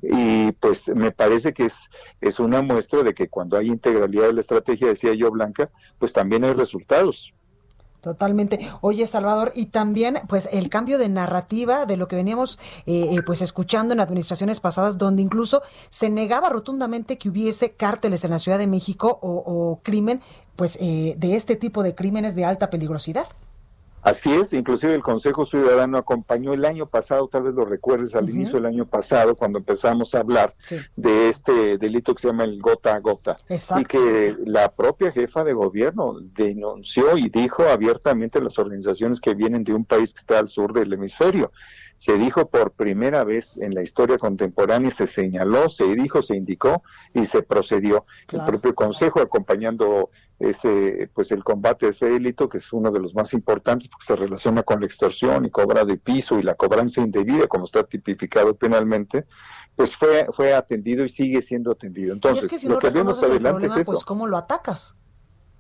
Y 0.02 0.52
pues 0.54 0.90
me 0.90 1.12
parece 1.12 1.54
que 1.54 1.66
es, 1.66 1.90
es 2.22 2.40
una 2.40 2.62
muestra 2.62 3.04
de 3.04 3.14
que 3.14 3.28
cuando 3.28 3.58
hay 3.58 3.68
integralidad 3.68 4.28
de 4.28 4.34
la 4.34 4.42
estrategia, 4.42 4.88
decía 4.88 5.14
yo, 5.14 5.32
Blanca, 5.32 5.70
pues 6.00 6.14
también 6.14 6.44
hay 6.44 6.54
resultados. 6.54 7.34
Totalmente. 8.06 8.60
Oye, 8.82 9.08
Salvador, 9.08 9.52
y 9.56 9.66
también, 9.66 10.20
pues, 10.30 10.48
el 10.52 10.70
cambio 10.70 11.00
de 11.00 11.10
narrativa 11.10 11.88
de 11.88 11.98
lo 11.98 12.08
que 12.08 12.16
veníamos, 12.16 12.60
eh, 12.86 13.16
eh, 13.16 13.24
pues, 13.26 13.42
escuchando 13.42 13.96
en 13.96 14.00
administraciones 14.00 14.60
pasadas, 14.60 15.00
donde 15.00 15.24
incluso 15.24 15.64
se 15.90 16.12
negaba 16.12 16.50
rotundamente 16.50 17.18
que 17.18 17.30
hubiese 17.30 17.72
cárteles 17.72 18.24
en 18.24 18.30
la 18.30 18.38
Ciudad 18.38 18.60
de 18.60 18.68
México 18.68 19.18
o, 19.24 19.80
crimen, 19.82 20.22
pues, 20.56 20.78
eh, 20.80 21.16
de 21.18 21.36
este 21.36 21.56
tipo 21.56 21.82
de 21.82 21.96
crímenes 21.96 22.36
de 22.36 22.46
alta 22.46 22.70
peligrosidad. 22.70 23.26
Así 24.06 24.32
es, 24.32 24.54
inclusive 24.54 24.94
el 24.94 25.02
Consejo 25.02 25.48
Ciudadano 25.48 25.98
acompañó 25.98 26.54
el 26.54 26.64
año 26.64 26.86
pasado, 26.86 27.28
tal 27.28 27.42
vez 27.42 27.56
lo 27.56 27.66
recuerdes 27.66 28.14
al 28.14 28.30
inicio 28.30 28.54
del 28.54 28.68
año 28.68 28.86
pasado, 28.86 29.34
cuando 29.34 29.58
empezamos 29.58 30.14
a 30.14 30.20
hablar 30.20 30.54
de 30.96 31.30
este 31.30 31.80
delito 31.80 32.14
que 32.14 32.22
se 32.22 32.28
llama 32.28 32.44
el 32.44 32.62
gota 32.62 32.94
a 32.94 33.00
gota. 33.00 33.36
Y 33.80 33.84
que 33.86 34.38
la 34.46 34.72
propia 34.72 35.12
jefa 35.12 35.44
de 35.44 35.54
gobierno 35.54 36.18
denunció 36.20 37.18
y 37.18 37.30
dijo 37.30 37.64
abiertamente 37.64 38.38
a 38.38 38.44
las 38.44 38.60
organizaciones 38.60 39.20
que 39.20 39.34
vienen 39.34 39.64
de 39.64 39.74
un 39.74 39.86
país 39.86 40.14
que 40.14 40.20
está 40.20 40.38
al 40.38 40.50
sur 40.50 40.72
del 40.72 40.94
hemisferio 40.94 41.52
se 41.98 42.18
dijo 42.18 42.50
por 42.50 42.72
primera 42.72 43.24
vez 43.24 43.58
en 43.58 43.74
la 43.74 43.82
historia 43.82 44.18
contemporánea, 44.18 44.92
se 44.92 45.08
señaló, 45.08 45.70
se 45.70 45.96
dijo, 45.96 46.22
se 46.22 46.36
indicó 46.36 46.84
y 47.14 47.26
se 47.26 47.42
procedió. 47.42 48.06
El 48.32 48.44
propio 48.44 48.76
Consejo 48.76 49.22
acompañando 49.22 50.10
ese, 50.40 51.10
pues 51.14 51.32
el 51.32 51.44
combate 51.44 51.86
a 51.86 51.90
ese 51.90 52.10
delito, 52.10 52.50
que 52.50 52.58
es 52.58 52.74
uno 52.74 52.92
de 52.92 53.00
los 53.00 53.16
más 53.16 53.34
importantes 53.34 53.88
porque 53.88 54.06
se 54.06 54.16
relaciona 54.16 54.64
con 54.64 54.82
la 54.82 54.86
extorsión 54.86 55.46
y 55.46 55.50
cobra 55.50 55.86
de 55.86 55.98
piso 55.98 56.38
y 56.38 56.44
la 56.44 56.56
cobranza 56.56 57.02
indebida, 57.02 57.48
como 57.48 57.66
está 57.66 57.84
tipificado 57.84 58.56
penalmente, 58.56 59.26
pues 59.76 59.96
fue, 59.96 60.28
fue 60.32 60.54
atendido 60.54 61.06
y 61.06 61.10
sigue 61.10 61.42
siendo 61.42 61.72
atendido. 61.72 62.14
Entonces, 62.14 62.64
lo 62.66 62.80
que 62.80 62.90
vemos 62.90 63.22
adelante 63.24 63.68
es 63.68 63.78
eso. 63.78 63.92
Pues, 63.92 64.04
¿cómo 64.06 64.28
lo 64.28 64.38
atacas? 64.38 64.96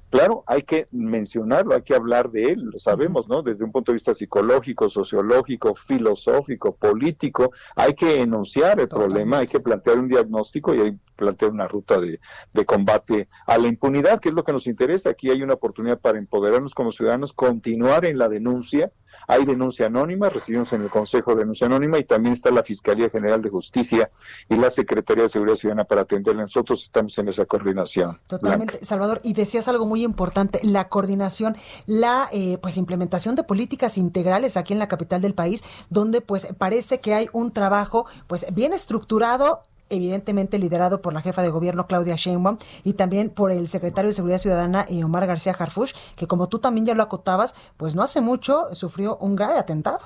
Claro, 0.09 0.43
hay 0.47 0.63
que 0.63 0.87
mencionarlo, 0.91 1.75
hay 1.75 1.81
que 1.81 1.95
hablar 1.95 2.29
de 2.31 2.51
él, 2.51 2.69
lo 2.71 2.79
sabemos, 2.79 3.27
¿no? 3.27 3.41
Desde 3.41 3.65
un 3.65 3.71
punto 3.71 3.91
de 3.91 3.95
vista 3.95 4.15
psicológico, 4.15 4.89
sociológico, 4.89 5.75
filosófico, 5.75 6.75
político, 6.75 7.51
hay 7.75 7.95
que 7.95 8.21
enunciar 8.21 8.79
el 8.79 8.87
problema, 8.87 9.39
hay 9.39 9.47
que 9.47 9.59
plantear 9.59 9.99
un 9.99 10.07
diagnóstico 10.07 10.73
y 10.73 10.79
hay 10.79 10.91
que 10.93 10.99
plantear 11.15 11.51
una 11.51 11.67
ruta 11.67 11.99
de, 11.99 12.19
de, 12.53 12.65
combate 12.65 13.27
a 13.47 13.57
la 13.57 13.67
impunidad, 13.67 14.19
que 14.19 14.29
es 14.29 14.35
lo 14.35 14.43
que 14.43 14.53
nos 14.53 14.67
interesa. 14.67 15.09
Aquí 15.09 15.29
hay 15.29 15.41
una 15.41 15.55
oportunidad 15.55 15.99
para 15.99 16.17
empoderarnos 16.17 16.73
como 16.73 16.91
ciudadanos, 16.91 17.33
continuar 17.33 18.05
en 18.05 18.17
la 18.17 18.29
denuncia, 18.29 18.91
hay 19.27 19.45
denuncia 19.45 19.87
anónima, 19.87 20.29
recibimos 20.29 20.71
en 20.73 20.83
el 20.83 20.89
Consejo 20.89 21.31
de 21.31 21.39
Denuncia 21.39 21.67
Anónima 21.67 21.97
y 21.97 22.03
también 22.03 22.33
está 22.33 22.51
la 22.51 22.63
Fiscalía 22.63 23.09
General 23.09 23.41
de 23.41 23.49
Justicia 23.49 24.09
y 24.49 24.55
la 24.55 24.71
Secretaría 24.71 25.23
de 25.23 25.29
Seguridad 25.29 25.55
Ciudadana 25.55 25.83
para 25.83 26.01
atenderla. 26.01 26.43
Nosotros 26.43 26.83
estamos 26.83 27.17
en 27.17 27.29
esa 27.29 27.45
coordinación. 27.45 28.19
Totalmente, 28.27 28.83
Salvador. 28.83 29.21
Y 29.23 29.33
decías 29.33 29.67
algo 29.67 29.85
muy 29.85 30.03
importante, 30.03 30.59
la 30.63 30.89
coordinación, 30.89 31.55
la 31.85 32.29
eh, 32.31 32.57
pues 32.61 32.77
implementación 32.77 33.35
de 33.35 33.43
políticas 33.43 33.97
integrales 33.97 34.57
aquí 34.57 34.73
en 34.73 34.79
la 34.79 34.87
capital 34.87 35.21
del 35.21 35.33
país, 35.33 35.63
donde 35.89 36.21
pues 36.21 36.47
parece 36.57 36.99
que 36.99 37.13
hay 37.13 37.29
un 37.33 37.51
trabajo 37.51 38.05
pues 38.27 38.45
bien 38.53 38.73
estructurado 38.73 39.63
evidentemente 39.89 40.59
liderado 40.59 41.01
por 41.01 41.13
la 41.13 41.21
jefa 41.21 41.41
de 41.41 41.49
gobierno 41.49 41.87
Claudia 41.87 42.15
Sheinbaum 42.15 42.57
y 42.83 42.93
también 42.93 43.29
por 43.29 43.51
el 43.51 43.67
secretario 43.67 44.09
de 44.09 44.13
Seguridad 44.13 44.39
Ciudadana 44.39 44.85
eh, 44.89 45.03
Omar 45.03 45.27
García 45.27 45.55
Harfush, 45.57 45.93
que 46.15 46.27
como 46.27 46.49
tú 46.49 46.59
también 46.59 46.85
ya 46.85 46.95
lo 46.95 47.03
acotabas, 47.03 47.55
pues 47.77 47.95
no 47.95 48.03
hace 48.03 48.21
mucho 48.21 48.73
sufrió 48.73 49.17
un 49.17 49.35
grave 49.35 49.59
atentado. 49.59 49.99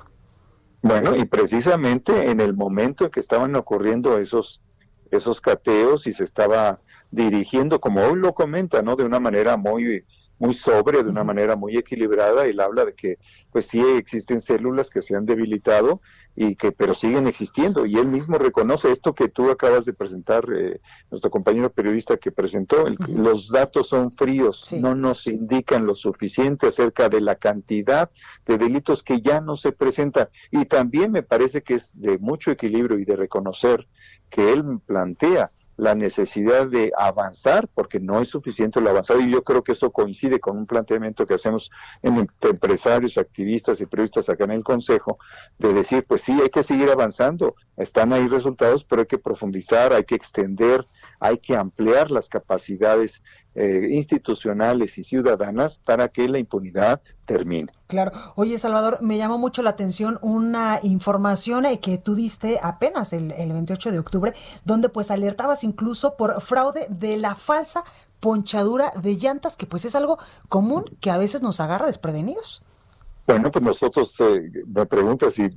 Bueno, 0.81 1.15
y 1.15 1.25
precisamente 1.25 2.31
en 2.31 2.39
el 2.39 2.53
momento 2.55 3.05
en 3.05 3.11
que 3.11 3.19
estaban 3.19 3.55
ocurriendo 3.55 4.17
esos 4.17 4.61
esos 5.11 5.41
cateos 5.41 6.07
y 6.07 6.13
se 6.13 6.23
estaba 6.23 6.79
dirigiendo, 7.11 7.79
como 7.79 8.01
hoy 8.01 8.19
lo 8.19 8.33
comenta, 8.33 8.81
¿no? 8.81 8.95
De 8.95 9.03
una 9.03 9.19
manera 9.19 9.57
muy 9.57 10.05
muy 10.39 10.53
sobria, 10.53 11.03
de 11.03 11.09
una 11.09 11.23
manera 11.23 11.55
muy 11.55 11.77
equilibrada. 11.77 12.45
Él 12.45 12.59
habla 12.59 12.85
de 12.85 12.93
que, 12.93 13.19
pues 13.51 13.67
sí 13.67 13.81
existen 13.97 14.39
células 14.39 14.89
que 14.89 15.01
se 15.01 15.15
han 15.15 15.25
debilitado 15.25 16.01
y 16.35 16.55
que, 16.55 16.71
pero 16.71 16.93
siguen 16.93 17.27
existiendo. 17.27 17.85
Y 17.85 17.97
él 17.97 18.07
mismo 18.07 18.37
reconoce 18.37 18.91
esto 18.91 19.13
que 19.13 19.27
tú 19.27 19.51
acabas 19.51 19.85
de 19.85 19.93
presentar, 19.93 20.45
eh, 20.55 20.79
nuestro 21.11 21.29
compañero 21.29 21.69
periodista 21.69 22.17
que 22.17 22.31
presentó. 22.31 22.85
Los 23.07 23.49
datos 23.49 23.89
son 23.89 24.11
fríos, 24.11 24.71
no 24.73 24.95
nos 24.95 25.27
indican 25.27 25.85
lo 25.85 25.95
suficiente 25.95 26.67
acerca 26.67 27.09
de 27.09 27.21
la 27.21 27.35
cantidad 27.35 28.09
de 28.45 28.57
delitos 28.57 29.03
que 29.03 29.21
ya 29.21 29.41
no 29.41 29.57
se 29.57 29.73
presentan. 29.73 30.29
Y 30.49 30.65
también 30.65 31.11
me 31.11 31.23
parece 31.23 31.61
que 31.61 31.75
es 31.75 31.91
de 31.99 32.17
mucho 32.17 32.51
equilibrio 32.51 32.97
y 32.97 33.05
de 33.05 33.17
reconocer 33.17 33.87
que 34.29 34.53
él 34.53 34.63
plantea 34.85 35.51
la 35.79 35.95
necesidad 35.95 36.67
de 36.67 36.91
avanzar, 36.97 37.69
porque 37.73 38.01
no 38.01 38.19
es 38.21 38.27
suficiente 38.27 38.81
lo 38.81 38.89
avanzado, 38.89 39.21
y 39.21 39.31
yo 39.31 39.43
creo 39.43 39.63
que 39.63 39.71
eso 39.71 39.91
coincide 39.91 40.39
con 40.39 40.57
un 40.57 40.65
planteamiento 40.65 41.25
que 41.25 41.35
hacemos 41.35 41.71
en 42.03 42.27
empresarios, 42.41 43.17
activistas 43.17 43.79
y 43.79 43.85
periodistas 43.85 44.27
acá 44.27 44.43
en 44.43 44.51
el 44.51 44.63
Consejo, 44.63 45.17
de 45.57 45.73
decir, 45.73 46.05
pues 46.05 46.21
sí, 46.21 46.37
hay 46.41 46.49
que 46.49 46.63
seguir 46.63 46.89
avanzando, 46.89 47.55
están 47.77 48.11
ahí 48.11 48.27
resultados, 48.27 48.83
pero 48.83 49.01
hay 49.01 49.07
que 49.07 49.17
profundizar, 49.17 49.93
hay 49.93 50.03
que 50.03 50.15
extender, 50.15 50.85
hay 51.21 51.37
que 51.37 51.55
ampliar 51.55 52.11
las 52.11 52.27
capacidades 52.27 53.23
eh, 53.55 53.89
institucionales 53.91 54.97
y 54.97 55.03
ciudadanas 55.03 55.79
para 55.85 56.07
que 56.07 56.27
la 56.27 56.39
impunidad 56.39 57.01
termine. 57.25 57.71
Claro. 57.87 58.11
Oye, 58.35 58.59
Salvador, 58.59 58.99
me 59.01 59.17
llamó 59.17 59.37
mucho 59.37 59.61
la 59.61 59.71
atención 59.71 60.19
una 60.21 60.79
información 60.83 61.65
eh, 61.65 61.79
que 61.79 61.97
tú 61.97 62.15
diste 62.15 62.59
apenas 62.61 63.11
el, 63.13 63.31
el 63.31 63.51
28 63.51 63.91
de 63.91 63.99
octubre, 63.99 64.33
donde 64.65 64.89
pues 64.89 65.11
alertabas 65.11 65.63
incluso 65.63 66.15
por 66.15 66.41
fraude 66.41 66.87
de 66.89 67.17
la 67.17 67.35
falsa 67.35 67.83
ponchadura 68.19 68.91
de 69.01 69.15
llantas, 69.15 69.57
que 69.57 69.65
pues 69.65 69.85
es 69.85 69.95
algo 69.95 70.19
común 70.47 70.85
que 71.01 71.11
a 71.11 71.17
veces 71.17 71.41
nos 71.41 71.59
agarra 71.59 71.87
desprevenidos. 71.87 72.61
Bueno, 73.29 73.51
pues 73.51 73.63
nosotros, 73.63 74.19
eh, 74.21 74.49
me 74.65 74.87
preguntas 74.87 75.35
si 75.35 75.47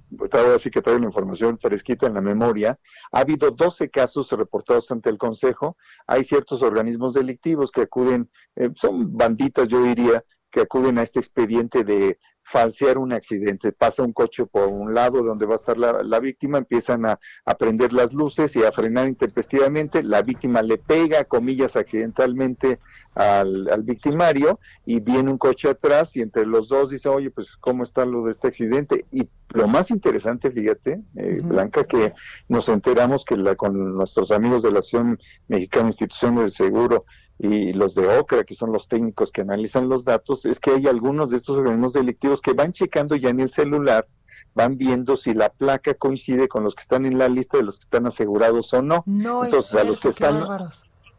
así 0.55 0.70
que 0.70 0.83
traigo 0.83 1.01
la 1.01 1.07
información 1.07 1.59
fresquita 1.59 2.07
en 2.07 2.12
la 2.12 2.20
memoria, 2.20 2.79
ha 3.11 3.20
habido 3.20 3.51
12 3.51 3.89
casos 3.89 4.31
reportados 4.33 4.91
ante 4.91 5.09
el 5.09 5.16
Consejo, 5.16 5.79
hay 6.07 6.23
ciertos 6.23 6.61
organismos 6.61 7.14
delictivos 7.14 7.70
que 7.70 7.81
acuden, 7.81 8.29
eh, 8.57 8.68
son 8.75 9.16
banditas 9.16 9.68
yo 9.68 9.83
diría, 9.85 10.23
que 10.51 10.61
acuden 10.61 10.99
a 10.99 11.03
este 11.03 11.20
expediente 11.20 11.83
de 11.83 12.18
falsear 12.43 12.99
un 12.99 13.14
accidente. 13.14 13.73
Pasa 13.73 14.03
un 14.03 14.12
coche 14.12 14.45
por 14.45 14.68
un 14.68 14.93
lado 14.93 15.23
donde 15.23 15.47
va 15.47 15.55
a 15.55 15.57
estar 15.57 15.79
la, 15.79 16.20
víctima, 16.20 16.59
empiezan 16.59 17.07
a, 17.07 17.18
a, 17.47 17.55
prender 17.55 17.95
las 17.95 18.12
luces 18.12 18.55
y 18.55 18.64
a 18.64 18.73
frenar 18.73 19.09
intempestivamente, 19.09 20.03
la 20.03 20.20
víctima 20.20 20.61
le 20.61 20.77
pega, 20.77 21.25
comillas, 21.25 21.77
accidentalmente 21.77 22.81
al, 23.14 23.68
al, 23.68 23.82
victimario 23.82 24.58
y 24.86 25.00
viene 25.00 25.30
un 25.30 25.38
coche 25.38 25.68
atrás 25.68 26.16
y 26.16 26.22
entre 26.22 26.46
los 26.46 26.68
dos 26.68 26.90
dice, 26.90 27.08
oye, 27.08 27.30
pues 27.30 27.56
¿cómo 27.56 27.82
está 27.82 28.04
lo 28.04 28.24
de 28.24 28.32
este 28.32 28.48
accidente? 28.48 29.04
Y 29.12 29.28
lo 29.50 29.68
más 29.68 29.90
interesante, 29.90 30.50
fíjate, 30.50 31.02
eh, 31.16 31.38
Blanca, 31.42 31.84
que 31.84 32.14
nos 32.48 32.68
enteramos 32.68 33.24
que 33.24 33.36
la, 33.36 33.54
con 33.54 33.96
nuestros 33.96 34.30
amigos 34.30 34.62
de 34.62 34.72
la 34.72 34.78
Asociación 34.78 35.18
Mexicana 35.48 35.88
Institución 35.88 36.36
del 36.36 36.50
Seguro 36.50 37.04
y 37.38 37.72
los 37.72 37.94
de 37.94 38.06
OCRA, 38.06 38.44
que 38.44 38.54
son 38.54 38.72
los 38.72 38.88
técnicos 38.88 39.32
que 39.32 39.42
analizan 39.42 39.88
los 39.88 40.04
datos, 40.04 40.46
es 40.46 40.60
que 40.60 40.70
hay 40.70 40.86
algunos 40.86 41.30
de 41.30 41.36
estos 41.38 41.56
organismos 41.56 41.92
delictivos 41.92 42.40
que 42.40 42.52
van 42.52 42.72
checando 42.72 43.16
ya 43.16 43.30
en 43.30 43.40
el 43.40 43.50
celular 43.50 44.06
van 44.54 44.76
viendo 44.76 45.16
si 45.16 45.32
la 45.32 45.48
placa 45.48 45.94
coincide 45.94 46.48
con 46.48 46.64
los 46.64 46.74
que 46.74 46.82
están 46.82 47.06
en 47.06 47.18
la 47.18 47.28
lista 47.28 47.56
de 47.56 47.64
los 47.64 47.78
que 47.78 47.84
están 47.84 48.06
asegurados 48.06 48.74
o 48.74 48.82
no. 48.82 49.02
No 49.06 49.44
Entonces, 49.44 49.74
a 49.74 49.84
los 49.84 50.00
que 50.00 50.08
están 50.08 50.46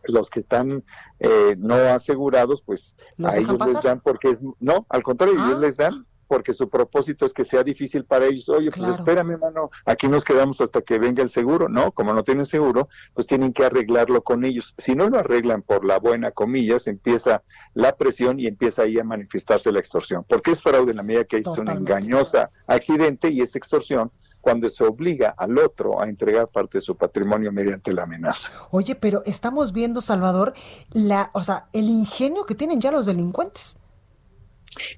los 0.06 0.30
que 0.30 0.40
están 0.40 0.84
eh, 1.20 1.56
no 1.58 1.76
asegurados, 1.76 2.62
pues 2.62 2.96
a 3.24 3.38
ellos 3.38 3.60
les 3.66 3.82
dan 3.82 4.02
porque 4.02 4.32
es 4.32 4.40
no, 4.60 4.86
al 4.90 5.04
contrario, 5.04 5.36
ellos 5.36 5.58
ah. 5.58 5.62
les 5.62 5.78
dan 5.78 6.06
porque 6.34 6.54
su 6.54 6.68
propósito 6.68 7.28
es 7.28 7.34
que 7.34 7.46
sea 7.46 7.64
difícil 7.64 8.06
para 8.06 8.26
ellos. 8.26 8.50
Oye, 8.50 8.72
pues 8.72 8.90
espérame, 8.90 9.38
mano, 9.38 9.70
aquí 9.86 10.08
nos 10.08 10.24
quedamos 10.24 10.62
hasta 10.62 10.82
que 10.82 10.98
venga 10.98 11.22
el 11.22 11.30
seguro. 11.30 11.70
No, 11.70 11.92
como 11.92 12.12
no 12.12 12.24
tienen 12.24 12.48
seguro, 12.48 12.90
pues 13.14 13.28
tienen 13.28 13.54
que 13.54 13.66
arreglarlo 13.66 14.24
con 14.24 14.44
ellos. 14.44 14.74
Si 14.80 14.96
no 14.96 15.10
lo 15.10 15.20
arreglan 15.20 15.62
por 15.62 15.86
la 15.86 16.00
buena, 16.00 16.32
comillas, 16.32 16.88
empieza 16.88 17.44
la 17.76 17.96
presión 17.96 18.40
y 18.40 18.48
empieza 18.48 18.82
ahí 18.82 18.98
a 18.98 19.04
manifestarse 19.04 19.72
la 19.72 19.78
extorsión. 19.78 20.26
Porque 20.28 20.50
es 20.50 20.62
fraude 20.64 20.90
en 20.90 20.98
la 20.98 21.04
medida 21.04 21.26
que 21.26 21.38
es 21.38 21.46
una 21.46 21.74
engañosa 21.74 22.50
accidente 22.66 23.30
y 23.30 23.42
es 23.42 23.56
extorsión 23.56 24.12
cuando 24.44 24.70
se 24.70 24.84
obliga 24.84 25.34
al 25.38 25.58
otro 25.58 26.02
a 26.02 26.10
entregar 26.10 26.50
parte 26.50 26.80
de 26.80 26.82
su 26.82 26.98
patrimonio 26.98 27.54
mediante 27.54 27.94
la 27.94 28.04
amenaza. 28.04 28.52
Oye, 28.72 28.94
pero 28.94 29.24
estamos 29.26 29.72
viendo, 29.72 30.02
Salvador, 30.02 30.52
la, 30.92 31.32
o 31.34 31.46
sea, 31.46 31.70
el 31.72 31.86
ingenio 31.86 32.46
que 32.46 32.54
tienen 32.54 32.82
ya 32.82 32.92
los 32.92 33.06
delincuentes. 33.06 33.80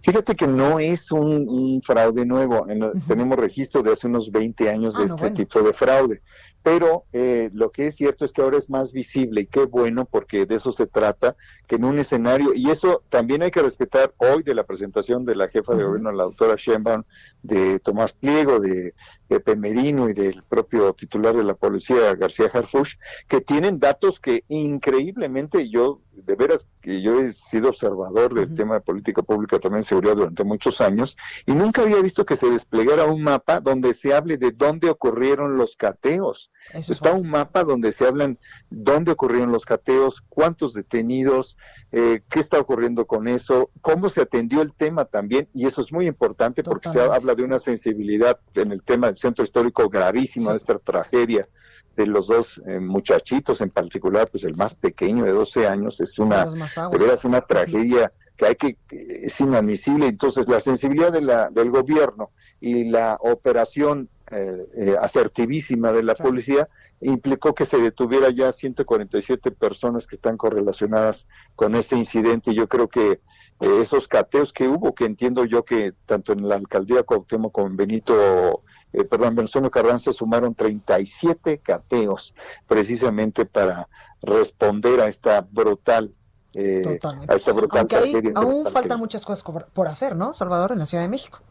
Fíjate 0.02 0.36
que 0.36 0.48
no 0.48 0.80
es 0.80 1.12
un, 1.12 1.80
fraude 1.84 2.26
nuevo. 2.26 2.66
Tenemos 3.08 3.38
registro 3.38 3.84
de 3.84 3.94
hace 3.94 4.08
unos 4.08 4.32
20 4.32 4.68
años 4.68 4.98
de 4.98 5.04
ah, 5.04 5.16
este 5.16 5.32
tipo 5.32 5.62
de 5.62 5.74
fraude. 5.74 6.22
Pero 6.66 7.06
eh, 7.14 7.52
lo 7.54 7.72
que 7.72 7.86
es 7.86 7.96
cierto 7.96 8.26
es 8.26 8.34
que 8.34 8.42
ahora 8.42 8.58
es 8.58 8.72
más 8.72 8.92
visible 8.92 9.42
y 9.42 9.46
qué 9.46 9.66
bueno 9.66 10.06
porque 10.06 10.48
de 10.48 10.56
eso 10.56 10.72
se 10.72 10.88
trata, 10.88 11.36
que 11.68 11.76
en 11.76 11.86
un 11.86 12.00
escenario, 12.00 12.56
y 12.56 12.72
eso 12.72 13.04
también 13.10 13.44
hay 13.44 13.52
que 13.52 13.62
respetar 13.62 14.16
hoy 14.18 14.42
de 14.42 14.56
la 14.56 14.64
presentación 14.64 15.26
de 15.26 15.36
la 15.36 15.48
jefa 15.48 15.76
de 15.76 15.84
gobierno, 15.84 16.12
la 16.12 16.24
doctora 16.24 16.56
Sheinbaum, 16.58 17.04
de 17.44 17.80
Tomás 17.82 18.14
Pliego, 18.14 18.60
de 18.60 18.96
Pepe 19.28 19.56
Merino 19.56 20.10
y 20.10 20.14
del 20.14 20.42
propio 20.42 20.92
titular 20.94 21.36
de 21.36 21.44
la 21.44 21.54
policía, 21.54 22.16
García 22.16 22.50
Harfush, 22.52 22.96
que 23.28 23.42
tienen 23.42 23.80
datos 23.80 24.20
que 24.20 24.44
increíblemente 24.48 25.70
yo 25.70 26.02
de 26.16 26.36
veras 26.36 26.68
que 26.82 27.02
yo 27.02 27.20
he 27.20 27.32
sido 27.32 27.70
observador 27.70 28.34
del 28.34 28.56
tema 28.56 28.76
de 28.76 28.82
política 28.82 29.22
pública 29.22 29.60
también 29.60 29.84
seguridad 29.84 30.16
durante 30.16 30.44
muchos 30.44 30.82
años 30.82 31.18
y 31.46 31.54
nunca 31.54 31.82
había 31.82 32.02
visto 32.02 32.26
que 32.26 32.38
se 32.38 32.50
desplegara 32.50 33.06
un 33.06 33.22
mapa 33.22 33.60
donde 33.60 33.94
se 33.94 34.14
hable 34.14 34.38
de 34.38 34.52
dónde 34.52 34.90
ocurrieron 34.90 35.58
los 35.58 35.76
cateos. 35.76 36.52
Está 36.74 37.14
un 37.14 37.30
mapa 37.30 37.64
donde 37.64 37.92
se 37.92 38.06
hablan 38.06 38.38
dónde 38.70 39.12
ocurrieron 39.12 39.52
los 39.52 39.66
cateos, 39.66 40.24
cuántos 40.28 40.74
detenidos, 40.74 41.58
eh, 41.92 42.22
qué 42.30 42.40
está 42.40 42.60
ocurriendo 42.60 43.06
con 43.06 43.28
eso, 43.28 43.70
cómo 43.82 44.10
se 44.10 44.22
atendió 44.22 44.62
el 44.62 44.74
tema 44.74 45.06
también 45.06 45.48
y 45.54 45.68
eso 45.68 45.82
es 45.82 45.94
muy 45.94 46.08
importante 46.08 46.64
porque 46.64 46.90
se 46.90 47.02
habla 47.02 47.36
de 47.36 47.44
una 47.44 47.60
sensibilidad 47.60 48.40
en 48.56 48.72
el 48.72 48.84
tema 48.84 49.08
del 49.08 49.18
centro 49.18 49.44
histórico 49.44 49.90
gravísima 49.90 50.52
de 50.52 50.58
esta 50.58 50.78
tragedia 50.80 51.48
de 51.96 52.06
los 52.06 52.28
dos 52.28 52.62
eh, 52.68 52.80
muchachitos, 52.80 53.62
en 53.62 53.70
particular, 53.70 54.28
pues 54.30 54.44
el 54.44 54.56
más 54.56 54.76
pequeño 54.76 55.24
de 55.24 55.32
12 55.32 55.68
años, 55.68 56.02
es 56.02 56.20
una, 56.20 56.46
de 56.46 57.18
una 57.24 57.42
tragedia 57.42 58.12
que 58.36 58.46
hay 58.46 58.56
que, 58.56 58.78
es 58.90 59.40
inadmisible. 59.40 60.08
Entonces, 60.08 60.48
la 60.48 60.60
sensibilidad 60.60 61.12
de 61.12 61.22
la, 61.22 61.50
del 61.50 61.72
gobierno 61.72 62.32
y 62.60 62.86
la 62.86 63.18
operación 63.22 64.10
eh, 64.32 64.66
eh, 64.76 64.96
asertivísima 65.00 65.92
de 65.92 66.04
la 66.04 66.16
policía 66.16 66.68
implicó 67.00 67.54
que 67.54 67.66
se 67.66 67.78
detuviera 67.78 68.30
ya 68.32 68.52
147 68.52 69.52
personas 69.52 70.08
que 70.08 70.16
están 70.16 70.38
correlacionadas 70.38 71.28
con 71.56 71.76
ese 71.76 71.96
incidente. 71.96 72.54
Yo 72.56 72.68
creo 72.68 72.88
que 72.88 73.22
esos 73.60 74.08
cateos 74.08 74.52
que 74.52 74.68
hubo, 74.68 74.96
que 74.96 75.06
entiendo 75.06 75.46
yo 75.46 75.64
que 75.64 75.94
tanto 76.06 76.34
en 76.34 76.48
la 76.48 76.56
alcaldía 76.56 77.04
Cuauhtémoc 77.04 77.54
como 77.54 77.68
en 77.68 77.78
Benito 77.78 78.64
eh, 78.96 79.04
perdón, 79.04 79.36
Venustiano 79.36 79.70
Carranza 79.70 80.14
sumaron 80.14 80.56
37 80.56 81.60
cateos 81.60 82.34
precisamente 82.68 83.46
para 83.46 83.90
responder 84.22 85.02
a 85.02 85.08
esta 85.08 85.42
brutal 85.42 86.14
eh, 86.54 87.00
a 87.28 87.36
esta 87.36 87.52
brutal 87.52 87.80
Aunque 87.92 88.32
aún 88.34 88.66
faltan 88.68 88.98
muchas 88.98 89.26
cosas 89.26 89.44
por 89.74 89.88
hacer, 89.90 90.16
¿no, 90.16 90.34
Salvador, 90.34 90.72
en 90.72 90.80
la 90.80 90.86
Ciudad 90.86 91.04
de 91.04 91.10
México? 91.10 91.42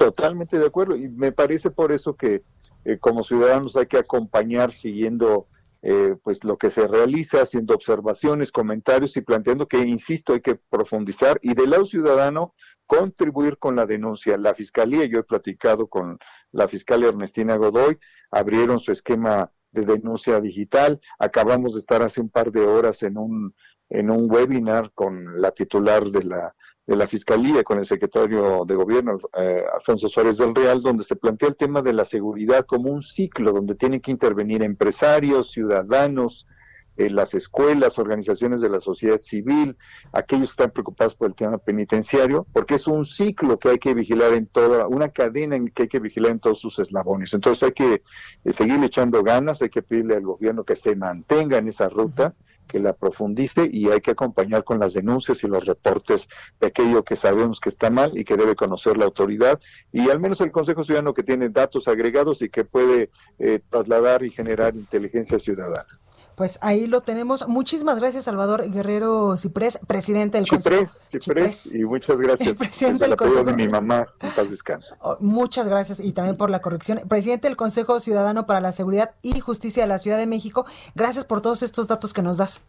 Totalmente 0.00 0.58
de 0.58 0.64
acuerdo 0.64 0.96
y 0.96 1.10
me 1.10 1.30
parece 1.30 1.70
por 1.70 1.92
eso 1.92 2.16
que 2.16 2.42
eh, 2.86 2.96
como 2.98 3.22
ciudadanos 3.22 3.76
hay 3.76 3.84
que 3.84 3.98
acompañar 3.98 4.72
siguiendo 4.72 5.46
eh, 5.82 6.16
pues 6.22 6.42
lo 6.42 6.56
que 6.56 6.70
se 6.70 6.88
realiza, 6.88 7.42
haciendo 7.42 7.74
observaciones, 7.74 8.50
comentarios 8.50 9.14
y 9.18 9.20
planteando 9.20 9.68
que, 9.68 9.76
insisto, 9.80 10.32
hay 10.32 10.40
que 10.40 10.54
profundizar 10.54 11.38
y 11.42 11.52
del 11.52 11.68
lado 11.68 11.84
ciudadano 11.84 12.54
contribuir 12.86 13.58
con 13.58 13.76
la 13.76 13.84
denuncia. 13.84 14.38
La 14.38 14.54
Fiscalía, 14.54 15.04
yo 15.04 15.18
he 15.18 15.22
platicado 15.22 15.86
con 15.86 16.18
la 16.50 16.66
fiscal 16.66 17.04
Ernestina 17.04 17.56
Godoy, 17.56 17.98
abrieron 18.30 18.80
su 18.80 18.92
esquema 18.92 19.52
de 19.70 19.84
denuncia 19.84 20.40
digital. 20.40 20.98
Acabamos 21.18 21.74
de 21.74 21.80
estar 21.80 22.00
hace 22.00 22.22
un 22.22 22.30
par 22.30 22.52
de 22.52 22.62
horas 22.62 23.02
en 23.02 23.18
un, 23.18 23.54
en 23.90 24.10
un 24.10 24.32
webinar 24.32 24.92
con 24.94 25.38
la 25.38 25.50
titular 25.50 26.06
de 26.06 26.24
la, 26.24 26.54
de 26.90 26.96
la 26.96 27.06
Fiscalía, 27.06 27.62
con 27.62 27.78
el 27.78 27.84
secretario 27.84 28.64
de 28.66 28.74
Gobierno, 28.74 29.16
eh, 29.38 29.62
Alfonso 29.72 30.08
Suárez 30.08 30.38
del 30.38 30.52
Real, 30.52 30.82
donde 30.82 31.04
se 31.04 31.14
plantea 31.14 31.50
el 31.50 31.54
tema 31.54 31.82
de 31.82 31.92
la 31.92 32.04
seguridad 32.04 32.66
como 32.66 32.90
un 32.90 33.00
ciclo 33.00 33.52
donde 33.52 33.76
tienen 33.76 34.00
que 34.00 34.10
intervenir 34.10 34.60
empresarios, 34.64 35.52
ciudadanos, 35.52 36.48
las 36.96 37.32
escuelas, 37.34 37.98
organizaciones 37.98 38.60
de 38.60 38.68
la 38.68 38.80
sociedad 38.80 39.20
civil, 39.20 39.76
aquellos 40.12 40.50
que 40.50 40.62
están 40.62 40.70
preocupados 40.72 41.14
por 41.14 41.28
el 41.28 41.34
tema 41.34 41.58
penitenciario, 41.58 42.44
porque 42.52 42.74
es 42.74 42.86
un 42.86 43.06
ciclo 43.06 43.58
que 43.58 43.70
hay 43.70 43.78
que 43.78 43.94
vigilar 43.94 44.34
en 44.34 44.46
toda, 44.46 44.88
una 44.88 45.08
cadena 45.08 45.56
en 45.56 45.68
que 45.68 45.84
hay 45.84 45.88
que 45.88 46.00
vigilar 46.00 46.32
en 46.32 46.40
todos 46.40 46.58
sus 46.58 46.78
eslabones. 46.80 47.32
Entonces 47.32 47.62
hay 47.62 47.72
que 47.72 48.02
eh, 48.44 48.52
seguir 48.52 48.82
echando 48.82 49.22
ganas, 49.22 49.62
hay 49.62 49.70
que 49.70 49.80
pedirle 49.80 50.16
al 50.16 50.24
gobierno 50.24 50.64
que 50.64 50.76
se 50.76 50.96
mantenga 50.96 51.56
en 51.56 51.68
esa 51.68 51.88
ruta 51.88 52.34
que 52.70 52.78
la 52.78 52.92
profundice 52.92 53.68
y 53.70 53.90
hay 53.90 54.00
que 54.00 54.12
acompañar 54.12 54.62
con 54.62 54.78
las 54.78 54.94
denuncias 54.94 55.42
y 55.42 55.48
los 55.48 55.64
reportes 55.66 56.28
de 56.60 56.68
aquello 56.68 57.02
que 57.02 57.16
sabemos 57.16 57.58
que 57.58 57.68
está 57.68 57.90
mal 57.90 58.16
y 58.16 58.24
que 58.24 58.36
debe 58.36 58.54
conocer 58.54 58.96
la 58.96 59.06
autoridad 59.06 59.58
y 59.92 60.08
al 60.08 60.20
menos 60.20 60.40
el 60.40 60.52
Consejo 60.52 60.84
Ciudadano 60.84 61.12
que 61.12 61.24
tiene 61.24 61.48
datos 61.48 61.88
agregados 61.88 62.42
y 62.42 62.48
que 62.48 62.64
puede 62.64 63.10
eh, 63.38 63.60
trasladar 63.68 64.22
y 64.22 64.30
generar 64.30 64.74
inteligencia 64.74 65.38
ciudadana. 65.40 66.00
Pues 66.40 66.58
ahí 66.62 66.86
lo 66.86 67.02
tenemos. 67.02 67.46
Muchísimas 67.48 67.96
gracias, 67.96 68.24
Salvador 68.24 68.70
Guerrero 68.70 69.36
Ciprés, 69.36 69.78
presidente 69.86 70.38
del 70.38 70.48
Consejo. 70.48 70.90
Ciprés, 71.10 71.74
y 71.74 71.84
muchas 71.84 72.16
gracias. 72.16 72.56
presidente 72.56 73.04
del 73.06 73.14
Consejo. 73.14 73.44
de 73.44 73.52
mi 73.52 73.68
mamá, 73.68 74.06
en 74.20 74.30
paz 74.30 74.48
descanse. 74.48 74.94
Oh, 75.00 75.18
muchas 75.20 75.68
gracias 75.68 76.00
y 76.00 76.12
también 76.12 76.38
por 76.38 76.48
la 76.48 76.62
corrección. 76.62 77.02
Presidente 77.06 77.46
del 77.46 77.58
Consejo 77.58 78.00
Ciudadano 78.00 78.46
para 78.46 78.62
la 78.62 78.72
Seguridad 78.72 79.16
y 79.20 79.38
Justicia 79.40 79.82
de 79.82 79.88
la 79.88 79.98
Ciudad 79.98 80.16
de 80.16 80.26
México, 80.26 80.64
gracias 80.94 81.26
por 81.26 81.42
todos 81.42 81.62
estos 81.62 81.88
datos 81.88 82.14
que 82.14 82.22
nos 82.22 82.38
das. 82.38 82.62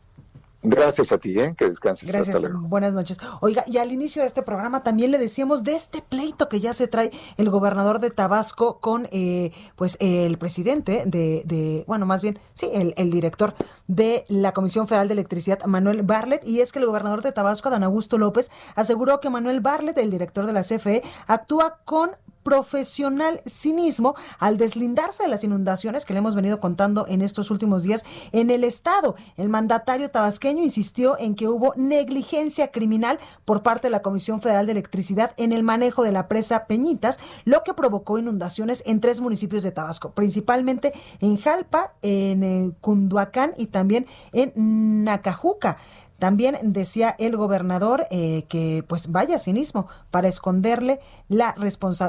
Gracias 0.63 1.11
a 1.11 1.17
ti, 1.17 1.39
¿eh? 1.39 1.55
que 1.57 1.69
descanses. 1.69 2.07
Gracias, 2.07 2.39
buenas 2.53 2.93
noches. 2.93 3.17
Oiga, 3.39 3.63
y 3.65 3.77
al 3.77 3.91
inicio 3.91 4.21
de 4.21 4.27
este 4.27 4.43
programa 4.43 4.83
también 4.83 5.09
le 5.09 5.17
decíamos 5.17 5.63
de 5.63 5.75
este 5.75 6.01
pleito 6.01 6.49
que 6.49 6.59
ya 6.59 6.73
se 6.73 6.87
trae 6.87 7.09
el 7.37 7.49
gobernador 7.49 7.99
de 7.99 8.11
Tabasco 8.11 8.79
con, 8.79 9.07
eh, 9.11 9.51
pues, 9.75 9.97
el 9.99 10.37
presidente 10.37 11.03
de, 11.07 11.41
de, 11.45 11.83
bueno, 11.87 12.05
más 12.05 12.21
bien, 12.21 12.37
sí, 12.53 12.69
el, 12.73 12.93
el 12.97 13.09
director 13.09 13.55
de 13.87 14.23
la 14.27 14.51
Comisión 14.53 14.87
Federal 14.87 15.07
de 15.07 15.13
Electricidad, 15.13 15.65
Manuel 15.65 16.03
Barlet, 16.03 16.47
y 16.47 16.59
es 16.59 16.71
que 16.71 16.79
el 16.79 16.85
gobernador 16.85 17.23
de 17.23 17.31
Tabasco, 17.31 17.71
Dan 17.71 17.83
Augusto 17.83 18.19
López, 18.19 18.51
aseguró 18.75 19.19
que 19.19 19.31
Manuel 19.31 19.61
Barlet, 19.61 19.97
el 19.97 20.11
director 20.11 20.45
de 20.45 20.53
la 20.53 20.61
CFE, 20.61 21.01
actúa 21.25 21.79
con 21.85 22.11
profesional 22.43 23.41
cinismo 23.45 24.15
al 24.39 24.57
deslindarse 24.57 25.23
de 25.23 25.29
las 25.29 25.43
inundaciones 25.43 26.05
que 26.05 26.13
le 26.13 26.19
hemos 26.19 26.35
venido 26.35 26.59
contando 26.59 27.05
en 27.07 27.21
estos 27.21 27.51
últimos 27.51 27.83
días 27.83 28.03
en 28.31 28.49
el 28.49 28.63
estado. 28.63 29.15
El 29.37 29.49
mandatario 29.49 30.09
tabasqueño 30.09 30.63
insistió 30.63 31.17
en 31.19 31.35
que 31.35 31.47
hubo 31.47 31.73
negligencia 31.75 32.71
criminal 32.71 33.19
por 33.45 33.63
parte 33.63 33.87
de 33.87 33.91
la 33.91 34.01
Comisión 34.01 34.41
Federal 34.41 34.65
de 34.65 34.73
Electricidad 34.73 35.31
en 35.37 35.53
el 35.53 35.63
manejo 35.63 36.03
de 36.03 36.11
la 36.11 36.27
presa 36.27 36.65
Peñitas, 36.67 37.19
lo 37.45 37.63
que 37.63 37.73
provocó 37.73 38.17
inundaciones 38.17 38.83
en 38.85 38.99
tres 38.99 39.21
municipios 39.21 39.63
de 39.63 39.71
Tabasco, 39.71 40.11
principalmente 40.11 40.93
en 41.19 41.37
Jalpa, 41.37 41.93
en 42.01 42.43
eh, 42.43 42.71
Cunduacán 42.81 43.53
y 43.57 43.67
también 43.67 44.05
en 44.31 45.03
Nacajuca. 45.03 45.77
También 46.21 46.55
decía 46.61 47.15
el 47.17 47.35
gobernador 47.35 48.05
eh, 48.11 48.45
que 48.47 48.85
pues 48.87 49.11
vaya 49.11 49.39
cinismo 49.39 49.87
para 50.11 50.27
esconderle 50.27 50.99
la, 51.29 51.55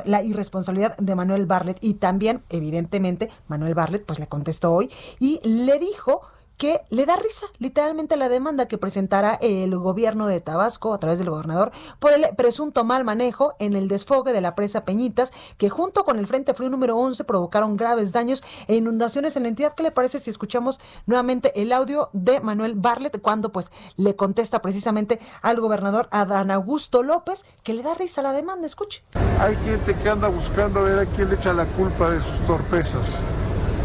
la 0.04 0.22
irresponsabilidad 0.22 0.98
de 0.98 1.14
Manuel 1.14 1.46
Barlet 1.46 1.78
y 1.80 1.94
también 1.94 2.42
evidentemente 2.50 3.30
Manuel 3.48 3.72
Barlet 3.72 4.04
pues 4.04 4.18
le 4.18 4.26
contestó 4.26 4.74
hoy 4.74 4.90
y 5.18 5.40
le 5.48 5.78
dijo 5.78 6.20
que 6.62 6.80
le 6.90 7.06
da 7.06 7.16
risa 7.16 7.46
literalmente 7.58 8.16
la 8.16 8.28
demanda 8.28 8.68
que 8.68 8.78
presentará 8.78 9.36
el 9.40 9.76
gobierno 9.76 10.28
de 10.28 10.40
Tabasco 10.40 10.94
a 10.94 10.98
través 10.98 11.18
del 11.18 11.28
gobernador 11.28 11.72
por 11.98 12.12
el 12.12 12.24
presunto 12.36 12.84
mal 12.84 13.02
manejo 13.02 13.54
en 13.58 13.74
el 13.74 13.88
desfogue 13.88 14.32
de 14.32 14.40
la 14.40 14.54
presa 14.54 14.84
Peñitas, 14.84 15.32
que 15.58 15.70
junto 15.70 16.04
con 16.04 16.20
el 16.20 16.28
Frente 16.28 16.54
Frío 16.54 16.70
número 16.70 16.96
11 16.96 17.24
provocaron 17.24 17.76
graves 17.76 18.12
daños 18.12 18.44
e 18.68 18.76
inundaciones 18.76 19.34
en 19.34 19.42
la 19.42 19.48
entidad. 19.48 19.74
¿Qué 19.74 19.82
le 19.82 19.90
parece 19.90 20.20
si 20.20 20.30
escuchamos 20.30 20.78
nuevamente 21.04 21.60
el 21.60 21.72
audio 21.72 22.10
de 22.12 22.38
Manuel 22.38 22.76
Barlet 22.76 23.20
cuando 23.20 23.50
pues 23.50 23.72
le 23.96 24.14
contesta 24.14 24.62
precisamente 24.62 25.18
al 25.42 25.58
gobernador 25.58 26.06
Adán 26.12 26.52
Augusto 26.52 27.02
López 27.02 27.44
que 27.64 27.74
le 27.74 27.82
da 27.82 27.94
risa 27.94 28.20
a 28.20 28.24
la 28.24 28.32
demanda? 28.32 28.68
Escuche. 28.68 29.02
Hay 29.40 29.56
gente 29.64 29.96
que 29.96 30.08
anda 30.08 30.28
buscando 30.28 30.78
a 30.78 30.82
ver 30.84 30.98
a 31.00 31.06
quién 31.06 31.28
le 31.28 31.34
echa 31.34 31.52
la 31.52 31.66
culpa 31.66 32.10
de 32.10 32.20
sus 32.20 32.46
torpezas. 32.46 33.18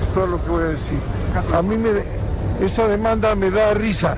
Es 0.04 0.14
todo 0.14 0.28
lo 0.28 0.44
que 0.44 0.52
voy 0.52 0.64
a 0.66 0.68
decir. 0.68 1.00
A 1.56 1.64
mí 1.64 1.76
me 1.76 2.27
esa 2.62 2.88
demanda 2.88 3.36
me 3.36 3.50
da 3.52 3.74
risa. 3.74 4.18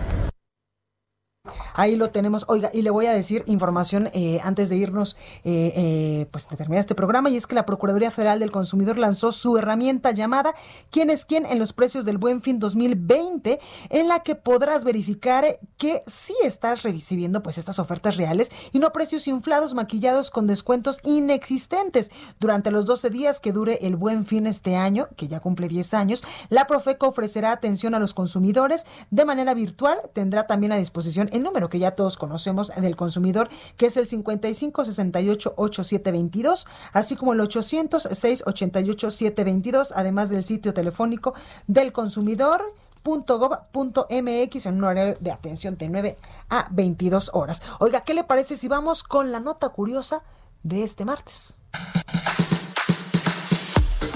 Ahí 1.73 1.95
lo 1.95 2.09
tenemos. 2.09 2.45
Oiga, 2.47 2.69
y 2.73 2.81
le 2.81 2.89
voy 2.89 3.05
a 3.05 3.13
decir 3.13 3.43
información 3.47 4.09
eh, 4.13 4.39
antes 4.43 4.69
de 4.69 4.77
irnos, 4.77 5.17
eh, 5.43 5.73
eh, 5.75 6.27
pues 6.31 6.47
de 6.49 6.57
terminar 6.57 6.79
este 6.79 6.95
programa, 6.95 7.29
y 7.29 7.37
es 7.37 7.47
que 7.47 7.55
la 7.55 7.65
Procuraduría 7.65 8.11
Federal 8.11 8.39
del 8.39 8.51
Consumidor 8.51 8.97
lanzó 8.97 9.31
su 9.31 9.57
herramienta 9.57 10.11
llamada 10.11 10.53
¿Quién 10.91 11.09
es 11.09 11.25
quién 11.25 11.45
en 11.45 11.59
los 11.59 11.73
precios 11.73 12.05
del 12.05 12.17
Buen 12.17 12.41
Fin 12.41 12.59
2020? 12.59 13.59
en 13.89 14.07
la 14.07 14.19
que 14.19 14.35
podrás 14.35 14.83
verificar 14.83 15.59
que 15.77 16.03
sí 16.07 16.35
estás 16.43 16.83
recibiendo 16.83 17.41
pues 17.41 17.57
estas 17.57 17.79
ofertas 17.79 18.17
reales 18.17 18.51
y 18.71 18.79
no 18.79 18.91
precios 18.91 19.27
inflados, 19.27 19.73
maquillados 19.73 20.31
con 20.31 20.47
descuentos 20.47 20.99
inexistentes. 21.03 22.11
Durante 22.39 22.71
los 22.71 22.85
12 22.85 23.09
días 23.09 23.39
que 23.39 23.51
dure 23.51 23.79
el 23.81 23.95
Buen 23.95 24.25
Fin 24.25 24.47
este 24.47 24.75
año, 24.75 25.07
que 25.15 25.27
ya 25.27 25.39
cumple 25.39 25.67
10 25.67 25.93
años, 25.93 26.23
la 26.49 26.67
Profeco 26.67 27.07
ofrecerá 27.07 27.51
atención 27.51 27.95
a 27.95 27.99
los 27.99 28.13
consumidores 28.13 28.85
de 29.11 29.25
manera 29.25 29.53
virtual. 29.53 29.99
Tendrá 30.13 30.47
también 30.47 30.71
a 30.71 30.77
disposición 30.77 31.29
número 31.43 31.69
que 31.69 31.79
ya 31.79 31.91
todos 31.91 32.17
conocemos 32.17 32.71
del 32.75 32.95
consumidor, 32.95 33.49
que 33.77 33.87
es 33.87 33.97
el 33.97 34.07
55 34.07 34.85
68 34.85 35.53
8722, 35.55 36.67
así 36.93 37.15
como 37.15 37.33
el 37.33 37.41
800 37.41 38.03
688 38.03 39.11
722, 39.11 39.93
además 39.95 40.29
del 40.29 40.43
sitio 40.43 40.73
telefónico 40.73 41.33
del 41.67 41.91
consumidor 41.91 42.63
.gov.mx 43.03 44.65
en 44.65 44.75
un 44.75 44.83
horario 44.83 45.15
de 45.19 45.31
atención 45.31 45.77
de 45.77 45.89
9 45.89 46.17
a 46.49 46.67
22 46.71 47.31
horas. 47.33 47.61
Oiga, 47.79 48.01
¿qué 48.01 48.13
le 48.13 48.23
parece 48.23 48.55
si 48.55 48.67
vamos 48.67 49.03
con 49.03 49.31
la 49.31 49.39
nota 49.39 49.69
curiosa 49.69 50.23
de 50.63 50.83
este 50.83 51.05
martes? 51.05 51.55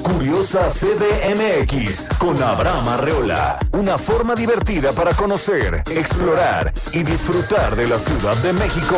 Curiosa 0.04 0.68
CDMX 0.68 2.10
con 2.18 2.42
Abraham 2.44 2.90
Arreola. 2.90 3.58
Una 3.72 3.98
forma 3.98 4.36
divertida 4.36 4.92
para 4.92 5.14
conocer, 5.14 5.84
explorar 5.90 6.74
y 6.92 7.04
disfrutar 7.04 7.76
de 7.76 7.88
la 7.88 7.98
Ciudad 7.98 8.36
de 8.38 8.52
México. 8.54 8.98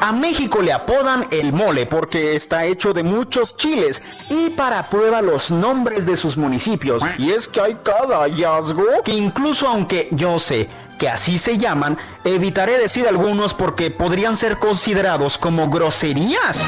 A 0.00 0.12
México 0.12 0.60
le 0.60 0.72
apodan 0.72 1.26
el 1.30 1.52
mole 1.52 1.86
porque 1.86 2.34
está 2.34 2.64
hecho 2.64 2.92
de 2.92 3.04
muchos 3.04 3.56
chiles 3.56 4.30
y 4.30 4.50
para 4.50 4.82
prueba 4.82 5.22
los 5.22 5.50
nombres 5.50 6.04
de 6.04 6.16
sus 6.16 6.36
municipios. 6.36 7.02
Y 7.18 7.30
es 7.30 7.46
que 7.46 7.60
hay 7.60 7.76
cada 7.82 8.22
hallazgo 8.22 9.02
que 9.04 9.12
incluso 9.12 9.68
aunque 9.68 10.08
yo 10.10 10.38
sé 10.38 10.68
que 11.00 11.08
así 11.08 11.38
se 11.38 11.56
llaman, 11.56 11.96
evitaré 12.24 12.78
decir 12.78 13.08
algunos 13.08 13.54
porque 13.54 13.90
podrían 13.90 14.36
ser 14.36 14.58
considerados 14.58 15.38
como 15.38 15.70
groserías. 15.70 16.62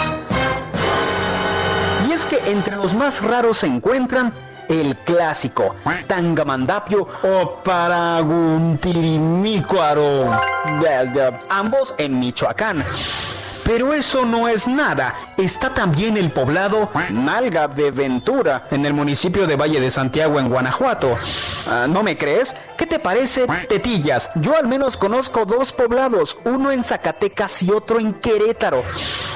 Y 2.09 2.13
es 2.13 2.25
que 2.25 2.39
entre 2.51 2.77
los 2.77 2.95
más 2.95 3.23
raros 3.23 3.59
se 3.59 3.67
encuentran 3.67 4.33
el 4.71 4.97
clásico 4.97 5.77
Tangamandapio 6.07 7.07
o 7.23 7.59
Paraguntirimícuaro, 7.63 10.31
ambos 11.51 11.95
en 11.99 12.19
Michoacán. 12.19 12.83
Pero 13.65 13.93
eso 13.93 14.25
no 14.25 14.49
es 14.49 14.67
nada. 14.67 15.15
Está 15.37 15.73
también 15.73 16.17
el 16.17 16.31
poblado 16.31 16.91
Nalga 17.11 17.69
de 17.69 17.91
Ventura, 17.91 18.67
en 18.71 18.85
el 18.85 18.93
municipio 18.93 19.47
de 19.47 19.57
Valle 19.57 19.81
de 19.81 19.91
Santiago, 19.91 20.41
en 20.41 20.49
Guanajuato. 20.49 21.13
Ah, 21.69 21.87
¿No 21.89 22.03
me 22.03 22.17
crees? 22.17 22.57
¿Qué 22.77 22.87
te 22.87 22.99
parece 22.99 23.47
Tetillas? 23.69 24.31
Yo 24.35 24.57
al 24.57 24.67
menos 24.67 24.97
conozco 24.97 25.45
dos 25.45 25.73
poblados, 25.73 26.37
uno 26.45 26.73
en 26.73 26.83
Zacatecas 26.83 27.63
y 27.63 27.71
otro 27.71 28.01
en 28.01 28.15
Querétaro. 28.15 28.83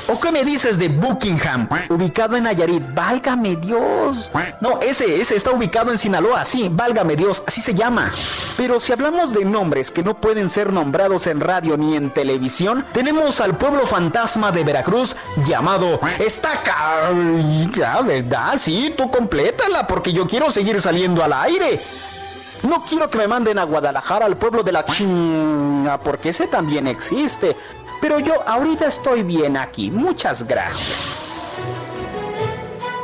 ¿O 0.09 0.21
qué 0.21 0.31
me 0.31 0.45
dices 0.45 0.79
de 0.79 0.89
Buckingham, 0.89 1.69
ubicado 1.89 2.37
en 2.37 2.45
Nayarit? 2.45 2.83
Válgame 2.95 3.57
Dios. 3.57 4.31
No, 4.61 4.81
ese, 4.81 5.21
ese 5.21 5.35
está 5.35 5.51
ubicado 5.51 5.91
en 5.91 5.99
Sinaloa, 5.99 6.45
sí, 6.45 6.69
válgame 6.71 7.17
Dios, 7.17 7.43
así 7.45 7.61
se 7.61 7.75
llama. 7.75 8.09
Pero 8.57 8.79
si 8.79 8.93
hablamos 8.93 9.33
de 9.33 9.45
nombres 9.45 9.91
que 9.91 10.05
no 10.05 10.21
pueden 10.21 10.49
ser 10.49 10.73
nombrados 10.73 11.27
en 11.27 11.41
radio 11.41 11.77
ni 11.77 11.97
en 11.97 12.15
televisión, 12.15 12.87
tenemos 12.93 13.41
al 13.41 13.57
pueblo 13.57 13.85
fantasma 13.85 14.53
de 14.53 14.63
Veracruz 14.63 15.17
llamado 15.45 15.99
Estaca. 16.21 17.11
Ya, 17.75 18.01
¿verdad? 18.03 18.55
Sí, 18.59 18.95
tú 18.97 19.11
complétala 19.11 19.89
porque 19.89 20.13
yo 20.13 20.27
quiero 20.27 20.53
seguir 20.53 20.81
saliendo 20.81 21.25
al 21.25 21.33
aire. 21.33 21.79
No 22.69 22.81
quiero 22.81 23.11
que 23.11 23.19
me 23.19 23.29
manden 23.29 23.59
a 23.59 23.65
Guadalajara 23.65 24.27
al 24.27 24.37
pueblo 24.37 24.63
de 24.63 24.73
la 24.73 24.85
China, 24.85 25.99
porque 26.03 26.31
ese 26.31 26.47
también 26.47 26.87
existe. 26.87 27.57
Pero 28.01 28.19
yo 28.19 28.35
ahorita 28.47 28.87
estoy 28.87 29.23
bien 29.23 29.57
aquí. 29.57 29.91
Muchas 29.91 30.47
gracias. 30.47 31.07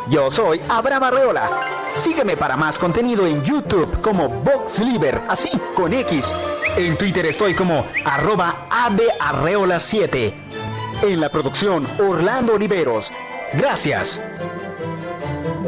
Yo 0.09 0.31
soy 0.31 0.61
Abraham 0.69 1.05
Arreola. 1.05 1.51
Sígueme 1.95 2.37
para 2.37 2.57
más 2.57 2.79
contenido 2.79 3.27
en 3.27 3.43
YouTube 3.45 4.01
como 4.01 4.29
VoxLiber, 4.29 5.23
así 5.29 5.51
con 5.75 5.93
X. 5.93 6.35
En 6.77 6.97
Twitter 6.97 7.27
estoy 7.27 7.55
como 7.55 7.87
arroba 8.05 8.67
abearreola7. 8.71 10.35
En 11.03 11.21
la 11.21 11.29
producción 11.31 11.87
Orlando 11.99 12.55
Oliveros. 12.55 13.13
Gracias. 13.55 14.23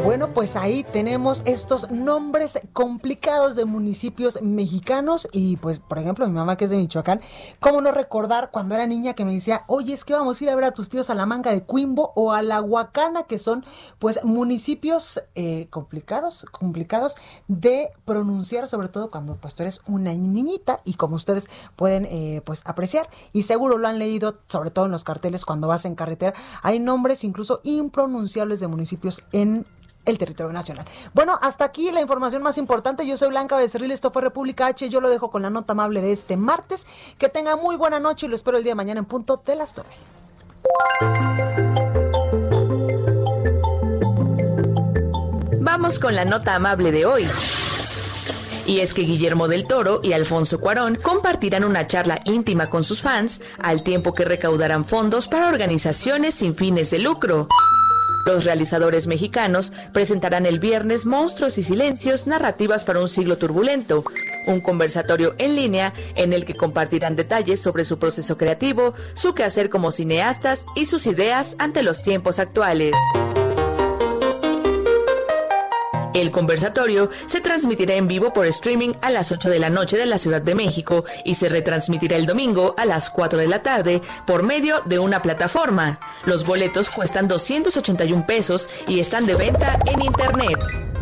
Bueno, 0.05 0.35
pues 0.35 0.55
ahí 0.55 0.83
tenemos 0.83 1.41
estos 1.45 1.89
nombres 1.89 2.59
complicados 2.73 3.55
de 3.55 3.65
municipios 3.65 4.39
mexicanos 4.43 5.27
y 5.31 5.57
pues, 5.57 5.79
por 5.79 5.97
ejemplo, 5.97 6.27
mi 6.27 6.33
mamá 6.33 6.57
que 6.57 6.65
es 6.65 6.69
de 6.69 6.77
Michoacán, 6.77 7.21
¿cómo 7.59 7.81
no 7.81 7.91
recordar 7.91 8.51
cuando 8.51 8.75
era 8.75 8.85
niña 8.85 9.15
que 9.15 9.25
me 9.25 9.33
decía, 9.33 9.63
oye, 9.65 9.95
es 9.95 10.05
que 10.05 10.13
vamos 10.13 10.39
a 10.39 10.43
ir 10.43 10.51
a 10.51 10.55
ver 10.55 10.65
a 10.65 10.73
tus 10.73 10.89
tíos 10.89 11.09
a 11.09 11.15
la 11.15 11.25
manga 11.25 11.51
de 11.51 11.63
Cuimbo 11.63 12.13
o 12.15 12.33
a 12.33 12.43
la 12.43 12.61
Huacana, 12.61 13.23
que 13.23 13.39
son 13.39 13.65
pues 13.97 14.23
municipios 14.23 15.23
eh, 15.33 15.69
complicados, 15.71 16.45
complicados 16.51 17.15
de 17.47 17.89
pronunciar, 18.05 18.67
sobre 18.67 18.89
todo 18.89 19.09
cuando 19.09 19.37
pues 19.37 19.55
tú 19.55 19.63
eres 19.63 19.81
una 19.87 20.13
niñita 20.13 20.81
y 20.85 20.93
como 20.93 21.15
ustedes 21.15 21.49
pueden 21.75 22.05
eh, 22.05 22.43
pues 22.45 22.61
apreciar. 22.65 23.09
Y 23.33 23.41
seguro 23.41 23.79
lo 23.79 23.87
han 23.87 23.97
leído, 23.97 24.35
sobre 24.49 24.69
todo 24.69 24.85
en 24.85 24.91
los 24.91 25.03
carteles 25.03 25.45
cuando 25.45 25.67
vas 25.67 25.83
en 25.83 25.95
carretera, 25.95 26.35
hay 26.61 26.77
nombres 26.79 27.23
incluso 27.23 27.59
impronunciables 27.63 28.59
de 28.59 28.67
municipios 28.67 29.23
en 29.31 29.65
el 30.05 30.17
territorio 30.17 30.53
nacional. 30.53 30.85
Bueno, 31.13 31.37
hasta 31.41 31.65
aquí 31.65 31.91
la 31.91 32.01
información 32.01 32.43
más 32.43 32.57
importante. 32.57 33.05
Yo 33.05 33.17
soy 33.17 33.29
Blanca 33.29 33.57
Becerril, 33.57 33.91
esto 33.91 34.11
fue 34.11 34.21
República 34.21 34.67
H. 34.67 34.89
Yo 34.89 35.01
lo 35.01 35.09
dejo 35.09 35.31
con 35.31 35.41
la 35.41 35.49
nota 35.49 35.73
amable 35.73 36.01
de 36.01 36.11
este 36.11 36.37
martes. 36.37 36.87
Que 37.17 37.29
tenga 37.29 37.55
muy 37.55 37.75
buena 37.75 37.99
noche 37.99 38.25
y 38.25 38.29
lo 38.29 38.35
espero 38.35 38.57
el 38.57 38.63
día 38.63 38.71
de 38.71 38.75
mañana 38.75 38.99
en 38.99 39.05
punto 39.05 39.41
de 39.45 39.55
las 39.55 39.75
9. 39.75 39.89
Vamos 45.59 45.99
con 45.99 46.15
la 46.15 46.25
nota 46.25 46.55
amable 46.55 46.91
de 46.91 47.05
hoy. 47.05 47.27
Y 48.67 48.79
es 48.79 48.93
que 48.93 49.03
Guillermo 49.03 49.47
del 49.47 49.67
Toro 49.67 49.99
y 50.01 50.13
Alfonso 50.13 50.59
Cuarón 50.59 50.95
compartirán 50.95 51.63
una 51.63 51.85
charla 51.85 52.19
íntima 52.25 52.69
con 52.69 52.83
sus 52.83 53.01
fans 53.01 53.41
al 53.59 53.83
tiempo 53.83 54.13
que 54.13 54.25
recaudarán 54.25 54.85
fondos 54.85 55.27
para 55.27 55.47
organizaciones 55.47 56.33
sin 56.33 56.55
fines 56.55 56.89
de 56.89 56.99
lucro. 56.99 57.47
Los 58.25 58.43
realizadores 58.43 59.05
mexicanos 59.05 59.71
presentarán 59.93 60.47
el 60.47 60.59
viernes 60.59 61.05
Monstruos 61.05 61.59
y 61.59 61.63
Silencios, 61.63 62.25
narrativas 62.25 62.83
para 62.83 62.99
un 62.99 63.07
siglo 63.07 63.37
turbulento, 63.37 64.03
un 64.47 64.61
conversatorio 64.61 65.35
en 65.37 65.55
línea 65.55 65.93
en 66.15 66.33
el 66.33 66.43
que 66.43 66.55
compartirán 66.55 67.15
detalles 67.15 67.61
sobre 67.61 67.85
su 67.85 67.99
proceso 67.99 68.35
creativo, 68.37 68.95
su 69.13 69.35
quehacer 69.35 69.69
como 69.69 69.91
cineastas 69.91 70.65
y 70.75 70.87
sus 70.87 71.05
ideas 71.05 71.55
ante 71.59 71.83
los 71.83 72.01
tiempos 72.01 72.39
actuales. 72.39 72.95
El 76.15 76.31
conversatorio 76.31 77.09
se 77.25 77.41
transmitirá 77.41 77.95
en 77.95 78.07
vivo 78.07 78.31
por 78.31 78.45
streaming 78.45 78.93
a 79.01 79.09
las 79.09 79.33
8 79.33 79.49
de 79.49 79.59
la 79.59 79.69
noche 79.69 79.97
de 79.97 80.05
la 80.05 80.17
Ciudad 80.17 80.41
de 80.41 80.55
México 80.55 81.03
y 81.25 81.35
se 81.35 81.49
retransmitirá 81.49 82.15
el 82.15 82.25
domingo 82.25 82.73
a 82.77 82.85
las 82.85 83.09
4 83.09 83.37
de 83.37 83.49
la 83.49 83.61
tarde 83.63 84.01
por 84.25 84.41
medio 84.41 84.79
de 84.85 84.97
una 84.97 85.21
plataforma. 85.21 85.99
Los 86.23 86.45
boletos 86.45 86.89
cuestan 86.89 87.27
281 87.27 88.25
pesos 88.25 88.69
y 88.87 89.01
están 89.01 89.25
de 89.25 89.35
venta 89.35 89.77
en 89.87 90.01
Internet. 90.01 90.57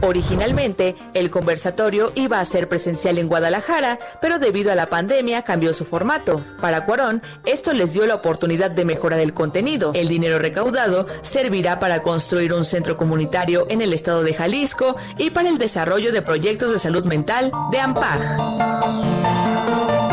Originalmente, 0.05 0.97
el 1.13 1.29
conversatorio 1.29 2.11
iba 2.15 2.41
a 2.41 2.45
ser 2.45 2.67
presencial 2.67 3.17
en 3.17 3.29
Guadalajara, 3.29 3.99
pero 4.19 4.37
debido 4.37 4.69
a 4.69 4.75
la 4.75 4.87
pandemia 4.87 5.43
cambió 5.43 5.73
su 5.73 5.85
formato. 5.85 6.43
Para 6.59 6.85
Cuarón, 6.85 7.21
esto 7.45 7.71
les 7.71 7.93
dio 7.93 8.05
la 8.05 8.15
oportunidad 8.15 8.69
de 8.69 8.83
mejorar 8.83 9.21
el 9.21 9.33
contenido. 9.33 9.91
El 9.95 10.09
dinero 10.09 10.39
recaudado 10.39 11.07
servirá 11.21 11.79
para 11.79 12.01
construir 12.01 12.51
un 12.51 12.65
centro 12.65 12.97
comunitario 12.97 13.65
en 13.69 13.81
el 13.81 13.93
estado 13.93 14.23
de 14.23 14.33
Jalisco 14.33 14.97
y 15.17 15.29
para 15.29 15.49
el 15.49 15.57
desarrollo 15.57 16.11
de 16.11 16.21
proyectos 16.21 16.71
de 16.71 16.79
salud 16.79 17.05
mental 17.05 17.51
de 17.71 17.79
AMPAG. 17.79 20.12